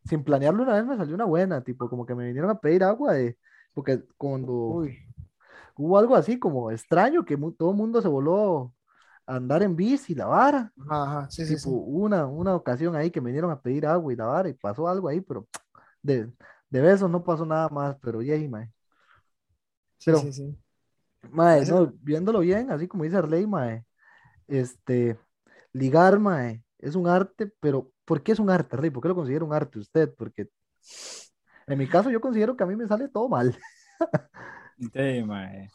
sin 0.04 0.24
planearlo 0.24 0.62
una 0.64 0.74
vez 0.74 0.86
me 0.86 0.96
salió 0.96 1.14
una 1.16 1.26
buena, 1.26 1.62
tipo, 1.64 1.88
como 1.90 2.06
que 2.06 2.14
me 2.14 2.26
vinieron 2.26 2.50
a 2.50 2.60
pedir 2.60 2.84
agua, 2.84 3.14
de, 3.14 3.38
porque 3.74 4.02
cuando 4.18 4.84
Uy, 4.84 4.98
hubo 5.76 5.98
algo 5.98 6.16
así 6.16 6.38
como 6.38 6.70
extraño, 6.70 7.24
que 7.24 7.36
mu- 7.36 7.52
todo 7.52 7.70
el 7.70 7.76
mundo 7.76 8.02
se 8.02 8.08
voló 8.08 8.74
a 9.26 9.36
andar 9.36 9.62
en 9.62 9.76
bici, 9.76 10.14
la 10.14 10.26
vara, 10.26 10.72
ajá, 10.80 11.02
ajá, 11.04 11.30
sí, 11.30 11.46
sí, 11.46 11.58
tipo, 11.58 11.70
sí. 11.70 11.70
hubo 11.70 12.04
una, 12.06 12.26
una 12.26 12.56
ocasión 12.56 12.96
ahí 12.96 13.10
que 13.10 13.20
me 13.22 13.28
vinieron 13.30 13.50
a 13.52 13.60
pedir 13.62 13.86
agua 13.86 14.12
y 14.12 14.16
la 14.16 14.26
vara, 14.26 14.48
y 14.50 14.54
pasó 14.54 14.88
algo 14.88 15.08
ahí, 15.08 15.20
pero 15.22 15.48
de, 16.02 16.32
de 16.70 16.80
besos 16.82 17.10
no 17.10 17.24
pasó 17.24 17.46
nada 17.46 17.68
más, 17.70 17.96
pero 18.02 18.22
yay, 18.22 18.48
mae. 18.48 18.70
Pero- 20.04 20.18
sí, 20.18 20.32
sí. 20.32 20.56
Mae, 21.30 21.64
no, 21.66 21.92
viéndolo 22.00 22.40
bien, 22.40 22.70
así 22.72 22.88
como 22.88 23.04
dice 23.04 23.16
Arley, 23.16 23.46
mae, 23.46 23.84
este, 24.48 25.16
ligar, 25.72 26.18
mae, 26.18 26.64
es 26.78 26.96
un 26.96 27.06
arte, 27.06 27.46
pero 27.60 27.92
¿por 28.04 28.22
qué 28.24 28.32
es 28.32 28.40
un 28.40 28.50
arte, 28.50 28.74
Arley? 28.74 28.90
¿Por 28.90 29.02
qué 29.02 29.08
lo 29.08 29.14
considera 29.14 29.44
un 29.44 29.52
arte 29.54 29.78
usted? 29.78 30.12
Porque 30.16 30.48
en 31.68 31.78
mi 31.78 31.86
caso 31.86 32.10
yo 32.10 32.20
considero 32.20 32.56
que 32.56 32.64
a 32.64 32.66
mí 32.66 32.74
me 32.74 32.88
sale 32.88 33.08
todo 33.08 33.28
mal. 33.28 33.56
Sí, 34.92 35.22
mae. 35.24 35.68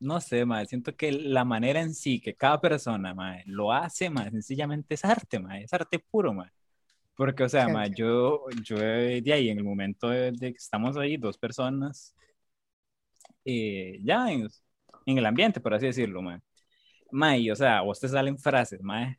No 0.00 0.20
sé, 0.20 0.44
mae. 0.44 0.66
Siento 0.66 0.96
que 0.96 1.12
la 1.12 1.44
manera 1.44 1.80
en 1.80 1.94
sí 1.94 2.20
que 2.20 2.34
cada 2.34 2.60
persona, 2.60 3.14
mae, 3.14 3.44
lo 3.46 3.72
hace, 3.72 4.10
mae, 4.10 4.30
sencillamente 4.32 4.94
es 4.94 5.04
arte, 5.04 5.38
mae. 5.38 5.62
Es 5.62 5.72
arte 5.72 6.00
puro, 6.00 6.32
mae. 6.34 6.50
Porque, 7.14 7.44
o 7.44 7.48
sea, 7.48 7.66
Sí, 7.66 7.72
mae, 7.72 7.86
sí. 7.88 7.94
yo, 7.98 8.46
yo 8.64 8.78
de 8.78 9.32
ahí, 9.32 9.48
en 9.48 9.58
el 9.58 9.64
momento 9.64 10.08
de, 10.08 10.32
de 10.32 10.50
que 10.52 10.58
estamos 10.58 10.96
ahí, 10.96 11.16
dos 11.18 11.38
personas, 11.38 12.16
eh, 13.44 13.98
ya 14.02 14.30
en, 14.30 14.48
en 15.06 15.18
el 15.18 15.26
ambiente, 15.26 15.60
por 15.60 15.74
así 15.74 15.86
decirlo, 15.86 16.22
mae. 16.22 16.40
Mae, 17.10 17.50
o 17.52 17.56
sea, 17.56 17.82
vos 17.82 18.00
te 18.00 18.08
salen 18.08 18.38
frases, 18.38 18.80
mae, 18.82 19.18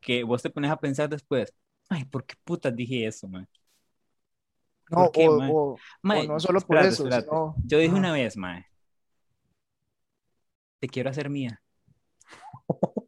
que 0.00 0.22
vos 0.24 0.42
te 0.42 0.50
pones 0.50 0.70
a 0.70 0.76
pensar 0.78 1.08
después, 1.08 1.52
ay, 1.88 2.04
¿por 2.04 2.24
qué 2.24 2.34
putas 2.44 2.74
dije 2.74 3.06
eso, 3.06 3.28
mae? 3.28 3.46
No, 4.90 4.96
¿Por 5.04 5.12
qué, 5.12 5.28
o, 5.28 5.38
mae? 5.38 5.50
o- 5.52 5.76
Mae, 6.02 6.20
o 6.20 6.32
no 6.32 6.40
solo 6.40 6.60
por 6.60 6.76
espérate, 6.76 6.88
eso, 6.94 7.04
espérate. 7.04 7.28
sino- 7.28 7.54
Yo 7.64 7.78
dije 7.78 7.94
una 7.94 8.12
vez, 8.12 8.36
mae, 8.36 8.66
te 10.80 10.88
quiero 10.88 11.10
hacer 11.10 11.28
mía. 11.30 11.60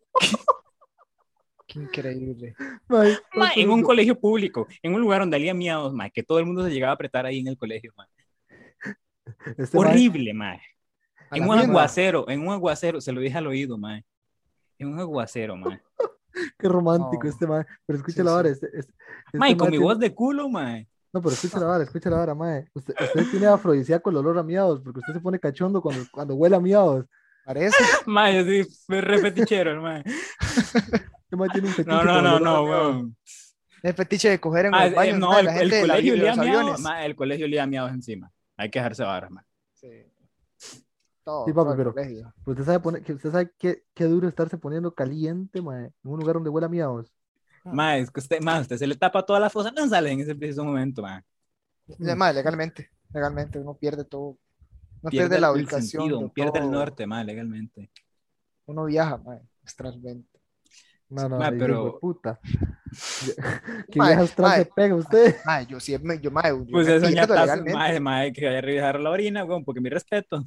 Qué 1.67 1.81
increíble. 1.81 2.55
Mae, 2.89 3.11
Ma, 3.13 3.19
¿cuánto 3.35 3.61
en 3.61 3.71
un 3.71 3.83
colegio 3.83 4.19
público, 4.19 4.67
en 4.83 4.95
un 4.95 5.01
lugar 5.01 5.21
donde 5.21 5.37
había 5.37 5.53
miados, 5.55 5.93
que 6.15 6.23
todo 6.23 6.39
el 6.39 6.47
mundo 6.47 6.63
se 6.65 6.71
llegaba 6.71 6.93
a 6.93 6.95
apretar 6.95 7.27
ahí 7.27 7.41
en 7.41 7.49
el 7.49 7.59
colegio, 7.59 7.93
ma. 7.97 8.07
Este 9.59 9.77
mae- 9.79 9.87
Horrible, 9.91 10.35
ma. 10.35 10.53
A 11.31 11.37
En 11.37 11.49
un 11.49 11.59
aguacero, 11.59 12.29
en 12.29 12.41
un 12.47 12.53
aguacero, 12.53 13.01
se 13.01 13.13
lo 13.13 13.21
dije 13.21 13.37
al 13.37 13.47
oído, 13.47 13.77
ma. 13.79 14.01
En 14.79 14.89
un 14.89 14.99
aguacero, 15.01 15.57
ma. 15.57 15.81
qué 16.59 16.69
romántico 16.69 17.25
No. 17.25 17.31
este 17.31 17.47
mae, 17.47 17.65
pero 17.87 17.99
escucha 17.99 18.17
Sí, 18.19 18.23
vara, 18.23 18.49
este, 18.49 18.67
este- 18.67 18.93
este 19.27 19.39
Ma, 19.39 19.49
y 19.51 19.57
con 19.57 19.67
mae 19.67 19.71
mi 19.73 19.77
tiene- 19.79 19.85
voz 19.85 19.99
de 19.99 20.15
culo, 20.15 20.49
ma. 20.49 20.79
No, 21.13 21.23
pero 21.23 21.31
escucha 21.33 21.59
la 21.59 21.67
vara, 21.73 21.85
escucha 21.85 22.11
la 22.11 22.17
vara, 22.19 22.35
mae. 22.35 22.69
Usted, 22.75 22.95
usted 23.01 23.31
tiene 23.31 23.47
afrodisíaco 23.47 24.11
el 24.11 24.17
olor 24.19 24.39
a 24.39 24.43
miados, 24.43 24.81
porque 24.83 25.01
usted 25.01 25.15
se 25.15 25.21
pone 25.21 25.39
cachondo 25.41 25.81
cuando, 25.83 26.05
cuando 26.13 26.35
huele 26.35 26.57
a 26.57 26.61
miados. 26.61 27.07
Parece. 27.45 27.77
Ma, 28.07 28.31
yo 28.33 28.45
sí, 28.45 28.65
fue 28.87 29.01
repetichero, 29.01 29.81
ma. 29.83 29.99
Este 30.01 31.37
mae 31.37 31.49
tiene 31.49 31.69
un 31.69 31.75
fetiche 31.75 31.95
No, 31.97 32.05
no, 32.05 32.19
el 32.19 32.25
no, 32.25 32.41
no, 32.41 32.63
weón. 32.65 33.17
El 33.83 33.95
fetiche 33.95 34.31
de 34.31 34.41
coger 34.41 34.67
en 34.67 34.71
Ma, 34.73 34.85
los 34.85 34.93
eh, 34.93 34.97
baños, 34.97 35.19
no, 35.19 35.29
ma, 35.31 35.41
el, 35.41 35.47
la 35.47 35.53
el 35.53 35.59
gente 35.61 35.77
de, 35.77 35.87
la- 35.87 35.95
colegio 35.95 36.13
de 36.15 36.19
olía 36.21 36.31
los 36.31 36.39
aviones. 36.39 36.81
ma, 36.81 37.05
el 37.07 37.15
colegio 37.17 37.47
olía 37.47 37.63
a 37.63 37.67
miados 37.67 37.93
encima. 37.93 38.33
Hay 38.57 38.71
que 38.71 38.79
dejarse 38.79 39.03
varas, 39.03 39.31
ma. 39.31 39.45
Sí. 39.75 39.89
Todo, 41.25 41.45
Sí, 41.47 41.53
papi, 41.53 41.77
pero-. 41.77 41.93
Pues 41.93 42.33
usted 42.47 42.65
sabe, 42.65 42.81
poner, 42.81 43.03
que 43.03 43.13
usted 43.13 43.31
sabe 43.33 43.51
qué, 43.59 43.85
qué 43.95 44.05
duro 44.05 44.29
estarse 44.29 44.57
poniendo 44.59 44.95
caliente, 44.95 45.61
mae, 45.61 45.87
en 45.87 45.93
un 46.05 46.21
lugar 46.21 46.35
donde 46.35 46.51
huele 46.51 46.67
a 46.67 46.69
miados. 46.69 47.13
Ma, 47.65 47.97
es 47.99 48.11
que 48.11 48.21
usted, 48.21 48.41
ma, 48.41 48.61
usted 48.61 48.77
se 48.77 48.87
le 48.87 48.95
tapa 48.95 49.25
toda 49.25 49.41
la 49.41 49.51
fosa, 49.51 49.73
no 49.73 49.89
sale 49.89 50.13
en 50.13 50.21
ese 50.21 50.37
preciso 50.37 50.65
momento, 50.65 51.03
ma. 51.03 51.25
Y 51.89 52.05
además, 52.05 52.35
legalmente, 52.35 52.91
legalmente 53.13 53.59
uno 53.59 53.75
pierde 53.75 54.05
todo. 54.05 54.39
Uno 55.03 55.11
Pierde 55.11 55.29
pierde 55.29 55.41
la 55.41 55.53
ubicación. 55.53 56.03
sentido, 56.03 56.21
de 56.21 56.29
pierde 56.31 56.59
el 56.61 56.71
norte, 56.71 57.07
ma, 57.07 57.25
legalmente. 57.25 57.91
Uno 58.67 58.85
viaja, 58.85 59.19
mae, 59.19 59.41
astralmente. 59.65 60.36
No, 61.09 61.29
no, 61.29 61.39
Mae, 61.39 61.53
ahí 61.53 61.59
pero- 61.59 61.85
digo, 61.85 62.01
puta. 62.01 62.41
que 63.91 64.01
astral 64.01 64.49
mae. 64.49 64.59
se 64.65 64.71
pega 64.75 64.95
usted. 64.95 65.37
Mae, 65.47 65.67
yo 65.67 65.79
siempre, 65.79 66.19
yo, 66.21 66.31
mae, 66.31 66.51
yo 66.51 66.65
Pues 66.71 66.87
me 66.89 66.97
eso 66.97 67.75
mae, 67.75 68.01
mae, 68.01 68.33
que 68.33 68.45
vaya 68.47 68.59
a 68.59 68.61
revisar 68.63 68.99
la 69.01 69.11
orina, 69.11 69.45
weón, 69.45 69.65
porque 69.65 69.81
mi 69.81 69.89
respeto. 69.89 70.43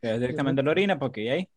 Que 0.00 0.08
vaya 0.08 0.18
directamente 0.18 0.60
a 0.60 0.64
la 0.64 0.70
orina, 0.70 0.98
porque 0.98 1.30
ahí, 1.30 1.48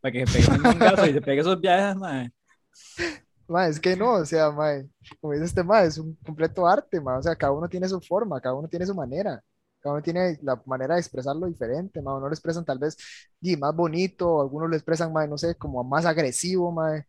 para 0.00 0.12
que 0.12 0.26
se 0.26 0.32
pegue 0.38 0.50
un 0.56 0.62
mangazo 0.62 1.06
y 1.06 1.12
se 1.12 1.20
pegue 1.20 1.40
esos 1.40 1.60
viajes, 1.60 1.96
mae. 1.96 2.32
Mae, 3.48 3.70
es 3.70 3.78
que 3.78 3.94
no, 3.94 4.14
o 4.14 4.24
sea, 4.24 4.50
mae, 4.50 4.88
como 5.20 5.32
dice 5.34 5.44
este 5.44 5.62
mae, 5.62 5.86
es 5.86 5.98
un 5.98 6.16
completo 6.16 6.66
arte, 6.66 7.00
mae, 7.00 7.18
o 7.18 7.22
sea, 7.22 7.36
cada 7.36 7.52
uno 7.52 7.68
tiene 7.68 7.88
su 7.88 8.00
forma, 8.00 8.40
cada 8.40 8.56
uno 8.56 8.66
tiene 8.66 8.84
su 8.84 8.92
manera, 8.92 9.40
cada 9.80 9.92
uno 9.94 10.02
tiene 10.02 10.36
la 10.42 10.60
manera 10.66 10.94
de 10.94 11.00
expresarlo 11.00 11.46
diferente, 11.46 12.02
mae, 12.02 12.16
uno 12.16 12.26
lo 12.26 12.32
expresan 12.34 12.64
tal 12.64 12.80
vez 12.80 12.96
y 13.40 13.56
más 13.56 13.72
bonito, 13.72 14.40
algunos 14.40 14.68
lo 14.68 14.74
expresan, 14.74 15.12
mae, 15.12 15.28
no 15.28 15.38
sé, 15.38 15.54
como 15.54 15.84
más 15.84 16.04
agresivo, 16.06 16.72
mae, 16.72 17.04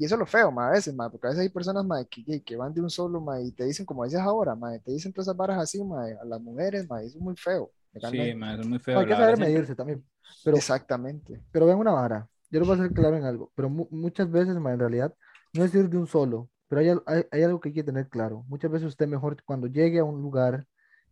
y 0.00 0.04
eso 0.06 0.14
es 0.14 0.18
lo 0.18 0.26
feo, 0.26 0.50
mae, 0.50 0.68
a 0.68 0.72
veces, 0.72 0.94
mae, 0.94 1.10
porque 1.10 1.26
a 1.26 1.30
veces 1.30 1.42
hay 1.42 1.48
personas, 1.50 1.84
mae, 1.84 2.06
que, 2.08 2.42
que 2.42 2.56
van 2.56 2.72
de 2.72 2.80
un 2.80 2.88
solo, 2.90 3.20
mae, 3.20 3.44
y 3.44 3.52
te 3.52 3.64
dicen, 3.66 3.84
como 3.84 4.02
dices 4.04 4.18
ahora, 4.20 4.54
mae, 4.54 4.80
te 4.80 4.92
dicen 4.92 5.12
todas 5.12 5.26
esas 5.28 5.36
varas 5.36 5.58
así, 5.58 5.84
mae, 5.84 6.16
a 6.20 6.24
las 6.24 6.40
mujeres, 6.40 6.88
mae, 6.88 7.04
eso 7.06 7.18
es 7.18 7.22
muy 7.22 7.36
feo, 7.36 7.70
Sí, 7.92 7.98
eso 7.98 8.08
es 8.08 8.66
muy 8.66 8.78
feo. 8.78 8.98
Hay 9.00 9.06
que 9.06 9.12
saber 9.14 9.38
medirse 9.38 9.74
también. 9.74 10.04
Pero, 10.44 10.56
Exactamente. 10.56 11.42
pero 11.52 11.66
vean 11.66 11.78
una 11.78 11.92
vara. 11.92 12.28
Yo 12.50 12.60
les 12.60 12.68
voy 12.68 12.78
a 12.78 12.80
hacer 12.80 12.94
claro 12.94 13.16
en 13.16 13.24
algo. 13.24 13.52
Pero 13.54 13.68
mu- 13.68 13.88
muchas 13.90 14.30
veces, 14.30 14.54
mae, 14.56 14.74
en 14.74 14.80
realidad, 14.80 15.14
no 15.52 15.64
es 15.64 15.74
ir 15.74 15.88
de 15.90 15.98
un 15.98 16.06
solo. 16.06 16.48
Pero 16.68 16.80
hay, 16.80 16.88
hay, 17.06 17.26
hay 17.30 17.42
algo 17.42 17.60
que 17.60 17.68
hay 17.68 17.74
que 17.74 17.82
tener 17.84 18.08
claro. 18.08 18.44
Muchas 18.48 18.70
veces 18.70 18.88
usted 18.88 19.06
mejor, 19.08 19.42
cuando 19.44 19.66
llegue 19.66 19.98
a 19.98 20.04
un 20.04 20.22
lugar, 20.22 20.66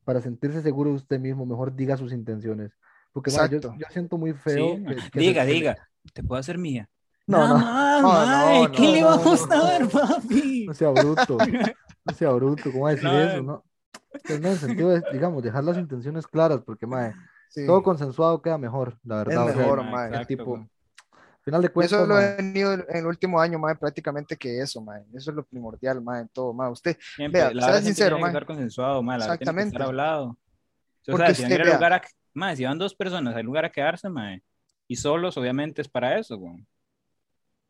para 0.04 0.20
sentirse 0.20 0.62
seguro 0.62 0.90
de 0.90 0.96
usted 0.96 1.20
mismo, 1.20 1.44
mejor 1.44 1.74
diga 1.74 1.96
sus 1.96 2.12
intenciones. 2.12 2.72
Porque 3.12 3.30
mae, 3.32 3.48
yo, 3.50 3.56
Exacto. 3.56 3.76
yo 3.78 3.86
siento 3.90 4.16
muy 4.16 4.32
feo. 4.32 4.76
Sí, 4.76 4.84
que- 4.84 5.10
que 5.10 5.20
diga, 5.20 5.44
se- 5.44 5.50
diga, 5.50 5.88
¿te 6.14 6.22
puedo 6.22 6.38
hacer 6.40 6.56
mía? 6.58 6.88
No, 7.28 7.46
no. 7.48 7.58
más, 7.58 8.02
No, 8.02 8.08
mae, 8.12 8.62
no, 8.64 8.72
¿qué 8.72 8.82
no, 8.86 8.92
le 8.92 9.00
no, 9.02 9.06
vamos 9.08 9.48
no, 9.48 9.54
a 9.54 9.56
no. 9.58 9.64
dar, 9.64 9.88
papi? 9.88 10.66
No 10.66 10.74
sea 10.74 10.88
bruto. 10.90 11.38
No 12.04 12.14
sea 12.14 12.30
bruto. 12.30 12.72
¿Cómo 12.72 12.84
va 12.84 12.90
a 12.90 12.92
decir 12.94 13.08
No, 13.08 13.20
eso? 13.22 13.42
No. 13.42 13.64
Pues 14.24 14.40
no, 14.40 14.46
en 14.48 14.52
el 14.54 14.58
sentido 14.58 14.88
de, 14.90 15.02
digamos, 15.12 15.42
dejar 15.42 15.62
las 15.64 15.76
intenciones 15.76 16.26
claras, 16.26 16.62
porque, 16.62 16.86
mae, 16.86 17.12
Sí. 17.50 17.66
todo 17.66 17.82
consensuado 17.82 18.40
queda 18.42 18.58
mejor, 18.58 18.98
la 19.04 19.18
verdad. 19.24 19.44
o 19.44 19.46
sea, 19.48 19.56
mejor, 19.56 19.82
mae, 19.84 19.90
mae. 19.92 20.06
el 20.08 20.12
exacto, 20.14 20.28
tipo, 20.28 20.68
final 21.42 21.62
de 21.62 21.68
cuentas, 21.70 21.92
Eso 21.98 22.06
lo 22.06 22.14
mae, 22.14 22.24
he 22.32 22.36
tenido 22.36 22.72
en 22.74 22.84
el 22.88 23.06
último 23.06 23.40
año, 23.40 23.58
mae, 23.58 23.74
prácticamente 23.76 24.36
que 24.36 24.60
eso, 24.60 24.80
mae. 24.80 25.02
Eso 25.14 25.30
es 25.30 25.36
lo 25.36 25.44
primordial, 25.44 26.00
mae, 26.02 26.22
en 26.22 26.28
todo, 26.28 26.52
mae. 26.54 26.70
Usted, 26.70 26.96
Siempre, 27.16 27.40
Vea, 27.42 27.52
la 27.54 27.62
sea 27.66 27.82
sincero, 27.82 28.16
tiene 28.16 28.16
que 28.16 28.22
mae. 28.22 28.30
estar 28.30 28.46
consensuado, 28.46 29.02
ma, 29.02 29.18
la 29.18 29.24
verdad 29.26 29.38
tiene 29.38 29.38
que 29.38 29.42
Exactamente. 29.44 29.76
estar 29.76 29.86
hablado. 29.88 30.24
O 30.26 30.36
sea, 31.02 31.12
Porque 31.12 31.34
si 31.34 31.42
van 31.42 31.52
a 31.52 31.54
usted, 31.54 31.64
vea. 31.66 31.74
lugar 31.74 31.92
a, 31.92 32.02
ma, 32.34 32.56
si 32.56 32.64
van 32.64 32.78
dos 32.78 32.94
personas 32.94 33.36
al 33.36 33.44
lugar 33.44 33.64
a 33.64 33.70
quedarse, 33.72 34.08
ma, 34.08 34.38
y 34.86 34.96
solos, 34.96 35.36
obviamente 35.36 35.82
es 35.82 35.88
para 35.88 36.18
eso, 36.18 36.36
güey. 36.38 36.64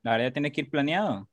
La 0.03 0.13
verdad 0.13 0.27
ya 0.29 0.33
tiene 0.33 0.53
que 0.53 0.61
ir 0.63 0.71
planeado. 0.71 1.29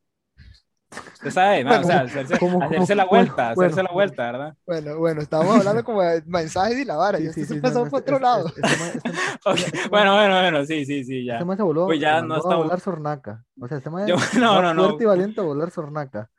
Usted 1.13 1.29
sabe, 1.31 1.63
ma, 1.63 1.71
o 1.71 1.73
Bueno, 1.73 1.87
sea, 1.87 1.99
hacerse, 2.01 2.37
¿cómo- 2.39 2.63
hacerse 2.63 2.93
cómo- 2.93 2.95
la 2.95 3.05
vuelta, 3.05 3.53
bueno, 3.53 3.67
hacerse 3.67 3.83
la 3.83 3.91
vuelta, 3.91 4.31
¿verdad? 4.31 4.55
bueno, 4.65 4.97
bueno, 4.97 5.21
estábamos 5.21 5.57
hablando 5.57 5.83
como 5.83 6.01
de 6.01 6.23
mensajes 6.25 6.77
y 6.77 6.85
la 6.85 6.95
vara, 6.95 7.19
y 7.19 7.33
sí, 7.33 7.43
sí, 7.45 7.59
pasó 7.59 7.79
no, 7.79 7.85
no, 7.85 7.91
por 7.91 7.99
otro 8.01 8.15
este- 8.15 8.23
lado. 8.25 8.47
este 8.47 8.61
este- 8.61 8.97
este 8.97 9.89
Bueno, 9.89 10.15
bueno, 10.15 10.39
bueno, 10.39 10.65
sí, 10.65 10.85
sí, 10.85 11.03
sí, 11.03 11.25
ya. 11.25 11.33
Este 11.33 11.45
mae 11.45 11.57
se 11.57 11.63
voló, 11.63 11.87
Pues 11.87 11.99
ya 11.99 12.17
se 12.17 12.21
no 12.21 12.27
mandó 12.35 12.51
a 12.51 12.55
volar 12.57 12.79
sornaca. 12.79 13.43
O 13.59 13.67
sea, 13.67 13.77
este 13.77 13.89
mae 13.89 14.07
Yo- 14.07 14.15
no, 14.39 14.61
no, 14.61 14.73
no. 14.73 14.83
fuerte 14.85 15.03
y 15.03 15.07
valiente 15.07 15.41
a 15.41 15.43
volar 15.43 15.69
sornaca. 15.71 16.29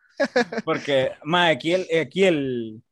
Porque, 0.64 1.12
ma, 1.24 1.48
aquí 1.48 1.74
el, 1.74 1.86
aquí 2.00 2.24
el, 2.24 2.82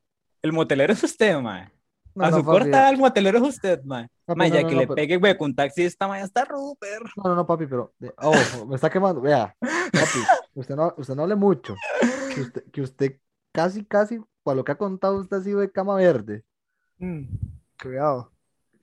el 0.42 0.52
motelero 0.52 0.92
es 0.92 1.02
usted, 1.02 1.38
ma. 1.38 1.70
No, 2.14 2.24
a 2.24 2.30
no, 2.30 2.36
su 2.38 2.44
corta 2.44 2.88
el 2.90 2.96
motelero 2.98 3.38
es 3.38 3.44
usted, 3.56 3.82
ma. 3.84 4.06
papi, 4.24 4.38
Ma, 4.38 4.48
no, 4.48 4.54
ya 4.54 4.62
no, 4.62 4.68
que 4.68 4.74
no, 4.74 4.80
le 4.80 4.86
pero- 4.86 4.94
pegue, 4.94 5.16
güey, 5.16 5.36
con 5.36 5.54
taxista, 5.54 6.06
ma, 6.06 6.18
ya 6.18 6.24
está 6.24 6.44
Rupert. 6.44 7.06
No, 7.16 7.24
no, 7.24 7.34
no, 7.34 7.46
papi, 7.46 7.66
pero. 7.66 7.92
Oh, 8.18 8.66
me 8.68 8.76
está 8.76 8.88
quemando. 8.88 9.20
Vea, 9.20 9.54
papi, 9.60 10.18
usted 10.54 10.76
no, 10.76 10.94
usted 10.96 11.14
no 11.16 11.22
hable 11.24 11.34
mucho. 11.36 11.74
Que 12.34 12.40
usted, 12.40 12.64
que 12.70 12.82
usted 12.82 13.18
casi, 13.52 13.84
casi, 13.84 14.20
para 14.42 14.56
lo 14.56 14.64
que 14.64 14.72
ha 14.72 14.78
contado, 14.78 15.16
usted 15.20 15.36
ha 15.38 15.42
sido 15.42 15.60
de 15.60 15.70
cama 15.70 15.94
verde 15.96 16.44
Mm, 16.98 17.24
cuidado. 17.82 18.30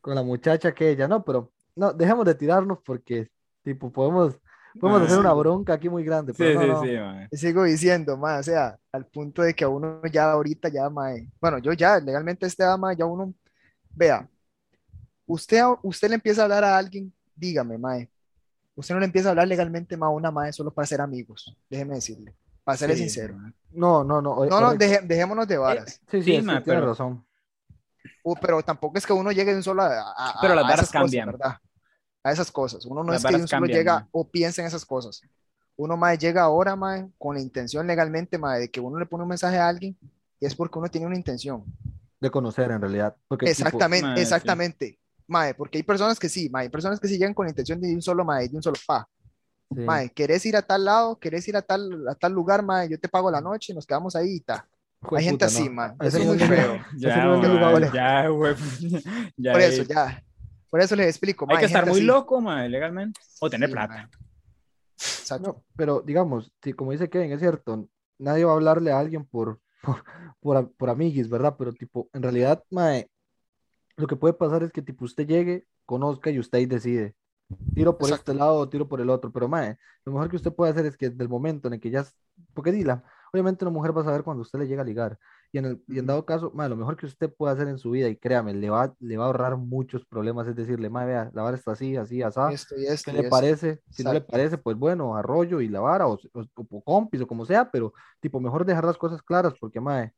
con 0.02 0.15
la 0.15 0.24
muchacha 0.24 0.74
que 0.74 0.89
ella. 0.89 1.08
No, 1.08 1.24
pero 1.24 1.52
no, 1.76 1.94
dejemos 1.94 2.26
de 2.26 2.36
tirarnos 2.36 2.80
porque, 2.84 3.30
tipo, 3.63 3.91
podemos, 3.91 4.38
podemos 4.79 5.01
Ah, 5.01 5.05
hacer 5.05 5.15
sí. 5.17 5.19
una 5.21 5.34
bronca 5.34 5.73
aquí 5.73 5.89
muy 5.89 6.03
grande. 6.03 6.34
Sí, 6.34 6.38
Pero 6.39 6.60
no, 6.60 6.65
sí, 6.65 6.71
no. 6.71 6.81
sí, 6.84 6.97
ma. 6.97 7.27
Y 7.31 7.38
sigo 7.38 7.63
diciendo, 7.63 8.17
mae, 8.17 8.39
o 8.39 8.43
sea, 8.43 8.77
al 8.91 9.05
punto 9.07 9.41
de 9.41 9.53
que 9.53 9.63
a 9.63 9.69
uno 9.69 10.01
ya 10.12 10.31
ahorita 10.31 10.69
ya, 10.69 10.89
mae, 10.89 11.27
bueno, 11.39 11.57
yo 11.60 11.73
ya, 11.73 11.99
legalmente 11.99 12.45
este 12.45 12.63
ama, 12.63 12.93
ya 12.93 13.05
uno, 13.05 13.34
vea, 13.93 14.27
usted, 15.25 15.62
usted 15.84 16.10
le 16.10 16.15
empieza 16.15 16.41
a 16.41 16.43
hablar 16.45 16.63
a 16.63 16.77
alguien, 16.77 17.13
dígame, 17.36 17.77
mae, 17.77 18.10
usted 18.75 18.93
no 18.93 18.99
le 18.99 19.05
empieza 19.05 19.29
a 19.29 19.31
hablar 19.31 19.47
legalmente 19.47 19.97
más 19.97 20.07
a 20.07 20.12
una 20.12 20.31
mae 20.31 20.53
solo 20.53 20.71
para 20.73 20.86
ser 20.86 21.01
amigos, 21.01 21.55
déjeme 21.69 21.95
decirle, 21.95 22.36
para 22.63 22.77
serle 22.77 22.95
Sí, 22.95 23.01
sincero. 23.03 23.36
No, 23.71 24.03
no, 24.03 24.21
no. 24.21 24.45
No, 24.45 24.62
no, 24.62 24.73
deje- 24.75 25.01
dejémonos 25.05 25.47
de 25.47 25.57
varas, 25.57 26.01
Sí, 26.10 26.21
sí, 26.21 26.23
Sí, 26.23 26.36
sí, 26.38 26.41
ma, 26.41 26.63
tiene 26.63 26.79
pero- 26.79 26.88
razón. 26.91 27.25
Uh, 28.23 28.36
pero 28.39 28.62
tampoco 28.63 28.97
es 28.97 29.05
que 29.05 29.13
uno 29.13 29.31
llegue 29.31 29.51
de 29.51 29.57
un 29.57 29.63
solo 29.63 29.81
a, 29.84 29.88
a- 30.17 30.38
Pero 30.41 30.53
las 30.55 30.63
a 30.65 30.67
varas 30.67 30.79
esas 30.81 30.91
cosas, 30.91 31.01
cambian. 31.01 31.27
¿verdad? 31.27 31.55
A 32.23 32.31
esas 32.31 32.51
cosas, 32.51 32.86
uno 32.86 33.03
no 33.03 33.12
Las 33.13 33.21
es 33.21 33.25
que 33.25 33.27
de 33.29 33.34
varas 33.34 33.41
un 33.41 33.47
solo 33.47 33.60
cambian, 33.62 33.79
llega 33.79 34.07
o 34.12 34.29
piensa 34.29 34.62
en 34.62 34.67
esas 34.67 34.86
cosas. 34.86 35.21
Uno 35.75 35.97
más 35.97 36.19
llega 36.19 36.43
ahora, 36.43 36.75
mae, 36.75 37.10
con 37.17 37.36
la 37.36 37.41
intención 37.41 37.88
legalmente, 37.88 38.38
mae, 38.38 38.60
de 38.60 38.69
que 38.69 38.79
uno 38.79 38.99
le 38.99 39.05
pone 39.07 39.23
un 39.23 39.29
mensaje 39.29 39.57
a 39.57 39.67
alguien 39.67 39.97
y 40.39 40.45
es 40.45 40.53
porque 40.55 40.77
uno 40.77 40.88
tiene 40.88 41.07
una 41.07 41.15
intención. 41.15 41.63
De 42.19 42.29
conocer 42.29 42.69
en 42.69 42.79
realidad. 42.81 43.15
Porque, 43.27 43.47
tipo, 43.47 43.51
Exactamente, 43.67 44.15
sí. 44.17 44.21
exactamente. 44.21 44.99
Mae, 45.27 45.55
porque 45.55 45.79
hay 45.79 45.84
personas 45.84 46.19
que 46.19 46.29
sí, 46.29 46.49
mae, 46.49 46.63
hay 46.63 46.69
personas 46.69 46.99
que 46.99 47.07
sí 47.07 47.17
llegan 47.17 47.34
con 47.34 47.45
la 47.45 47.51
intención 47.51 47.81
de 47.81 47.93
un 47.95 48.01
solo, 48.01 48.23
mae, 48.23 48.47
de 48.47 48.55
un 48.57 48.62
solo 48.62 48.77
pa. 48.86 49.07
sí. 49.73 49.79
Mae, 49.81 50.10
¿querés 50.12 50.45
ir 50.45 50.55
a 50.55 50.62
tal 50.62 50.86
lado? 50.86 51.17
¿Querés 51.17 51.47
ir 51.47 51.55
a 51.57 51.62
tal, 51.63 52.07
a 52.07 52.13
tal 52.13 52.34
lugar, 52.34 52.62
mae? 52.63 52.88
Yo 52.89 52.99
te 52.99 53.10
pago 53.10 53.31
la 53.31 53.41
noche 53.41 53.71
y 53.71 53.75
nos 53.75 53.88
quedamos 53.88 54.15
ahí 54.15 54.36
y 54.36 54.39
ta. 54.41 54.67
Hay 55.15 55.23
gente 55.23 55.45
puta, 55.45 55.45
así, 55.47 55.65
no. 55.65 55.71
mae. 55.73 55.93
Ese 56.01 56.07
Eso 56.10 56.17
es 56.19 56.25
muy 56.27 56.38
no- 56.38 56.45
feo. 56.45 56.77
Ya, 56.97 57.10
ya. 57.91 58.29
Ya, 59.38 59.51
Por 59.53 59.62
eso, 59.62 59.84
ya. 59.84 60.23
Por 60.71 60.81
eso 60.81 60.95
les 60.95 61.07
explico, 61.07 61.45
Hay 61.49 61.55
mae, 61.55 61.60
que 61.60 61.65
estar 61.67 61.86
muy 61.86 61.97
así. 61.99 62.03
loco, 62.05 62.41
ma, 62.41 62.67
legalmente. 62.67 63.19
O 63.39 63.49
tener 63.49 63.69
Sí, 63.69 63.73
plata. 63.73 64.10
Exacto. 64.97 65.47
No, 65.47 65.63
pero 65.75 66.01
digamos, 66.01 66.51
sí, 66.63 66.73
como 66.73 66.91
dice 66.91 67.10
Kevin, 67.10 67.31
es 67.31 67.39
cierto, 67.39 67.88
nadie 68.17 68.45
va 68.45 68.51
a 68.53 68.55
hablarle 68.55 68.91
a 68.91 68.99
alguien 68.99 69.25
por, 69.25 69.60
por, 69.84 70.03
por, 70.39 70.71
por 70.73 70.89
amiguis, 70.89 71.29
¿verdad? 71.29 71.55
Pero 71.57 71.73
tipo, 71.73 72.10
en 72.13 72.23
realidad, 72.23 72.63
mae, 72.71 73.10
lo 73.97 74.07
que 74.07 74.15
puede 74.15 74.34
pasar 74.34 74.63
es 74.63 74.71
que 74.71 74.81
tipo 74.81 75.05
usted 75.05 75.27
llegue, 75.27 75.67
conozca 75.86 76.29
y 76.31 76.39
usted 76.39 76.60
ahí 76.60 76.65
decide. 76.65 77.15
Tiro 77.75 77.97
por 77.97 78.07
Exacto. 78.10 78.31
este 78.31 78.39
lado 78.39 78.55
o 78.55 78.69
tiro 78.69 78.88
por 78.88 79.01
el 79.01 79.10
otro, 79.10 79.29
pero 79.31 79.49
mae, 79.49 79.77
lo 80.05 80.13
mejor 80.13 80.29
que 80.29 80.38
usted 80.38 80.53
puede 80.53 80.71
hacer 80.71 80.86
es 80.86 80.95
que 80.95 81.10
desde 81.10 81.21
el 81.23 81.29
momento 81.29 81.67
en 81.67 81.73
el 81.73 81.79
que 81.81 81.89
ya, 81.89 82.05
porque 82.53 82.71
dila, 82.71 83.03
obviamente 83.34 83.65
una 83.65 83.73
mujer 83.73 83.95
va 83.95 84.01
a 84.01 84.05
saber 84.05 84.23
cuando 84.23 84.41
usted 84.43 84.60
le 84.60 84.67
llega 84.67 84.84
a 84.84 84.86
ligar, 84.86 85.19
y 85.53 85.57
en, 85.57 85.65
el, 85.65 85.83
y 85.87 85.99
en 85.99 86.05
dado 86.05 86.25
caso, 86.25 86.51
mae, 86.55 86.69
lo 86.69 86.77
mejor 86.77 86.95
que 86.95 87.05
usted 87.05 87.33
puede 87.33 87.53
hacer 87.53 87.67
en 87.67 87.77
su 87.77 87.91
vida, 87.91 88.07
y 88.07 88.15
créame, 88.15 88.53
le 88.53 88.69
va, 88.69 88.95
le 88.99 89.17
va 89.17 89.25
a 89.25 89.27
ahorrar 89.27 89.57
muchos 89.57 90.05
problemas, 90.05 90.47
es 90.47 90.55
decirle, 90.55 90.89
mae, 90.89 91.05
vea, 91.05 91.29
la 91.33 91.41
vara 91.41 91.57
está 91.57 91.73
así, 91.73 91.97
así, 91.97 92.21
así, 92.21 92.39
Esto 92.53 92.77
y 92.77 92.85
esto 92.85 93.11
¿Qué 93.11 93.17
y 93.17 93.21
le 93.23 93.29
parece? 93.29 93.81
Si 93.89 94.03
no 94.03 94.13
le 94.13 94.21
parece, 94.21 94.57
pues 94.57 94.77
bueno, 94.77 95.15
arroyo 95.15 95.59
y 95.59 95.67
la 95.67 95.81
vara, 95.81 96.07
o, 96.07 96.13
o, 96.13 96.45
o 96.55 96.81
compis, 96.81 97.21
o 97.21 97.27
como 97.27 97.45
sea, 97.45 97.69
pero 97.69 97.93
tipo, 98.21 98.39
mejor 98.39 98.65
dejar 98.65 98.85
las 98.85 98.97
cosas 98.97 99.21
claras, 99.21 99.53
porque, 99.59 99.81
mae, 99.81 100.13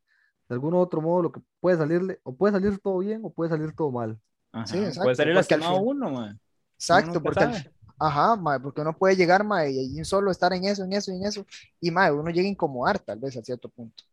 de 0.49 0.53
algún 0.55 0.75
otro 0.75 1.01
modo 1.01 1.23
lo 1.23 1.31
que 1.31 1.41
puede 1.59 1.77
salirle, 1.77 2.19
o 2.23 2.35
puede 2.35 2.53
salir 2.53 2.77
todo 2.79 2.99
bien, 2.99 3.21
o 3.23 3.31
puede 3.31 3.49
salir 3.49 3.73
todo 3.75 3.91
mal. 3.91 4.19
Ajá, 4.51 4.67
Sí, 4.67 4.77
exacto, 4.77 5.01
Puede 5.03 5.15
salir 5.15 5.33
lastimado 5.33 5.81
uno, 5.81 6.11
ma. 6.11 6.37
Exacto, 6.75 7.07
nunca 7.07 7.21
porque 7.21 7.43
al-. 7.43 7.73
Ajá, 7.99 8.35
mae, 8.35 8.59
porque 8.59 8.81
uno 8.81 8.95
puede 8.95 9.15
llegar, 9.15 9.43
mae, 9.43 9.71
y 9.71 10.03
solo 10.03 10.29
estar 10.29 10.53
en 10.53 10.65
eso, 10.65 10.83
en 10.83 10.93
eso, 10.93 11.11
en 11.11 11.23
eso, 11.25 11.45
y 11.79 11.89
mae, 11.89 12.11
uno 12.11 12.29
llega 12.29 12.47
a 12.47 12.51
incomodar 12.51 12.99
tal 12.99 13.17
vez 13.17 13.35
a 13.37 13.41
cierto 13.41 13.69
punto. 13.69 14.03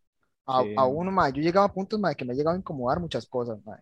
A, 0.53 0.63
Sí. 0.63 0.75
a 0.77 0.85
uno, 0.87 1.11
mae, 1.11 1.33
yo 1.33 1.41
llegaba 1.43 1.67
a 1.67 1.73
puntos, 1.73 1.99
mae, 2.01 2.15
que 2.17 2.25
me 2.25 2.33
ha 2.33 2.37
llegado 2.37 2.57
a 2.57 2.59
incomodar 2.59 2.99
muchas 3.01 3.27
cosas, 3.27 3.59
mae. 3.65 3.81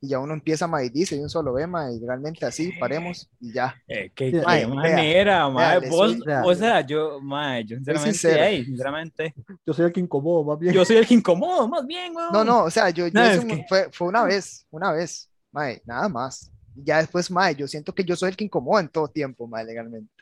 Y 0.00 0.08
ya 0.10 0.20
uno 0.20 0.32
empieza, 0.32 0.66
mae, 0.68 0.86
y 0.86 0.90
dice, 0.90 1.16
y 1.16 1.20
un 1.20 1.28
solo 1.28 1.52
ve, 1.52 1.66
mae, 1.66 1.94
y 1.94 2.06
realmente 2.06 2.46
así, 2.46 2.72
paremos, 2.78 3.28
y 3.40 3.52
ya. 3.52 3.74
Eh, 3.88 4.12
qué, 4.14 4.30
Sí, 4.30 4.36
qué 4.38 4.66
manera, 4.66 5.48
ma. 5.48 5.60
vea, 5.60 5.80
le 5.80 5.88
Vos, 5.90 6.12
soy- 6.12 6.22
o 6.44 6.54
sea, 6.54 6.80
yo, 6.86 7.20
ma, 7.20 7.60
yo 7.60 7.76
sinceramente, 7.78 8.64
sinceramente, 8.64 9.34
Yo 9.66 9.72
soy 9.74 9.86
el 9.86 9.92
que 9.92 10.00
incomodo, 10.00 10.44
más 10.44 10.58
bien. 10.58 10.72
yo 10.72 10.84
soy 10.84 10.96
el 10.98 11.06
que 11.06 11.14
incomodo, 11.14 11.66
más 11.68 11.84
bien, 11.86 12.14
weón. 12.14 12.32
No, 12.32 12.44
no, 12.44 12.64
o 12.64 12.70
sea, 12.70 12.90
yo, 12.90 13.06
yo 13.08 13.12
No, 13.14 13.24
es 13.24 13.44
que- 13.44 13.66
fue, 13.68 13.88
fue 13.92 14.06
una 14.08 14.22
vez, 14.22 14.66
una 14.70 14.92
vez, 14.92 15.28
mae, 15.50 15.82
nada 15.84 16.08
más. 16.08 16.50
Y 16.76 16.84
Ya 16.84 16.98
después, 16.98 17.28
mae, 17.28 17.56
yo 17.56 17.66
siento 17.66 17.92
que 17.92 18.04
yo 18.04 18.14
soy 18.14 18.30
el 18.30 18.36
que 18.36 18.44
incomoda 18.44 18.80
en 18.80 18.88
todo 18.88 19.08
tiempo, 19.08 19.48
mae, 19.48 19.64
legalmente. 19.64 20.12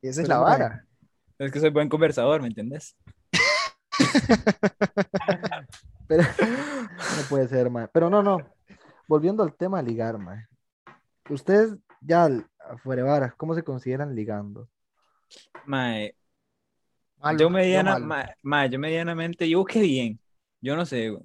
Y 0.00 0.08
esa 0.08 0.22
es 0.22 0.28
Pero, 0.28 0.38
la 0.40 0.44
mae, 0.48 0.58
vara. 0.60 0.86
Es 1.40 1.50
que 1.50 1.58
soy 1.58 1.70
buen 1.70 1.88
conversador, 1.88 2.40
¿me 2.40 2.46
entendés? 2.48 2.94
Pero, 6.08 6.22
no 6.22 7.22
puede 7.28 7.48
ser, 7.48 7.68
mae. 7.70 7.88
Pero 7.88 8.08
no, 8.10 8.22
no. 8.22 8.38
Volviendo 9.08 9.42
al 9.42 9.54
tema 9.54 9.82
ligar, 9.82 10.18
mae. 10.18 10.46
Ustedes 11.28 11.76
ya 12.00 12.28
vara, 12.84 13.34
¿cómo 13.36 13.54
se 13.54 13.62
consideran 13.62 14.14
ligando? 14.14 14.68
Mae, 15.64 16.14
Malo, 17.18 17.38
yo 17.38 17.50
mediana, 17.50 17.98
ma, 17.98 18.28
ma, 18.42 18.66
yo 18.66 18.78
medianamente, 18.78 19.48
yo 19.48 19.64
qué 19.64 19.80
bien, 19.80 20.20
yo 20.60 20.76
no 20.76 20.84
sé, 20.86 21.10
güey. 21.10 21.22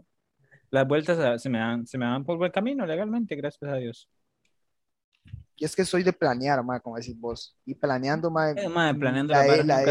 Las 0.71 0.87
vueltas 0.87 1.19
a- 1.19 1.37
se 1.37 1.49
me 1.49 1.59
dan, 1.59 1.85
se 1.85 1.97
me 1.97 2.05
dan 2.05 2.23
por 2.23 2.37
buen 2.37 2.51
camino 2.51 2.85
legalmente, 2.85 3.35
gracias 3.35 3.69
a 3.71 3.75
Dios. 3.75 4.09
Y 5.57 5.65
es 5.65 5.75
que 5.75 5.85
soy 5.85 6.01
de 6.01 6.13
planear, 6.13 6.63
mae, 6.63 6.79
como 6.81 6.95
decís 6.95 7.19
vos. 7.19 7.55
Y 7.65 7.75
planeando, 7.75 8.31
mae, 8.31 8.53
Eh, 8.57 8.69
ma, 8.69 8.91
planeando 8.93 9.33
la 9.33 9.45
las 9.45 9.57
he- 9.59 9.63
la 9.63 9.83
he- 9.83 9.85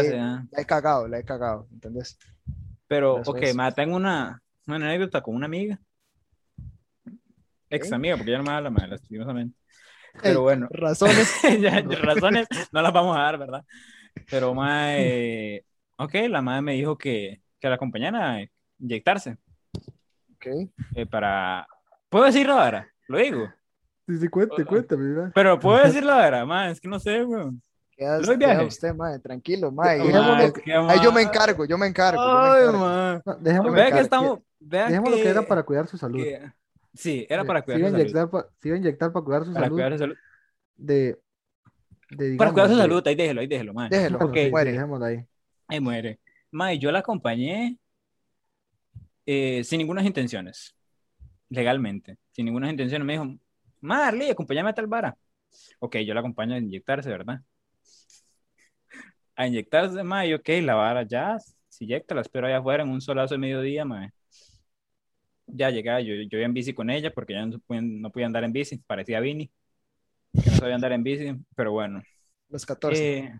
la 0.51 0.61
he 0.61 0.65
cagado, 0.65 1.07
la 1.07 1.19
he 1.19 1.23
cagado, 1.23 1.67
¿entendés? 1.71 2.17
Pero, 2.91 3.21
Eso 3.21 3.31
ok, 3.31 3.39
tengo 3.73 3.95
una, 3.95 4.41
una 4.67 4.75
anécdota 4.75 5.21
con 5.21 5.33
una 5.33 5.45
amiga. 5.45 5.79
Ex 7.69 7.89
amiga, 7.93 8.17
porque 8.17 8.31
ya 8.31 8.37
no 8.37 8.43
me 8.43 8.51
habla, 8.51 8.69
ma, 8.69 8.85
lastimosamente. 8.85 9.57
Pero 10.21 10.39
Ey, 10.39 10.43
bueno, 10.43 10.67
Razones. 10.69 11.33
ya, 11.61 11.79
razones 11.83 12.49
no 12.69 12.81
las 12.81 12.91
vamos 12.91 13.15
a 13.15 13.21
dar, 13.21 13.37
¿verdad? 13.37 13.63
Pero, 14.29 14.53
ma, 14.53 14.97
eh, 14.97 15.63
ok, 15.95 16.15
la 16.27 16.41
madre 16.41 16.63
me 16.63 16.73
dijo 16.73 16.97
que, 16.97 17.41
que 17.61 17.69
la 17.69 17.75
acompañara 17.75 18.33
a 18.33 18.45
inyectarse 18.77 19.37
Ok. 20.35 20.47
eh, 20.93 21.05
para... 21.05 21.65
¿Puedo 22.09 22.25
decirlo 22.25 22.59
ahora? 22.59 22.91
Lo 23.07 23.19
digo. 23.19 23.49
Sí, 24.05 24.17
sí, 24.17 24.27
cuente, 24.27 24.65
cuente, 24.65 24.97
mira. 24.97 25.31
Pero 25.33 25.57
puedo 25.57 25.77
decirlo 25.81 26.11
ahora, 26.11 26.45
ma, 26.45 26.69
es 26.69 26.81
que 26.81 26.89
no 26.89 26.99
sé, 26.99 27.23
weón. 27.23 27.61
Queda, 28.01 28.17
Lo 28.19 28.25
del 28.29 28.39
queda 28.39 28.49
viaje. 28.53 28.65
usted, 28.65 28.95
mae, 28.95 29.19
tranquilo, 29.19 29.71
mae. 29.71 29.99
Dejémoslo- 29.99 30.53
qué 30.63 30.73
ahí 30.73 30.99
yo 31.03 31.11
me 31.11 31.21
encargo, 31.21 31.65
yo 31.65 31.77
me 31.77 31.85
encargo. 31.85 32.19
yo 32.19 32.33
me 32.33 32.49
Ay, 32.49 32.61
encargo. 32.63 32.79
ma. 32.79 33.21
No, 33.27 33.35
dejémoslo, 33.35 33.71
Vea 33.73 33.91
que 33.91 33.99
estamos... 33.99 34.39
Vea 34.59 34.87
dejémoslo 34.87 35.15
que 35.17 35.27
era 35.29 35.41
que- 35.41 35.45
para 35.47 35.61
cuidar 35.63 35.87
su 35.87 35.97
salud. 35.99 36.17
que- 36.23 36.51
Sí, 36.95 37.27
era 37.29 37.43
para 37.45 37.61
cuidar 37.61 37.79
a 37.79 37.89
su 37.99 38.09
salud. 38.09 38.29
pa- 38.31 38.47
se 38.59 38.67
iba 38.69 38.75
a 38.75 38.79
inyectar 38.79 39.11
para 39.13 39.23
cuidar 39.23 39.45
su 39.45 39.53
Para 39.53 39.65
salud 39.65 39.75
cuidar 39.75 39.91
su 39.93 39.97
salud. 39.99 40.15
de, 40.77 40.95
de 40.95 41.15
Para 42.09 42.25
digamos, 42.25 42.53
cuidar 42.53 42.69
su 42.69 42.77
salud, 42.77 43.07
ahí 43.07 43.15
déjelo, 43.15 43.41
ahí 43.41 43.47
déjelo, 43.47 43.73
ma. 43.75 43.87
Déjelo, 43.87 44.17
Bueno, 44.17 44.31
Ok. 44.31 44.37
sí, 44.37 44.43
sí, 44.45 44.49
muere. 44.51 44.71
dejémoslo 44.71 45.05
ahí. 45.05 45.25
Ahí 45.67 45.79
muere. 45.79 46.19
Ma, 46.49 46.73
y 46.73 46.79
yo 46.79 46.91
la 46.91 46.99
acompañé 46.99 47.77
eh, 49.27 49.63
sin 49.63 49.77
ninguna 49.77 50.01
intenciones. 50.03 50.75
Legalmente. 51.49 52.17
Sin 52.31 52.45
ninguna 52.45 52.67
intenciones. 52.69 53.05
Me 53.05 53.13
dijo, 53.13 53.37
Marley, 53.79 54.31
acompáñame 54.31 54.71
a 54.71 54.73
tal 54.73 54.87
vara. 54.87 55.15
Ok, 55.79 55.97
yo 55.97 56.15
la 56.15 56.21
acompaño 56.21 56.55
a 56.55 56.57
inyectarse, 56.57 57.09
¿verdad? 57.09 57.41
A 59.41 59.47
inyectarse, 59.47 60.03
ma, 60.03 60.23
y 60.25 60.33
ok, 60.35 60.49
la 60.61 60.75
vara 60.75 61.01
ya, 61.01 61.39
se 61.67 61.83
inyecta, 61.83 62.13
la 62.13 62.21
espero 62.21 62.45
allá 62.45 62.59
afuera 62.59 62.83
en 62.83 62.89
un 62.89 63.01
solazo 63.01 63.33
de 63.33 63.39
mediodía, 63.39 63.85
ma. 63.85 64.13
Ya 65.47 65.71
llegaba, 65.71 65.99
yo, 65.99 66.13
yo 66.13 66.37
iba 66.37 66.45
en 66.45 66.53
bici 66.53 66.73
con 66.73 66.91
ella 66.91 67.11
porque 67.11 67.33
ya 67.33 67.45
no, 67.45 67.59
no 67.67 68.11
podía 68.11 68.27
andar 68.27 68.43
en 68.43 68.53
bici, 68.53 68.77
parecía 68.85 69.19
Vini, 69.19 69.49
que 70.43 70.51
no 70.51 70.57
sabía 70.57 70.75
andar 70.75 70.91
en 70.91 71.03
bici, 71.03 71.33
pero 71.55 71.71
bueno. 71.71 72.03
Los 72.49 72.65
14. 72.67 73.17
eh, 73.17 73.39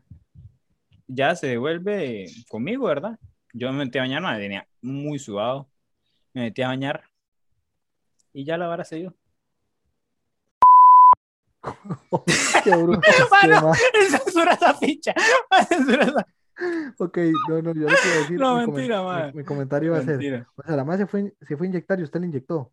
ya 1.08 1.36
se 1.36 1.48
devuelve 1.48 2.26
conmigo, 2.50 2.88
¿verdad? 2.88 3.20
Yo 3.54 3.72
me 3.72 3.86
metí 3.86 4.00
a 4.00 4.02
bañar, 4.02 4.40
venía 4.40 4.68
muy 4.82 5.20
sudado. 5.20 5.70
Me 6.34 6.44
metí 6.44 6.64
a 6.64 6.70
bañar 6.70 7.04
y 8.34 8.44
ya 8.46 8.58
la 8.58 8.68
vara 8.68 8.84
se 8.86 8.96
dio. 8.96 9.16
Qué 12.64 12.76
bruto 12.76 13.02
Mano. 13.32 13.74
Censura 14.10 14.54
esa 14.54 14.74
ficha. 14.76 15.14
Censura 15.68 16.04
esa- 16.04 16.28
Ok, 17.00 17.18
no, 17.50 17.62
no, 17.62 17.74
yo 17.74 17.88
le 17.90 17.96
quiero 17.96 18.20
decir. 18.20 18.40
No, 18.40 18.60
mi 18.60 18.68
mentira, 18.68 19.00
mi- 19.00 19.06
ma. 19.06 19.32
Mi, 19.34 19.44
comentario 19.44 19.92
va 19.94 19.98
a 19.98 20.02
ser: 20.02 20.10
Mentira. 20.18 20.48
o 20.56 20.64
sea, 20.64 20.76
la 20.76 20.84
madre 20.86 21.00
se 21.04 21.08
fue, 21.08 21.34
se 21.48 21.58
fue 21.58 21.66
a 21.66 21.70
inyectar 21.70 22.00
y 22.00 22.04
usted 22.04 22.20
le 22.20 22.28
inyectó. 22.28 22.72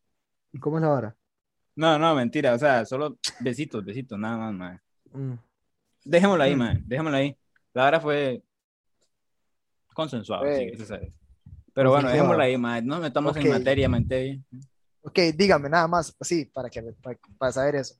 ¿Y 0.52 0.58
cómo 0.58 0.76
es 0.78 0.82
la 0.82 0.88
vara? 0.88 1.16
No, 1.76 1.98
no, 1.98 2.14
mentira. 2.14 2.52
O 2.54 2.58
sea, 2.58 2.84
solo 2.84 3.18
besitos, 3.40 3.84
besitos, 3.84 4.18
nada 4.18 4.36
más, 4.36 4.52
madre. 4.54 4.80
Mm. 5.12 5.34
Dejémoslo 6.04 6.42
ahí, 6.44 6.54
Mm. 6.54 6.58
man. 6.58 6.82
Dejémoslo 6.86 7.16
ahí. 7.16 7.38
La 7.72 7.82
vara 7.84 8.00
fue 8.00 8.42
consensuado, 9.94 10.44
sí. 10.54 10.72
Pero 11.72 11.90
bueno, 11.90 12.08
dejémoslo 12.08 12.42
ahí, 12.42 12.56
man. 12.58 12.86
No 12.86 12.98
metamos 13.00 13.36
en 13.36 13.48
materia, 13.50 13.88
mente. 13.88 14.40
Ok, 15.02 15.18
dígame 15.34 15.68
nada 15.68 15.86
más, 15.88 16.14
así, 16.20 16.44
para, 16.46 16.68
que, 16.68 16.82
para, 17.02 17.18
para 17.38 17.52
saber 17.52 17.76
eso. 17.76 17.94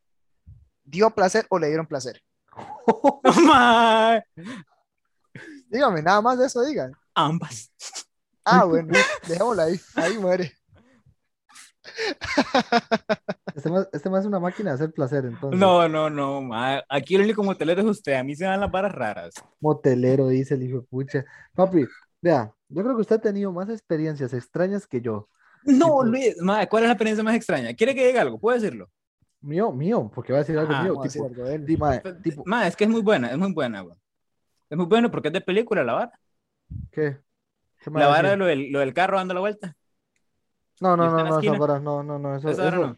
¿Dio 0.89 1.11
placer 1.11 1.47
o 1.51 1.59
le 1.59 1.69
dieron 1.69 1.87
placer? 1.87 2.23
Dígame, 5.69 6.03
nada 6.03 6.23
más 6.23 6.39
de 6.39 6.47
eso, 6.47 6.65
diga. 6.65 6.91
Ambas. 7.15 7.71
Ah, 8.45 8.65
bueno, 8.65 8.93
dejémoslo 9.27 9.63
ahí, 9.63 9.79
ahí 9.95 10.17
muere. 10.17 10.53
Este 13.55 13.69
más, 13.71 13.89
este 13.93 14.09
más 14.09 14.21
es 14.21 14.27
una 14.27 14.41
máquina 14.41 14.71
de 14.71 14.75
hacer 14.77 14.93
placer, 14.93 15.27
entonces. 15.27 15.61
No, 15.61 15.87
no, 15.89 16.09
no, 16.09 16.41
man. 16.41 16.81
Aquí 16.89 17.17
el 17.17 17.23
único 17.23 17.43
motelero 17.43 17.83
es 17.83 17.87
usted. 17.87 18.15
A 18.15 18.23
mí 18.23 18.35
se 18.35 18.45
dan 18.45 18.61
las 18.61 18.71
varas 18.71 18.93
raras. 18.93 19.35
Motelero, 19.61 20.29
dice 20.29 20.55
el 20.55 20.63
hijo 20.63 20.81
de 20.81 20.87
pucha. 20.87 21.25
Papi, 21.55 21.87
vea, 22.23 22.55
yo 22.69 22.83
creo 22.83 22.95
que 22.95 23.03
usted 23.03 23.17
ha 23.17 23.21
tenido 23.21 23.53
más 23.53 23.69
experiencias 23.69 24.33
extrañas 24.33 24.87
que 24.87 25.03
yo. 25.03 25.29
No, 25.65 26.03
Luis, 26.03 26.41
man, 26.41 26.67
¿cuál 26.71 26.85
es 26.85 26.89
la 26.89 26.93
experiencia 26.95 27.25
más 27.25 27.35
extraña? 27.35 27.75
¿Quiere 27.75 27.95
que 27.95 28.07
diga 28.07 28.23
algo? 28.23 28.39
¿Puede 28.39 28.61
decirlo? 28.61 28.91
Mío, 29.49 29.73
mío, 29.73 30.11
porque 30.15 30.33
va 30.35 30.41
a 30.41 30.43
decir 30.43 30.59
algo 30.59 30.73
Ajá, 30.73 30.83
mío. 30.83 30.93
Tipo, 30.93 31.03
decir 31.05 31.23
algo 31.25 31.45
de 31.45 31.77
mae, 31.79 32.01
tipo, 32.23 32.43
Man, 32.45 32.67
es 32.67 32.77
que 32.77 32.85
es 32.85 32.91
muy 32.91 33.01
buena, 33.01 33.31
es 33.31 33.39
muy 33.39 33.51
buena, 33.53 33.81
güey. 33.81 33.97
Es 34.69 34.77
muy 34.77 34.87
bueno 34.87 35.11
porque 35.11 35.29
es 35.29 35.33
de 35.33 35.41
película 35.41 35.83
la 35.83 35.95
vara. 35.95 36.21
¿qué? 36.93 37.19
¿Qué 37.83 37.91
La 37.91 38.09
vara 38.09 38.31
de 38.31 38.37
lo 38.37 38.45
del, 38.45 38.71
lo 38.71 38.81
del 38.81 38.93
carro 38.93 39.17
dando 39.17 39.33
la 39.33 39.41
vuelta. 39.41 39.75
No, 40.81 40.97
no, 40.99 41.11
no, 41.11 41.25
no, 41.25 41.41
esa 41.41 41.53
vara, 41.53 41.81
no, 41.81 42.03
no, 42.03 42.19
no, 42.19 42.37
eso, 42.37 42.51
eso, 42.51 42.71
no. 42.71 42.97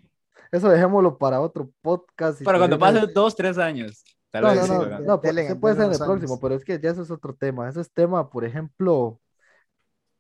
eso 0.51 0.69
dejémoslo 0.69 1.17
para 1.19 1.41
otro 1.41 1.71
podcast. 1.83 2.41
Pero 2.45 2.59
cuando 2.59 2.75
historias. 2.77 3.03
pase 3.03 3.13
dos, 3.15 3.37
tres 3.37 3.57
años. 3.57 4.05
Tal 4.31 4.43
No, 4.43 4.49
vez 4.51 4.59
no, 4.59 4.67
sí, 4.67 4.73
no, 4.73 4.81
¿verdad? 4.81 5.01
no, 5.01 5.21
pues, 5.21 5.55
puede 5.61 5.75
ser 5.77 5.85
en 5.85 5.93
el 5.93 5.99
próximo, 5.99 6.41
pero 6.41 6.55
es 6.57 6.65
que 6.65 6.81
ya 6.81 6.91
eso 6.91 7.03
es 7.03 7.11
otro 7.13 7.33
tema. 7.35 7.69
Ese 7.69 7.81
es 7.81 7.93
tema, 7.93 8.29
por 8.29 8.45
ejemplo, 8.45 9.21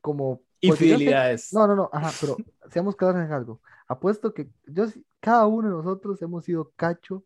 como... 0.01 0.37
sé- 0.61 0.69
Infidelidades. 0.69 1.53
No, 1.53 1.67
no, 1.67 1.75
no, 1.75 1.91
ajá, 1.93 2.11
pero 2.21 2.37
seamos 2.71 2.95
claros 2.95 3.21
en 3.25 3.33
algo. 3.33 3.61
Apuesto 3.89 4.33
que 4.33 4.49
yo, 4.67 4.87
sí- 4.87 5.05
cada 5.21 5.47
uno 5.47 5.69
de 5.69 5.75
nosotros 5.75 6.21
hemos 6.23 6.45
sido 6.45 6.73
cacho 6.77 7.25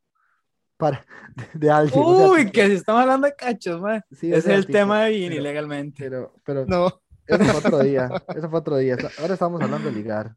para 0.76 1.04
de, 1.36 1.58
de 1.58 1.70
alguien. 1.70 2.02
o 2.04 2.16
sea, 2.16 2.28
Uy, 2.30 2.50
que 2.50 2.66
si 2.66 2.72
estamos 2.74 3.02
hablando 3.02 3.26
de 3.26 3.34
cachos, 3.34 3.80
man. 3.80 4.02
sí, 4.10 4.32
es 4.32 4.46
el 4.46 4.62
tipo, 4.66 4.78
tema 4.78 5.04
de 5.04 5.10
Vini, 5.10 5.28
pero- 5.30 5.42
legalmente. 5.42 6.04
Pero, 6.04 6.34
pero 6.44 6.66
No, 6.66 6.86
eso 7.26 7.44
fue 7.44 7.58
otro 7.58 7.78
día, 7.80 8.10
eso 8.36 8.50
fue 8.50 8.58
otro 8.58 8.76
día. 8.76 8.96
Ahora 9.18 9.34
estamos 9.34 9.60
hablando 9.62 9.88
de 9.90 9.94
ligar. 9.96 10.34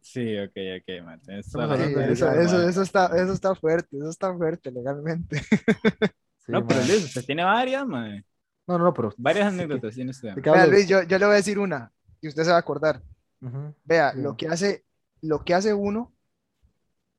Sí, 0.00 0.36
ok, 0.38 0.50
ok, 0.80 1.04
man. 1.04 1.20
Eso, 1.28 1.60
ligar, 1.60 2.10
eso, 2.10 2.26
man. 2.58 2.68
eso 2.68 2.82
está, 2.82 3.06
eso 3.16 3.32
está 3.32 3.54
fuerte, 3.54 3.96
eso 3.96 4.08
está 4.10 4.34
fuerte 4.36 4.70
legalmente. 4.70 5.40
Sí, 6.44 6.50
No, 6.50 6.66
pero 6.66 6.80
man. 6.80 6.88
Luis, 6.88 7.04
usted 7.04 7.24
tiene 7.24 7.44
varias, 7.44 7.86
man. 7.86 8.24
No, 8.66 8.76
no, 8.76 8.84
no, 8.86 8.92
pero... 8.92 9.12
Varias 9.16 9.52
sí 9.52 9.58
que- 9.58 9.62
anécdotas 9.64 9.94
tiene 9.94 10.10
usted. 10.10 10.34
Vea, 10.42 10.66
Luis, 10.66 10.88
yo, 10.88 11.04
yo 11.04 11.16
le 11.20 11.24
voy 11.26 11.34
a 11.34 11.36
decir 11.36 11.56
una 11.56 11.92
y 12.20 12.26
usted 12.26 12.42
se 12.42 12.50
va 12.50 12.56
a 12.56 12.58
acordar. 12.58 13.00
Ujú. 13.40 13.72
Vea, 13.84 14.10
Sí. 14.12 14.20
lo 14.22 14.36
que 14.36 14.48
hace, 14.48 14.84
lo 15.20 15.44
que 15.44 15.54
hace 15.54 15.72
uno 15.72 16.12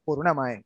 por 0.03 0.19
una 0.19 0.33
mae. 0.33 0.63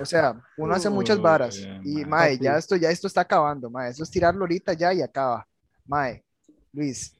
O 0.00 0.04
sea, 0.04 0.40
uno 0.56 0.74
hace 0.74 0.90
muchas 0.90 1.20
varas 1.20 1.58
y 1.84 1.96
mae. 1.96 2.06
mae, 2.06 2.38
ya 2.38 2.56
esto, 2.56 2.76
ya 2.76 2.90
esto 2.90 3.06
está 3.06 3.22
acabando, 3.22 3.70
mae. 3.70 3.90
Eso 3.90 4.02
es 4.02 4.10
tirarlo 4.10 4.40
ahorita 4.42 4.72
ya 4.74 4.92
y 4.92 5.02
acaba. 5.02 5.46
Mae, 5.86 6.24
Luis, 6.72 7.16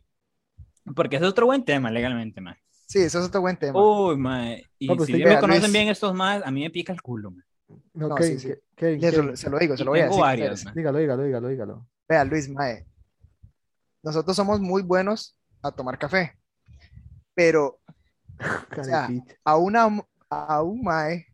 Porque 0.95 1.17
ese 1.17 1.25
es 1.25 1.31
otro 1.31 1.47
buen 1.47 1.65
tema, 1.65 1.91
legalmente, 1.91 2.41
man. 2.41 2.57
sí, 2.87 3.01
eso 3.01 3.21
es 3.21 3.27
otro 3.27 3.41
buen 3.41 3.57
tema. 3.57 3.79
Uy, 3.81 4.17
man. 4.17 4.57
Y 4.79 4.87
No, 4.89 4.97
pues 4.97 5.07
si 5.07 5.13
bien 5.15 5.29
me 5.29 5.39
conocen 5.39 5.63
Luis. 5.63 5.73
bien 5.73 5.89
estos 5.89 6.15
más, 6.15 6.43
a 6.45 6.51
mí 6.51 6.63
me 6.63 6.71
pica 6.71 6.93
el 6.93 7.01
culo, 7.03 7.31
man. 7.31 7.45
No, 7.95 8.09
No, 8.09 8.15
Kevin, 8.15 8.39
sí, 8.41 8.49
sí. 8.49 8.55
Kevin, 8.75 9.01
Kevin, 9.01 9.37
se 9.37 9.51
lo 9.51 9.59
digo, 9.59 9.77
se 9.77 9.85
lo 9.85 9.91
voy 9.93 10.01
a 10.01 10.05
decir. 10.07 10.21
varias, 10.21 10.75
dígalo, 10.75 10.99
dígalo, 10.99 11.23
dígalo, 11.23 11.49
dígalo. 11.49 11.89
Vea, 12.09 12.25
Luis, 12.25 12.49
mae. 12.49 12.87
Nosotros 14.03 14.35
somos 14.37 14.61
muy 14.61 14.83
buenos 14.83 15.37
a 15.63 15.71
tomar 15.73 15.99
café, 15.99 16.39
pero 17.35 17.81
de 18.77 18.85
sea, 18.85 19.09
a 19.45 19.57
una 19.57 19.89
a 20.31 20.63
un 20.63 20.83
mae 20.83 21.27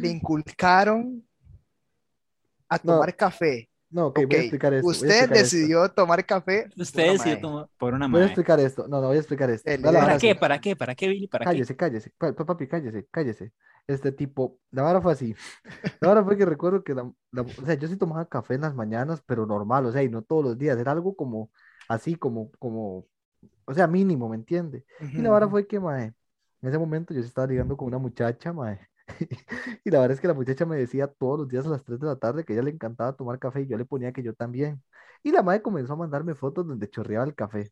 le 0.00 0.08
inculcaron 0.08 1.22
a 2.68 2.76
No, 2.76 2.82
tomar 2.82 3.16
café. 3.16 3.68
No, 3.90 4.06
ok, 4.08 4.18
voy 4.26 4.36
a 4.36 4.40
explicar 4.40 4.74
esto. 4.74 4.88
Usted 4.88 5.06
explicar 5.06 5.36
esto. 5.36 5.56
decidió 5.56 5.88
tomar 5.90 6.26
café. 6.26 6.68
Usted 6.76 7.12
decidió 7.12 7.40
tomar 7.40 7.68
por 7.78 7.94
una 7.94 8.08
Voy 8.08 8.16
a 8.16 8.20
madre. 8.20 8.26
explicar 8.26 8.58
esto. 8.60 8.88
No, 8.88 9.00
no, 9.00 9.06
voy 9.08 9.16
a 9.16 9.20
explicar 9.20 9.50
esto. 9.50 9.70
Dele. 9.70 9.82
¿Para 9.82 10.18
qué? 10.18 10.34
¿Para 10.34 10.60
qué? 10.60 10.76
¿Para 10.76 10.94
qué, 10.94 11.08
Billy? 11.08 11.28
¿Para 11.28 11.44
qué? 11.44 11.50
Cállese, 11.52 11.76
cállese. 11.76 12.12
Pa- 12.18 12.32
pa- 12.32 12.44
Papi, 12.44 12.66
cállese, 12.66 13.06
cállese. 13.10 13.52
Este 13.86 14.10
tipo, 14.12 14.58
la 14.70 14.82
vara 14.82 15.00
fue 15.00 15.12
así. 15.12 15.34
La 16.00 16.08
vara 16.08 16.24
fue 16.24 16.36
que 16.36 16.44
recuerdo 16.46 16.82
que, 16.82 16.94
la, 16.94 17.10
la- 17.32 17.42
o 17.42 17.66
sea, 17.66 17.74
yo 17.74 17.86
sí 17.88 17.96
tomaba 17.96 18.26
café 18.28 18.54
en 18.54 18.62
las 18.62 18.74
mañanas, 18.74 19.22
pero 19.26 19.46
normal, 19.46 19.86
o 19.86 19.92
sea, 19.92 20.02
y 20.02 20.08
no 20.08 20.22
todos 20.22 20.44
los 20.44 20.58
días. 20.58 20.76
Era 20.78 20.92
algo 20.92 21.14
como, 21.14 21.50
así, 21.88 22.16
como, 22.16 22.50
como, 22.58 23.06
o 23.66 23.74
sea, 23.74 23.86
mínimo, 23.86 24.28
¿me 24.28 24.36
entiende? 24.36 24.84
Y 25.00 25.22
la 25.22 25.30
vara 25.30 25.48
fue 25.48 25.66
que, 25.66 25.78
mae, 25.80 26.14
en 26.64 26.68
ese 26.70 26.78
momento 26.78 27.12
yo 27.12 27.20
estaba 27.20 27.46
ligando 27.46 27.76
con 27.76 27.88
una 27.88 27.98
muchacha, 27.98 28.52
mae. 28.52 28.80
Y 29.84 29.90
la 29.90 30.00
verdad 30.00 30.12
es 30.14 30.20
que 30.20 30.28
la 30.28 30.32
muchacha 30.34 30.64
me 30.64 30.76
decía 30.76 31.06
todos 31.08 31.38
los 31.40 31.48
días 31.48 31.66
a 31.66 31.68
las 31.68 31.84
3 31.84 32.00
de 32.00 32.06
la 32.06 32.16
tarde 32.16 32.42
que 32.44 32.54
a 32.54 32.56
ella 32.56 32.62
le 32.64 32.70
encantaba 32.70 33.12
tomar 33.14 33.38
café 33.38 33.60
y 33.62 33.66
yo 33.66 33.76
le 33.76 33.84
ponía 33.84 34.12
que 34.12 34.22
yo 34.22 34.32
también. 34.34 34.82
Y 35.22 35.30
la 35.30 35.42
madre 35.42 35.60
comenzó 35.60 35.92
a 35.92 35.96
mandarme 35.96 36.34
fotos 36.34 36.66
donde 36.66 36.88
chorreaba 36.88 37.26
el 37.26 37.34
café. 37.34 37.70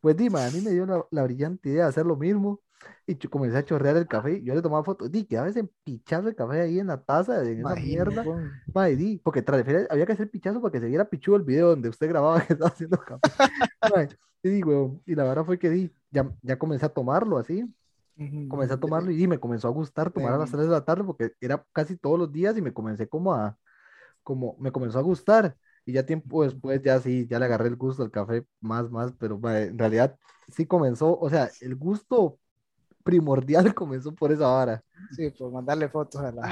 Pues 0.00 0.14
di, 0.16 0.28
mae, 0.28 0.46
a 0.46 0.50
mí 0.50 0.60
me 0.60 0.72
dio 0.72 0.84
la, 0.84 1.02
la 1.10 1.22
brillante 1.22 1.70
idea 1.70 1.84
de 1.84 1.88
hacer 1.88 2.04
lo 2.04 2.16
mismo 2.16 2.60
y 3.06 3.16
yo 3.16 3.30
comencé 3.30 3.56
a 3.56 3.64
chorrear 3.64 3.96
el 3.96 4.06
café. 4.06 4.34
y 4.38 4.44
Yo 4.44 4.54
le 4.54 4.60
tomaba 4.60 4.84
fotos, 4.84 5.10
di, 5.10 5.24
quedaba 5.24 5.48
ese 5.48 5.64
pichazo 5.84 6.26
de 6.26 6.34
café 6.34 6.60
ahí 6.60 6.78
en 6.78 6.88
la 6.88 7.00
taza, 7.02 7.40
en 7.42 7.60
esa 7.60 7.60
Imagínate, 7.60 7.86
mierda. 7.86 8.22
weón. 8.22 8.52
Mae, 8.74 8.94
di, 8.96 9.18
porque 9.24 9.40
tras 9.40 9.64
había 9.90 10.04
que 10.06 10.12
hacer 10.12 10.30
pichazo 10.30 10.60
para 10.60 10.72
que 10.72 10.80
se 10.80 10.86
viera 10.86 11.08
pichudo 11.08 11.36
el 11.36 11.42
video 11.44 11.70
donde 11.70 11.88
usted 11.88 12.08
grababa 12.08 12.40
que 12.46 12.52
estaba 12.52 12.70
haciendo 12.70 12.98
café. 12.98 13.20
Mae, 13.94 14.08
y 14.42 14.48
di, 14.50 14.62
weón, 14.62 15.02
y 15.06 15.14
la 15.14 15.24
verdad 15.24 15.44
fue 15.44 15.58
que 15.58 15.70
di, 15.70 15.90
ya, 16.10 16.30
ya 16.42 16.58
comencé 16.58 16.84
a 16.86 16.90
tomarlo 16.90 17.38
así. 17.38 17.64
Comencé 18.48 18.74
a 18.74 18.80
tomarlo 18.80 19.10
y 19.10 19.26
me 19.28 19.38
comenzó 19.40 19.68
a 19.68 19.70
gustar 19.70 20.10
tomar 20.12 20.34
a 20.34 20.38
las 20.38 20.50
Em. 20.50 20.52
3 20.52 20.64
de 20.66 20.70
la 20.72 20.84
tarde 20.84 21.04
porque 21.04 21.32
era 21.40 21.64
casi 21.72 21.96
todos 21.96 22.18
los 22.18 22.32
días 22.32 22.56
y 22.56 22.62
me 22.62 22.72
comencé 22.72 23.08
como 23.08 23.34
a, 23.34 23.58
como, 24.22 24.56
me 24.60 24.72
comenzó 24.72 24.98
a 24.98 25.02
gustar 25.02 25.56
y 25.86 25.92
ya 25.94 26.06
tiempo 26.06 26.44
después 26.44 26.82
ya 26.82 27.00
sí, 27.00 27.26
ya 27.28 27.38
le 27.38 27.46
agarré 27.46 27.68
el 27.68 27.76
gusto 27.76 28.02
al 28.02 28.10
café 28.10 28.46
más, 28.60 28.90
más, 28.90 29.12
pero 29.18 29.40
en 29.50 29.78
realidad 29.78 30.18
sí 30.48 30.66
comenzó, 30.66 31.18
o 31.18 31.30
sea, 31.30 31.50
el 31.60 31.76
gusto 31.76 32.38
primordial 33.04 33.74
comenzó 33.76 34.14
por 34.14 34.32
esa 34.32 34.48
vara. 34.48 34.84
Sí, 35.10 35.30
por 35.30 35.52
mandarle 35.52 35.88
fotos 35.88 36.20
a 36.22 36.32
la. 36.32 36.50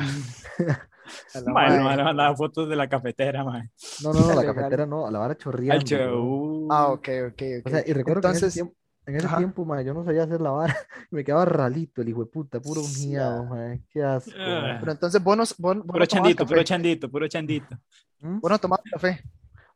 a 1.34 1.40
la 1.40 1.54
Bueno, 1.54 1.82
mae. 1.82 1.96
le 1.96 2.04
mandaba 2.04 2.36
fotos 2.36 2.68
de 2.68 2.76
la 2.76 2.88
cafetera, 2.88 3.44
man. 3.44 3.70
No, 3.98 4.12
no, 4.12 4.22
no, 4.24 4.34
la 4.34 4.44
cafetera 4.44 4.86
no, 4.86 5.06
a 5.06 5.10
la 5.10 5.18
vara 5.18 5.36
Al 5.68 5.82
weón. 5.84 5.84
show. 5.84 6.68
Ah, 6.68 6.92
ok, 6.92 7.08
ok, 7.30 7.42
ok. 7.60 7.64
O 7.64 7.70
sea, 7.70 7.82
y 7.86 7.92
recuerdo 7.92 8.22
que 8.24 8.30
en 8.30 8.36
ese 8.36 8.50
Entonces, 8.50 8.52
tiempo, 8.52 8.76
en 9.06 9.16
ese 9.16 9.26
ajá. 9.26 9.38
tiempo, 9.38 9.64
ma, 9.64 9.82
yo 9.82 9.94
no 9.94 10.04
sabía 10.04 10.22
hacer 10.24 10.40
la 10.40 10.50
vara, 10.50 10.76
me 11.10 11.24
quedaba 11.24 11.44
ralito 11.44 12.02
el 12.02 12.08
hijo 12.08 12.20
de 12.24 12.30
puta, 12.30 12.60
puro 12.60 12.82
Sí, 12.82 13.08
miado, 13.08 13.42
ah. 13.42 13.44
ma, 13.44 13.78
qué 13.90 14.02
asco. 14.02 14.30
Ah. 14.38 14.76
pero 14.80 14.92
entonces 14.92 15.22
vos 15.22 15.36
no, 15.36 15.42
vos, 15.58 15.76
vos 15.78 15.86
Puro 15.86 16.06
chandito, 16.06 16.44
café. 16.44 16.54
puro 16.54 16.62
chandito, 16.64 17.10
puro 17.10 17.28
chandito. 17.28 17.76
¿Mm? 18.20 18.38
Vos 18.40 18.50
no 18.50 18.58
tomabas 18.58 18.84
café. 18.90 19.22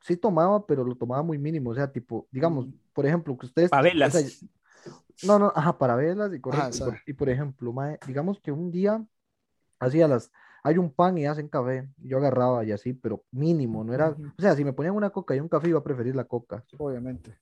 sí 0.01 0.17
tomaba, 0.17 0.65
pero 0.67 0.85
lo 0.85 0.95
tomaba 0.95 1.23
muy 1.23 1.39
mínimo, 1.39 1.71
o 1.71 1.75
sea, 1.75 1.91
tipo, 1.91 2.29
digamos, 2.31 2.67
Mm. 2.67 2.73
por 2.93 3.07
ejemplo, 3.07 3.37
que 3.37 3.47
ustedes, 3.47 3.71
Pa' 3.71 3.83
velas. 3.83 4.15
o 4.15 4.19
sea, 4.19 4.49
no, 5.25 5.39
no, 5.39 5.53
ajá, 5.55 5.77
para 5.79 5.97
velas 5.97 6.33
y 6.33 6.41
correcto, 6.41 6.77
y, 6.77 6.81
por, 6.81 6.99
y 7.07 7.13
por 7.15 7.29
ejemplo, 7.31 7.73
mae, 7.73 7.99
digamos 8.07 8.39
que 8.41 8.53
un 8.53 8.71
día 8.71 9.05
hacía 9.81 10.07
las, 10.07 10.31
hay 10.63 10.79
un 10.79 10.91
pan 10.93 11.17
y 11.19 11.27
hacen 11.27 11.49
café, 11.49 11.89
yo 11.99 12.19
agarraba 12.19 12.65
y 12.65 12.71
así, 12.73 12.93
pero 12.93 13.25
mínimo, 13.33 13.83
no 13.83 13.93
era, 13.95 14.11
o 14.11 14.41
sea, 14.41 14.55
si 14.55 14.65
me 14.65 14.73
ponían 14.73 14.95
una 14.95 15.11
coca 15.11 15.35
y 15.35 15.41
un 15.41 15.49
café, 15.49 15.69
iba 15.71 15.79
a 15.81 15.83
preferir 15.83 16.15
la 16.15 16.25
coca, 16.25 16.63
Obviamente. 16.79 17.37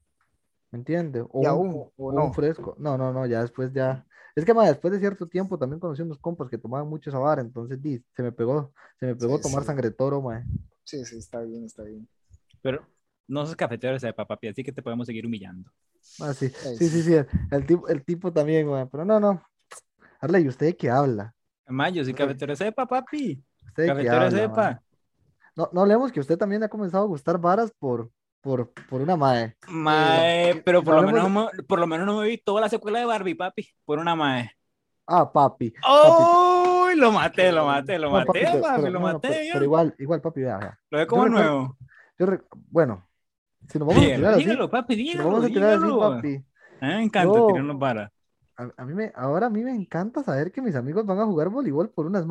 ¿Me 0.74 0.78
entiendes? 0.78 1.22
O 1.30 1.40
¿Y 1.40 1.46
un, 1.46 1.88
o 1.96 2.10
un 2.10 2.34
fresco, 2.34 2.74
no, 2.80 2.98
no, 2.98 3.12
no, 3.12 3.26
ya 3.26 3.42
después 3.42 3.72
ya, 3.72 4.04
es 4.34 4.44
que 4.44 4.52
mae, 4.52 4.70
después 4.70 4.92
de 4.92 4.98
cierto 4.98 5.28
tiempo 5.28 5.56
también 5.56 5.78
conocí 5.78 6.02
unos 6.02 6.18
compas 6.18 6.48
que 6.48 6.58
tomaban 6.58 6.88
mucho 6.88 7.10
esa 7.10 7.20
vara, 7.20 7.40
entonces 7.40 7.80
di, 7.80 8.04
se 8.16 8.24
me 8.24 8.32
pegó, 8.32 8.72
se 8.98 9.06
me 9.06 9.14
pegó 9.14 9.36
Sí, 9.36 9.42
tomar 9.44 9.62
sí. 9.62 9.66
sangre 9.68 9.90
de 9.90 9.94
toro, 9.94 10.20
mae. 10.20 10.42
Sí, 10.82 11.04
sí, 11.04 11.18
está 11.18 11.42
bien, 11.42 11.64
está 11.66 11.84
bien. 11.84 12.08
Pero 12.60 12.84
no 13.28 13.46
sos 13.46 13.54
cafetero 13.54 13.96
de 13.96 14.12
papi, 14.12 14.48
así 14.48 14.64
que 14.64 14.72
te 14.72 14.82
podemos 14.82 15.06
seguir 15.06 15.24
humillando. 15.24 15.70
Ah, 16.18 16.32
sí, 16.34 16.48
sí, 16.48 16.88
sí, 16.88 17.02
sí, 17.02 17.14
el, 17.14 17.28
el 17.52 17.66
tipo, 17.66 17.86
el 17.86 18.04
tipo 18.04 18.32
también, 18.32 18.66
mae, 18.66 18.86
pero 18.86 19.04
no, 19.04 19.20
no, 19.20 19.40
Arley, 20.20 20.48
¿usted 20.48 20.66
de 20.66 20.76
qué 20.76 20.90
habla? 20.90 21.36
Además, 21.66 21.92
yo 21.92 22.02
soy 22.02 22.14
Ok. 22.14 22.18
cafetero 22.18 22.52
de 22.52 22.56
cepa, 22.56 22.84
papi. 22.84 23.44
¿Usted 23.68 23.86
Cafetero 23.86 24.22
habla, 24.22 24.48
mae? 24.48 24.78
no, 25.54 25.70
no 25.72 25.82
hablemos 25.82 26.10
que 26.10 26.18
usted 26.18 26.36
también 26.36 26.64
ha 26.64 26.68
comenzado 26.68 27.04
a 27.04 27.06
gustar 27.06 27.38
varas 27.38 27.70
por, 27.78 28.10
por, 28.44 28.70
por 28.88 29.00
una 29.00 29.16
mae. 29.16 29.56
Mae, 29.68 30.62
pero 30.64 30.82
por 30.84 30.94
no 30.94 31.00
lo, 31.00 31.06
menos, 31.06 31.20
hablemos 31.22 31.44
no 31.44 31.50
me- 31.56 31.62
por 31.64 31.78
lo 31.80 31.86
menos 31.86 32.06
no 32.06 32.20
me 32.20 32.28
vi 32.28 32.38
toda 32.38 32.60
la 32.60 32.68
secuela 32.68 32.98
de 33.00 33.06
Barbie, 33.06 33.34
papi, 33.34 33.66
por 33.84 33.98
una 33.98 34.14
mae. 34.14 34.50
Ah, 35.06 35.30
papi. 35.32 35.72
¡Oh! 35.86 36.88
Lo 36.96 37.10
maté, 37.10 37.50
lo 37.50 37.66
maté, 37.66 37.98
lo 37.98 38.06
No, 38.08 38.12
maté, 38.12 38.26
papi, 38.26 38.38
pero- 38.44 38.60
papi, 38.60 38.80
pero- 38.82 38.92
lo 38.92 39.00
no, 39.00 39.06
maté. 39.06 39.28
pero- 39.28 39.42
yo. 39.44 39.50
pero 39.54 39.64
igual, 39.64 39.94
igual, 39.98 40.20
papi, 40.20 40.40
vea, 40.42 40.58
vea. 40.58 40.78
Lo 40.90 40.98
ve 40.98 41.06
como 41.06 41.24
yo 41.24 41.28
nuevo. 41.30 41.76
Yo 42.18 42.26
rec- 42.26 42.44
bueno, 42.70 43.04
si 43.68 43.78
nos 43.78 43.88
vamos 43.88 44.02
a 44.02 44.06
Dígalo, 44.06 44.18
tirar 44.20 44.34
así, 44.34 44.44
dígalo, 44.44 44.70
papi, 44.70 44.94
si 44.94 45.02
dígalo, 45.02 45.24
vamos 45.30 45.44
a 45.44 45.48
tirar 45.48 45.70
así, 45.74 45.88
papi. 45.98 46.44
A 46.80 46.86
mí 46.86 46.94
me 46.94 47.02
encanta 47.02 47.34
Yo- 47.38 47.46
tirarnos 47.48 47.76
para. 47.80 48.12
A, 48.56 48.68
a 48.76 48.84
mí 48.84 48.94
me, 48.94 49.12
ahora 49.16 49.46
a 49.46 49.50
mí 49.50 49.64
me 49.64 49.74
encanta 49.74 50.22
saber 50.22 50.52
que 50.52 50.62
mis 50.62 50.76
amigos 50.76 51.04
van 51.04 51.18
a 51.18 51.24
jugar 51.26 51.48
voleibol 51.48 51.90
por 51.90 52.06
unas 52.06 52.24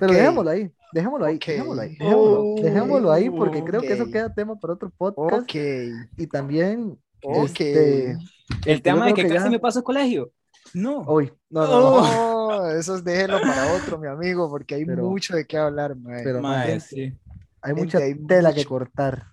Pero 0.00 0.12
dejémoslo 0.12 0.50
ahí, 0.50 0.70
dejémoslo 0.92 1.26
ahí, 1.26 1.38
dejémoslo 1.38 1.82
ahí, 1.82 1.90
dejémoslo, 1.96 2.40
Oh, 2.42 2.54
dejémoslo 2.62 3.12
ahí 3.12 3.30
porque 3.30 3.62
creo 3.64 3.80
que 3.80 3.92
eso 3.92 4.06
queda 4.10 4.32
tema 4.34 4.56
para 4.58 4.74
otro 4.74 4.90
podcast 4.96 5.48
y 5.54 6.26
también 6.26 6.98
este, 7.22 8.10
El 8.12 8.18
este, 8.66 8.80
tema 8.80 9.06
de 9.06 9.14
que 9.14 9.22
que 9.22 9.28
casi 9.28 9.44
ya- 9.44 9.50
me 9.50 9.58
paso 9.58 9.78
el 9.80 9.84
colegio. 9.84 10.32
No. 10.74 10.98
Hoy, 11.06 11.32
no, 11.50 11.66
no, 11.66 11.78
Oh. 11.96 12.50
No, 12.62 12.70
esos 12.70 13.02
déjenlo 13.04 13.40
para 13.40 13.74
otro, 13.74 13.98
mi 13.98 14.08
amigo, 14.08 14.48
porque 14.50 14.74
hay 14.76 14.84
Pero- 14.84 15.04
mucho 15.08 15.34
de 15.36 15.46
qué 15.46 15.56
hablar, 15.56 15.94
mae. 15.96 16.22
pero 16.24 16.40
Mae, 16.40 16.66
gente, 16.66 16.80
sí. 16.80 17.00
hay 17.00 17.74
gente, 17.74 17.82
mucha 17.82 17.98
hay 17.98 18.14
tela 18.14 18.52
que 18.52 18.64
cortar. 18.64 19.26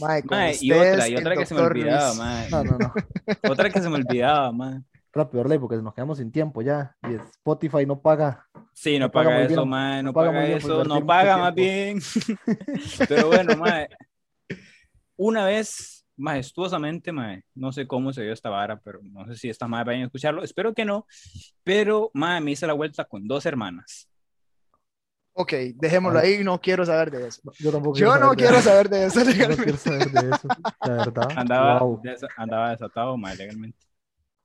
Mae, 0.00 0.22
y 0.60 0.70
otra, 0.72 1.08
y 1.08 1.14
el 1.14 1.18
otra 1.20 1.36
que 1.36 1.46
se 1.46 1.54
me 1.54 1.60
olvidaba, 1.62 2.06
Luis. 2.08 2.18
mae. 2.18 2.50
No, 2.50 2.64
no, 2.64 2.78
no. 2.78 2.92
Otra 3.52 3.70
que 3.70 3.80
se 3.80 3.88
me 3.88 3.96
olvidaba, 3.96 4.52
mae. 4.52 4.80
Rápido, 5.12 5.40
Orley, 5.40 5.58
porque 5.58 5.76
nos 5.76 5.94
quedamos 5.94 6.18
sin 6.18 6.30
tiempo 6.30 6.60
ya 6.62 6.94
y 7.08 7.14
Spotify 7.14 7.86
no 7.86 8.00
paga. 8.00 8.46
Sí, 8.72 8.98
no, 8.98 9.06
No 9.06 9.10
paga 9.12 9.30
paga, 9.30 9.42
eso, 9.44 9.66
mae, 9.66 10.02
no 10.02 10.08
no 10.10 10.12
paga 10.12 10.30
paga, 10.32 10.40
por 10.42 10.56
eso, 10.70 10.84
no 10.84 11.06
paga 11.06 11.36
más 11.38 11.54
bien. 11.54 11.98
Pero 13.08 13.28
bueno, 13.28 13.56
mae, 13.56 13.88
una 15.16 15.44
vez, 15.46 16.04
majestuosamente, 16.16 17.10
mae, 17.10 17.42
no 17.54 17.72
sé 17.72 17.86
cómo 17.86 18.12
se 18.12 18.22
dio 18.22 18.32
esta 18.32 18.50
vara, 18.50 18.78
pero 18.80 19.00
no 19.02 19.26
sé 19.26 19.34
si 19.36 19.48
estas 19.48 19.68
madres 19.68 19.86
vayan 19.86 20.02
a 20.02 20.06
escucharlo, 20.06 20.42
espero 20.44 20.74
que 20.74 20.84
no, 20.84 21.06
pero, 21.64 22.10
mae, 22.14 22.40
me 22.40 22.52
hice 22.52 22.66
la 22.66 22.72
vuelta 22.74 23.04
con 23.04 23.26
dos 23.26 23.46
hermanas. 23.46 24.08
Ok, 25.32 25.52
dejémoslo 25.76 26.18
ahí, 26.18 26.42
no 26.42 26.60
quiero 26.60 26.84
saber 26.84 27.10
de 27.12 27.28
eso. 27.28 27.40
Yo 27.60 27.70
tampoco 27.70 27.96
Yo 27.96 28.06
no 28.18 28.20
saber 28.32 28.36
quiero 28.38 28.60
saber 28.60 28.88
de 28.88 29.04
eso 29.06 29.20
Yo 29.20 29.24
no 29.24 29.30
legalmente. 29.30 29.62
quiero 29.62 29.78
saber 29.78 30.10
de 30.10 30.30
eso, 30.34 30.48
la 30.82 30.90
verdad. 30.96 31.28
Andaba, 31.36 31.78
Wow. 31.80 32.02
andaba 32.36 32.70
desatado, 32.70 33.16
mae, 33.16 33.36
legalmente. 33.36 33.78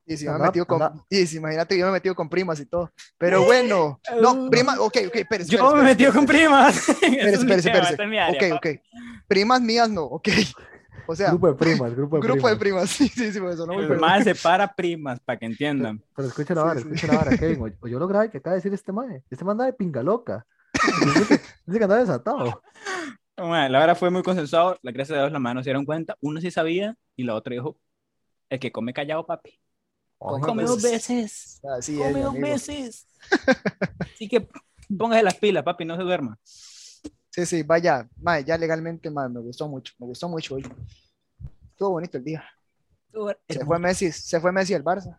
Y 0.06 0.16
si 0.16 0.28
me 0.28 0.34
he 0.36 0.38
metido 0.38 0.66
con, 0.66 0.82
y 1.08 1.26
si 1.26 1.38
imagínate 1.38 1.78
yo 1.78 1.86
me 1.86 1.90
he 1.90 1.92
metido 1.94 2.14
con 2.14 2.28
primas 2.28 2.60
y 2.60 2.66
todo. 2.66 2.92
Pero 3.16 3.44
bueno, 3.44 4.00
no, 4.20 4.48
primas, 4.50 4.78
ok, 4.78 4.96
ok, 5.08 5.16
espérese. 5.16 5.50
Yo 5.50 5.74
me 5.74 5.82
metí 5.82 6.04
con 6.06 6.26
primas. 6.26 6.88
Espérese, 6.88 7.34
espérese, 7.36 7.70
espérese. 7.70 8.54
Ok, 8.54 8.56
ok. 8.56 8.66
Primas 9.26 9.60
mías 9.62 9.88
no, 9.88 10.02
ok. 10.04 10.28
O 11.06 11.14
sea, 11.14 11.30
Grupo 11.30 11.48
de 11.48 11.54
primas, 11.54 11.94
grupo 11.96 12.16
de 12.16 12.22
grupo 12.26 12.48
de 12.48 12.56
primas. 12.56 12.58
primas. 12.58 12.90
Sí, 12.90 13.08
sí, 13.08 13.32
sí, 13.32 13.40
pues, 13.40 13.54
eso 13.54 13.66
no 13.66 13.74
muy 13.74 13.84
El 13.84 13.98
mae 13.98 14.22
separa 14.22 14.74
primas, 14.74 15.20
para 15.20 15.38
que 15.38 15.46
entiendan. 15.46 16.02
Pero 16.16 16.28
escucha 16.28 16.54
la 16.54 16.60
Sí, 16.62 16.66
vara, 16.68 16.80
sí. 16.80 16.86
escucha 16.88 17.06
la 17.12 17.18
vara, 17.18 17.36
Kevin. 17.38 17.60
O, 17.62 17.84
o 17.86 17.88
yo 17.88 17.98
lo 17.98 18.06
grabé 18.08 18.30
que 18.30 18.38
acaba 18.38 18.54
de 18.54 18.58
decir 18.58 18.72
este 18.74 18.92
mae. 18.92 19.22
Este 19.30 19.44
mae 19.44 19.52
anda 19.52 19.64
de 19.66 19.72
pinga 19.72 20.02
loca. 20.02 20.46
Dice 21.04 21.26
que, 21.28 21.40
dice 21.66 21.78
que 21.78 21.84
anda 21.84 21.96
desatado. 21.96 22.62
No, 23.36 23.48
mae, 23.48 23.68
la 23.70 23.78
verdad 23.80 23.96
fue 23.96 24.10
muy 24.10 24.22
consensuado. 24.22 24.78
La 24.82 24.92
gracias 24.92 25.16
a 25.16 25.22
Dios 25.22 25.32
las 25.32 25.40
manos 25.40 25.64
se 25.64 25.70
dieron 25.70 25.84
cuenta. 25.84 26.16
Uno 26.20 26.40
sí 26.40 26.50
sabía 26.50 26.94
y 27.16 27.24
la 27.24 27.34
otra 27.34 27.52
dijo: 27.54 27.76
El 28.48 28.58
que 28.60 28.72
come 28.72 28.92
callado, 28.94 29.26
papi. 29.26 29.58
Come 30.30 30.46
Come 30.46 30.62
dos 30.64 30.82
dos 30.82 30.82
veces. 30.90 31.60
Así 31.78 32.00
es, 32.00 32.08
Come 32.08 32.20
dos 32.22 32.30
amigo. 32.30 32.46
veces. 32.46 33.06
Así 34.14 34.28
que 34.28 34.48
póngase 34.98 35.22
las 35.22 35.34
pilas, 35.36 35.62
papi, 35.64 35.84
no 35.84 35.96
se 35.96 36.02
duerma. 36.02 36.38
Sí, 37.30 37.44
sí, 37.46 37.62
vaya, 37.62 38.08
mae, 38.20 38.44
ya 38.44 38.56
legalmente, 38.56 39.10
mae, 39.10 39.28
me 39.28 39.40
gustó 39.40 39.68
mucho, 39.68 39.92
me 39.98 40.06
gustó 40.06 40.28
mucho 40.28 40.54
hoy. 40.54 40.62
Estuvo 41.70 41.90
bonito 41.90 42.16
el 42.18 42.24
día. 42.24 42.44
Se 43.48 43.64
fue 43.64 43.78
Messi, 43.78 44.12
se 44.12 44.40
fue 44.40 44.52
Messi 44.52 44.74
al 44.74 44.84
Barça. 44.84 45.18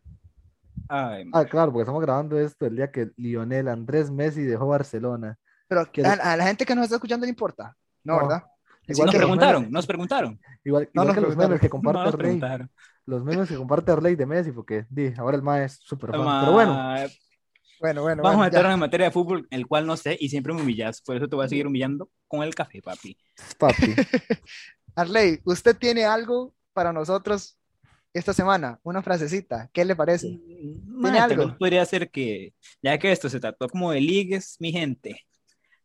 Ay, 0.87 1.29
Ah, 1.33 1.45
claro, 1.45 1.71
porque 1.71 1.83
estamos 1.83 2.01
grabando 2.01 2.39
esto 2.39 2.65
el 2.65 2.75
día 2.75 2.91
que 2.91 3.11
Lionel 3.17 3.67
Andrés 3.67 4.09
Messi 4.11 4.43
dejó 4.43 4.67
Barcelona. 4.67 5.37
Pero 5.67 5.91
¿Quiere- 5.91 6.09
a, 6.09 6.13
a 6.33 6.37
la 6.37 6.45
gente 6.45 6.65
que 6.65 6.75
nos 6.75 6.83
está 6.85 6.95
escuchando 6.95 7.25
le 7.25 7.29
importa. 7.31 7.75
No, 8.03 8.13
No. 8.17 8.27
¿verdad? 8.27 8.43
Nos 8.87 8.97
Igual 8.97 9.09
que 9.11 9.17
los 9.17 9.25
preguntaron, 9.25 9.63
memes- 9.63 9.71
nos 9.71 9.87
preguntaron. 9.87 10.39
Igual, 10.63 10.89
No 10.93 11.01
igual 11.01 11.07
nos 11.07 11.15
que 11.15 11.21
los 11.21 11.35
memes 11.37 11.59
que 11.61 11.67
No 11.67 11.71
comparte 11.71 11.99
nos 11.99 12.13
Arley. 12.13 12.17
preguntaron. 12.19 12.71
Los 13.05 13.23
memes 13.23 13.49
que 13.49 13.55
comparte 13.55 13.91
Arley 13.91 14.15
de 14.15 14.25
Messi, 14.25 14.51
porque 14.51 14.85
di, 14.89 15.13
ahora 15.17 15.37
el 15.37 15.43
mae 15.43 15.65
es 15.65 15.73
súper 15.83 16.11
fan. 16.11 16.23
Ma- 16.23 16.39
Pero 16.41 16.51
bueno, 16.53 16.73
Bueno, 17.79 18.01
bueno, 18.03 18.23
Vamos 18.23 18.35
a 18.35 18.37
bueno, 18.37 18.43
ya. 18.51 18.57
meternos 18.57 18.73
en 18.73 18.79
materia 18.79 19.05
de 19.07 19.11
fútbol, 19.11 19.47
el 19.51 19.67
cual 19.67 19.85
no 19.85 19.97
sé 19.97 20.17
y 20.19 20.29
siempre 20.29 20.53
me 20.53 20.61
humillas. 20.61 21.01
Por 21.01 21.17
eso 21.17 21.27
te 21.27 21.35
voy 21.35 21.45
a 21.45 21.49
seguir 21.49 21.67
humillando 21.67 22.09
con 22.27 22.41
el 22.41 22.55
café, 22.55 22.81
papi. 22.81 23.17
papi. 23.59 23.93
Arley, 24.95 25.39
¿usted 25.43 25.75
tiene 25.77 26.05
algo 26.05 26.53
para 26.73 26.93
nosotros 26.93 27.57
esta 28.13 28.33
semana? 28.33 28.79
Una 28.83 29.01
frasecita, 29.01 29.69
¿qué 29.73 29.83
le 29.83 29.95
parece? 29.95 30.39
Ma, 30.87 31.11
tal 31.27 31.31
algo? 31.41 31.57
podría 31.57 31.85
ser 31.85 32.09
que, 32.09 32.53
ya 32.81 32.97
que 32.97 33.11
esto 33.11 33.29
se 33.29 33.39
trató 33.41 33.67
como 33.67 33.91
de 33.91 33.99
ligues, 34.01 34.55
mi 34.59 34.71
gente, 34.71 35.19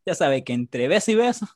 ya 0.05 0.15
sabe 0.15 0.43
que 0.43 0.53
entre 0.53 0.87
beso 0.87 1.11
y 1.11 1.15
beso 1.15 1.47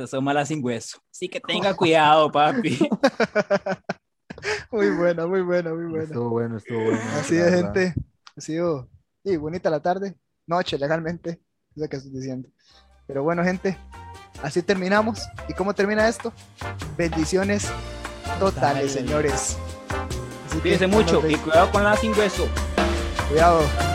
se 0.00 0.04
asoma 0.04 0.32
la 0.34 0.46
sin 0.46 0.64
hueso. 0.64 0.98
Así 1.10 1.28
que 1.28 1.40
tenga 1.40 1.74
cuidado, 1.74 2.30
papi. 2.30 2.78
Muy 4.70 4.88
buena, 4.90 5.26
muy 5.26 5.42
buena, 5.42 5.74
muy 5.74 5.84
buena. 5.84 6.04
Estuvo 6.04 6.30
bueno, 6.30 6.56
estuvo 6.56 6.82
bueno. 6.82 7.00
Así 7.18 7.34
de 7.34 7.50
gente. 7.50 7.94
Ha 8.36 8.40
sido 8.40 8.88
sí, 9.22 9.36
bonita 9.36 9.68
la 9.68 9.80
tarde, 9.80 10.16
noche 10.46 10.78
legalmente, 10.78 11.30
es 11.30 11.76
lo 11.76 11.88
que 11.88 11.96
estoy 11.96 12.12
diciendo. 12.12 12.48
Pero 13.06 13.22
bueno, 13.22 13.44
gente, 13.44 13.76
así 14.42 14.62
terminamos. 14.62 15.28
¿Y 15.48 15.52
cómo 15.52 15.74
termina 15.74 16.08
esto? 16.08 16.32
Bendiciones 16.96 17.64
totales, 18.38 18.38
Totales. 18.38 18.92
señores. 18.92 19.58
Así 20.46 20.56
que 20.56 20.60
Cuídense 20.62 20.86
mucho 20.86 21.28
y 21.28 21.34
cuidado 21.36 21.70
con 21.70 21.84
la 21.84 21.96
sin 21.96 22.12
hueso. 22.18 22.46
Cuidado. 23.28 23.89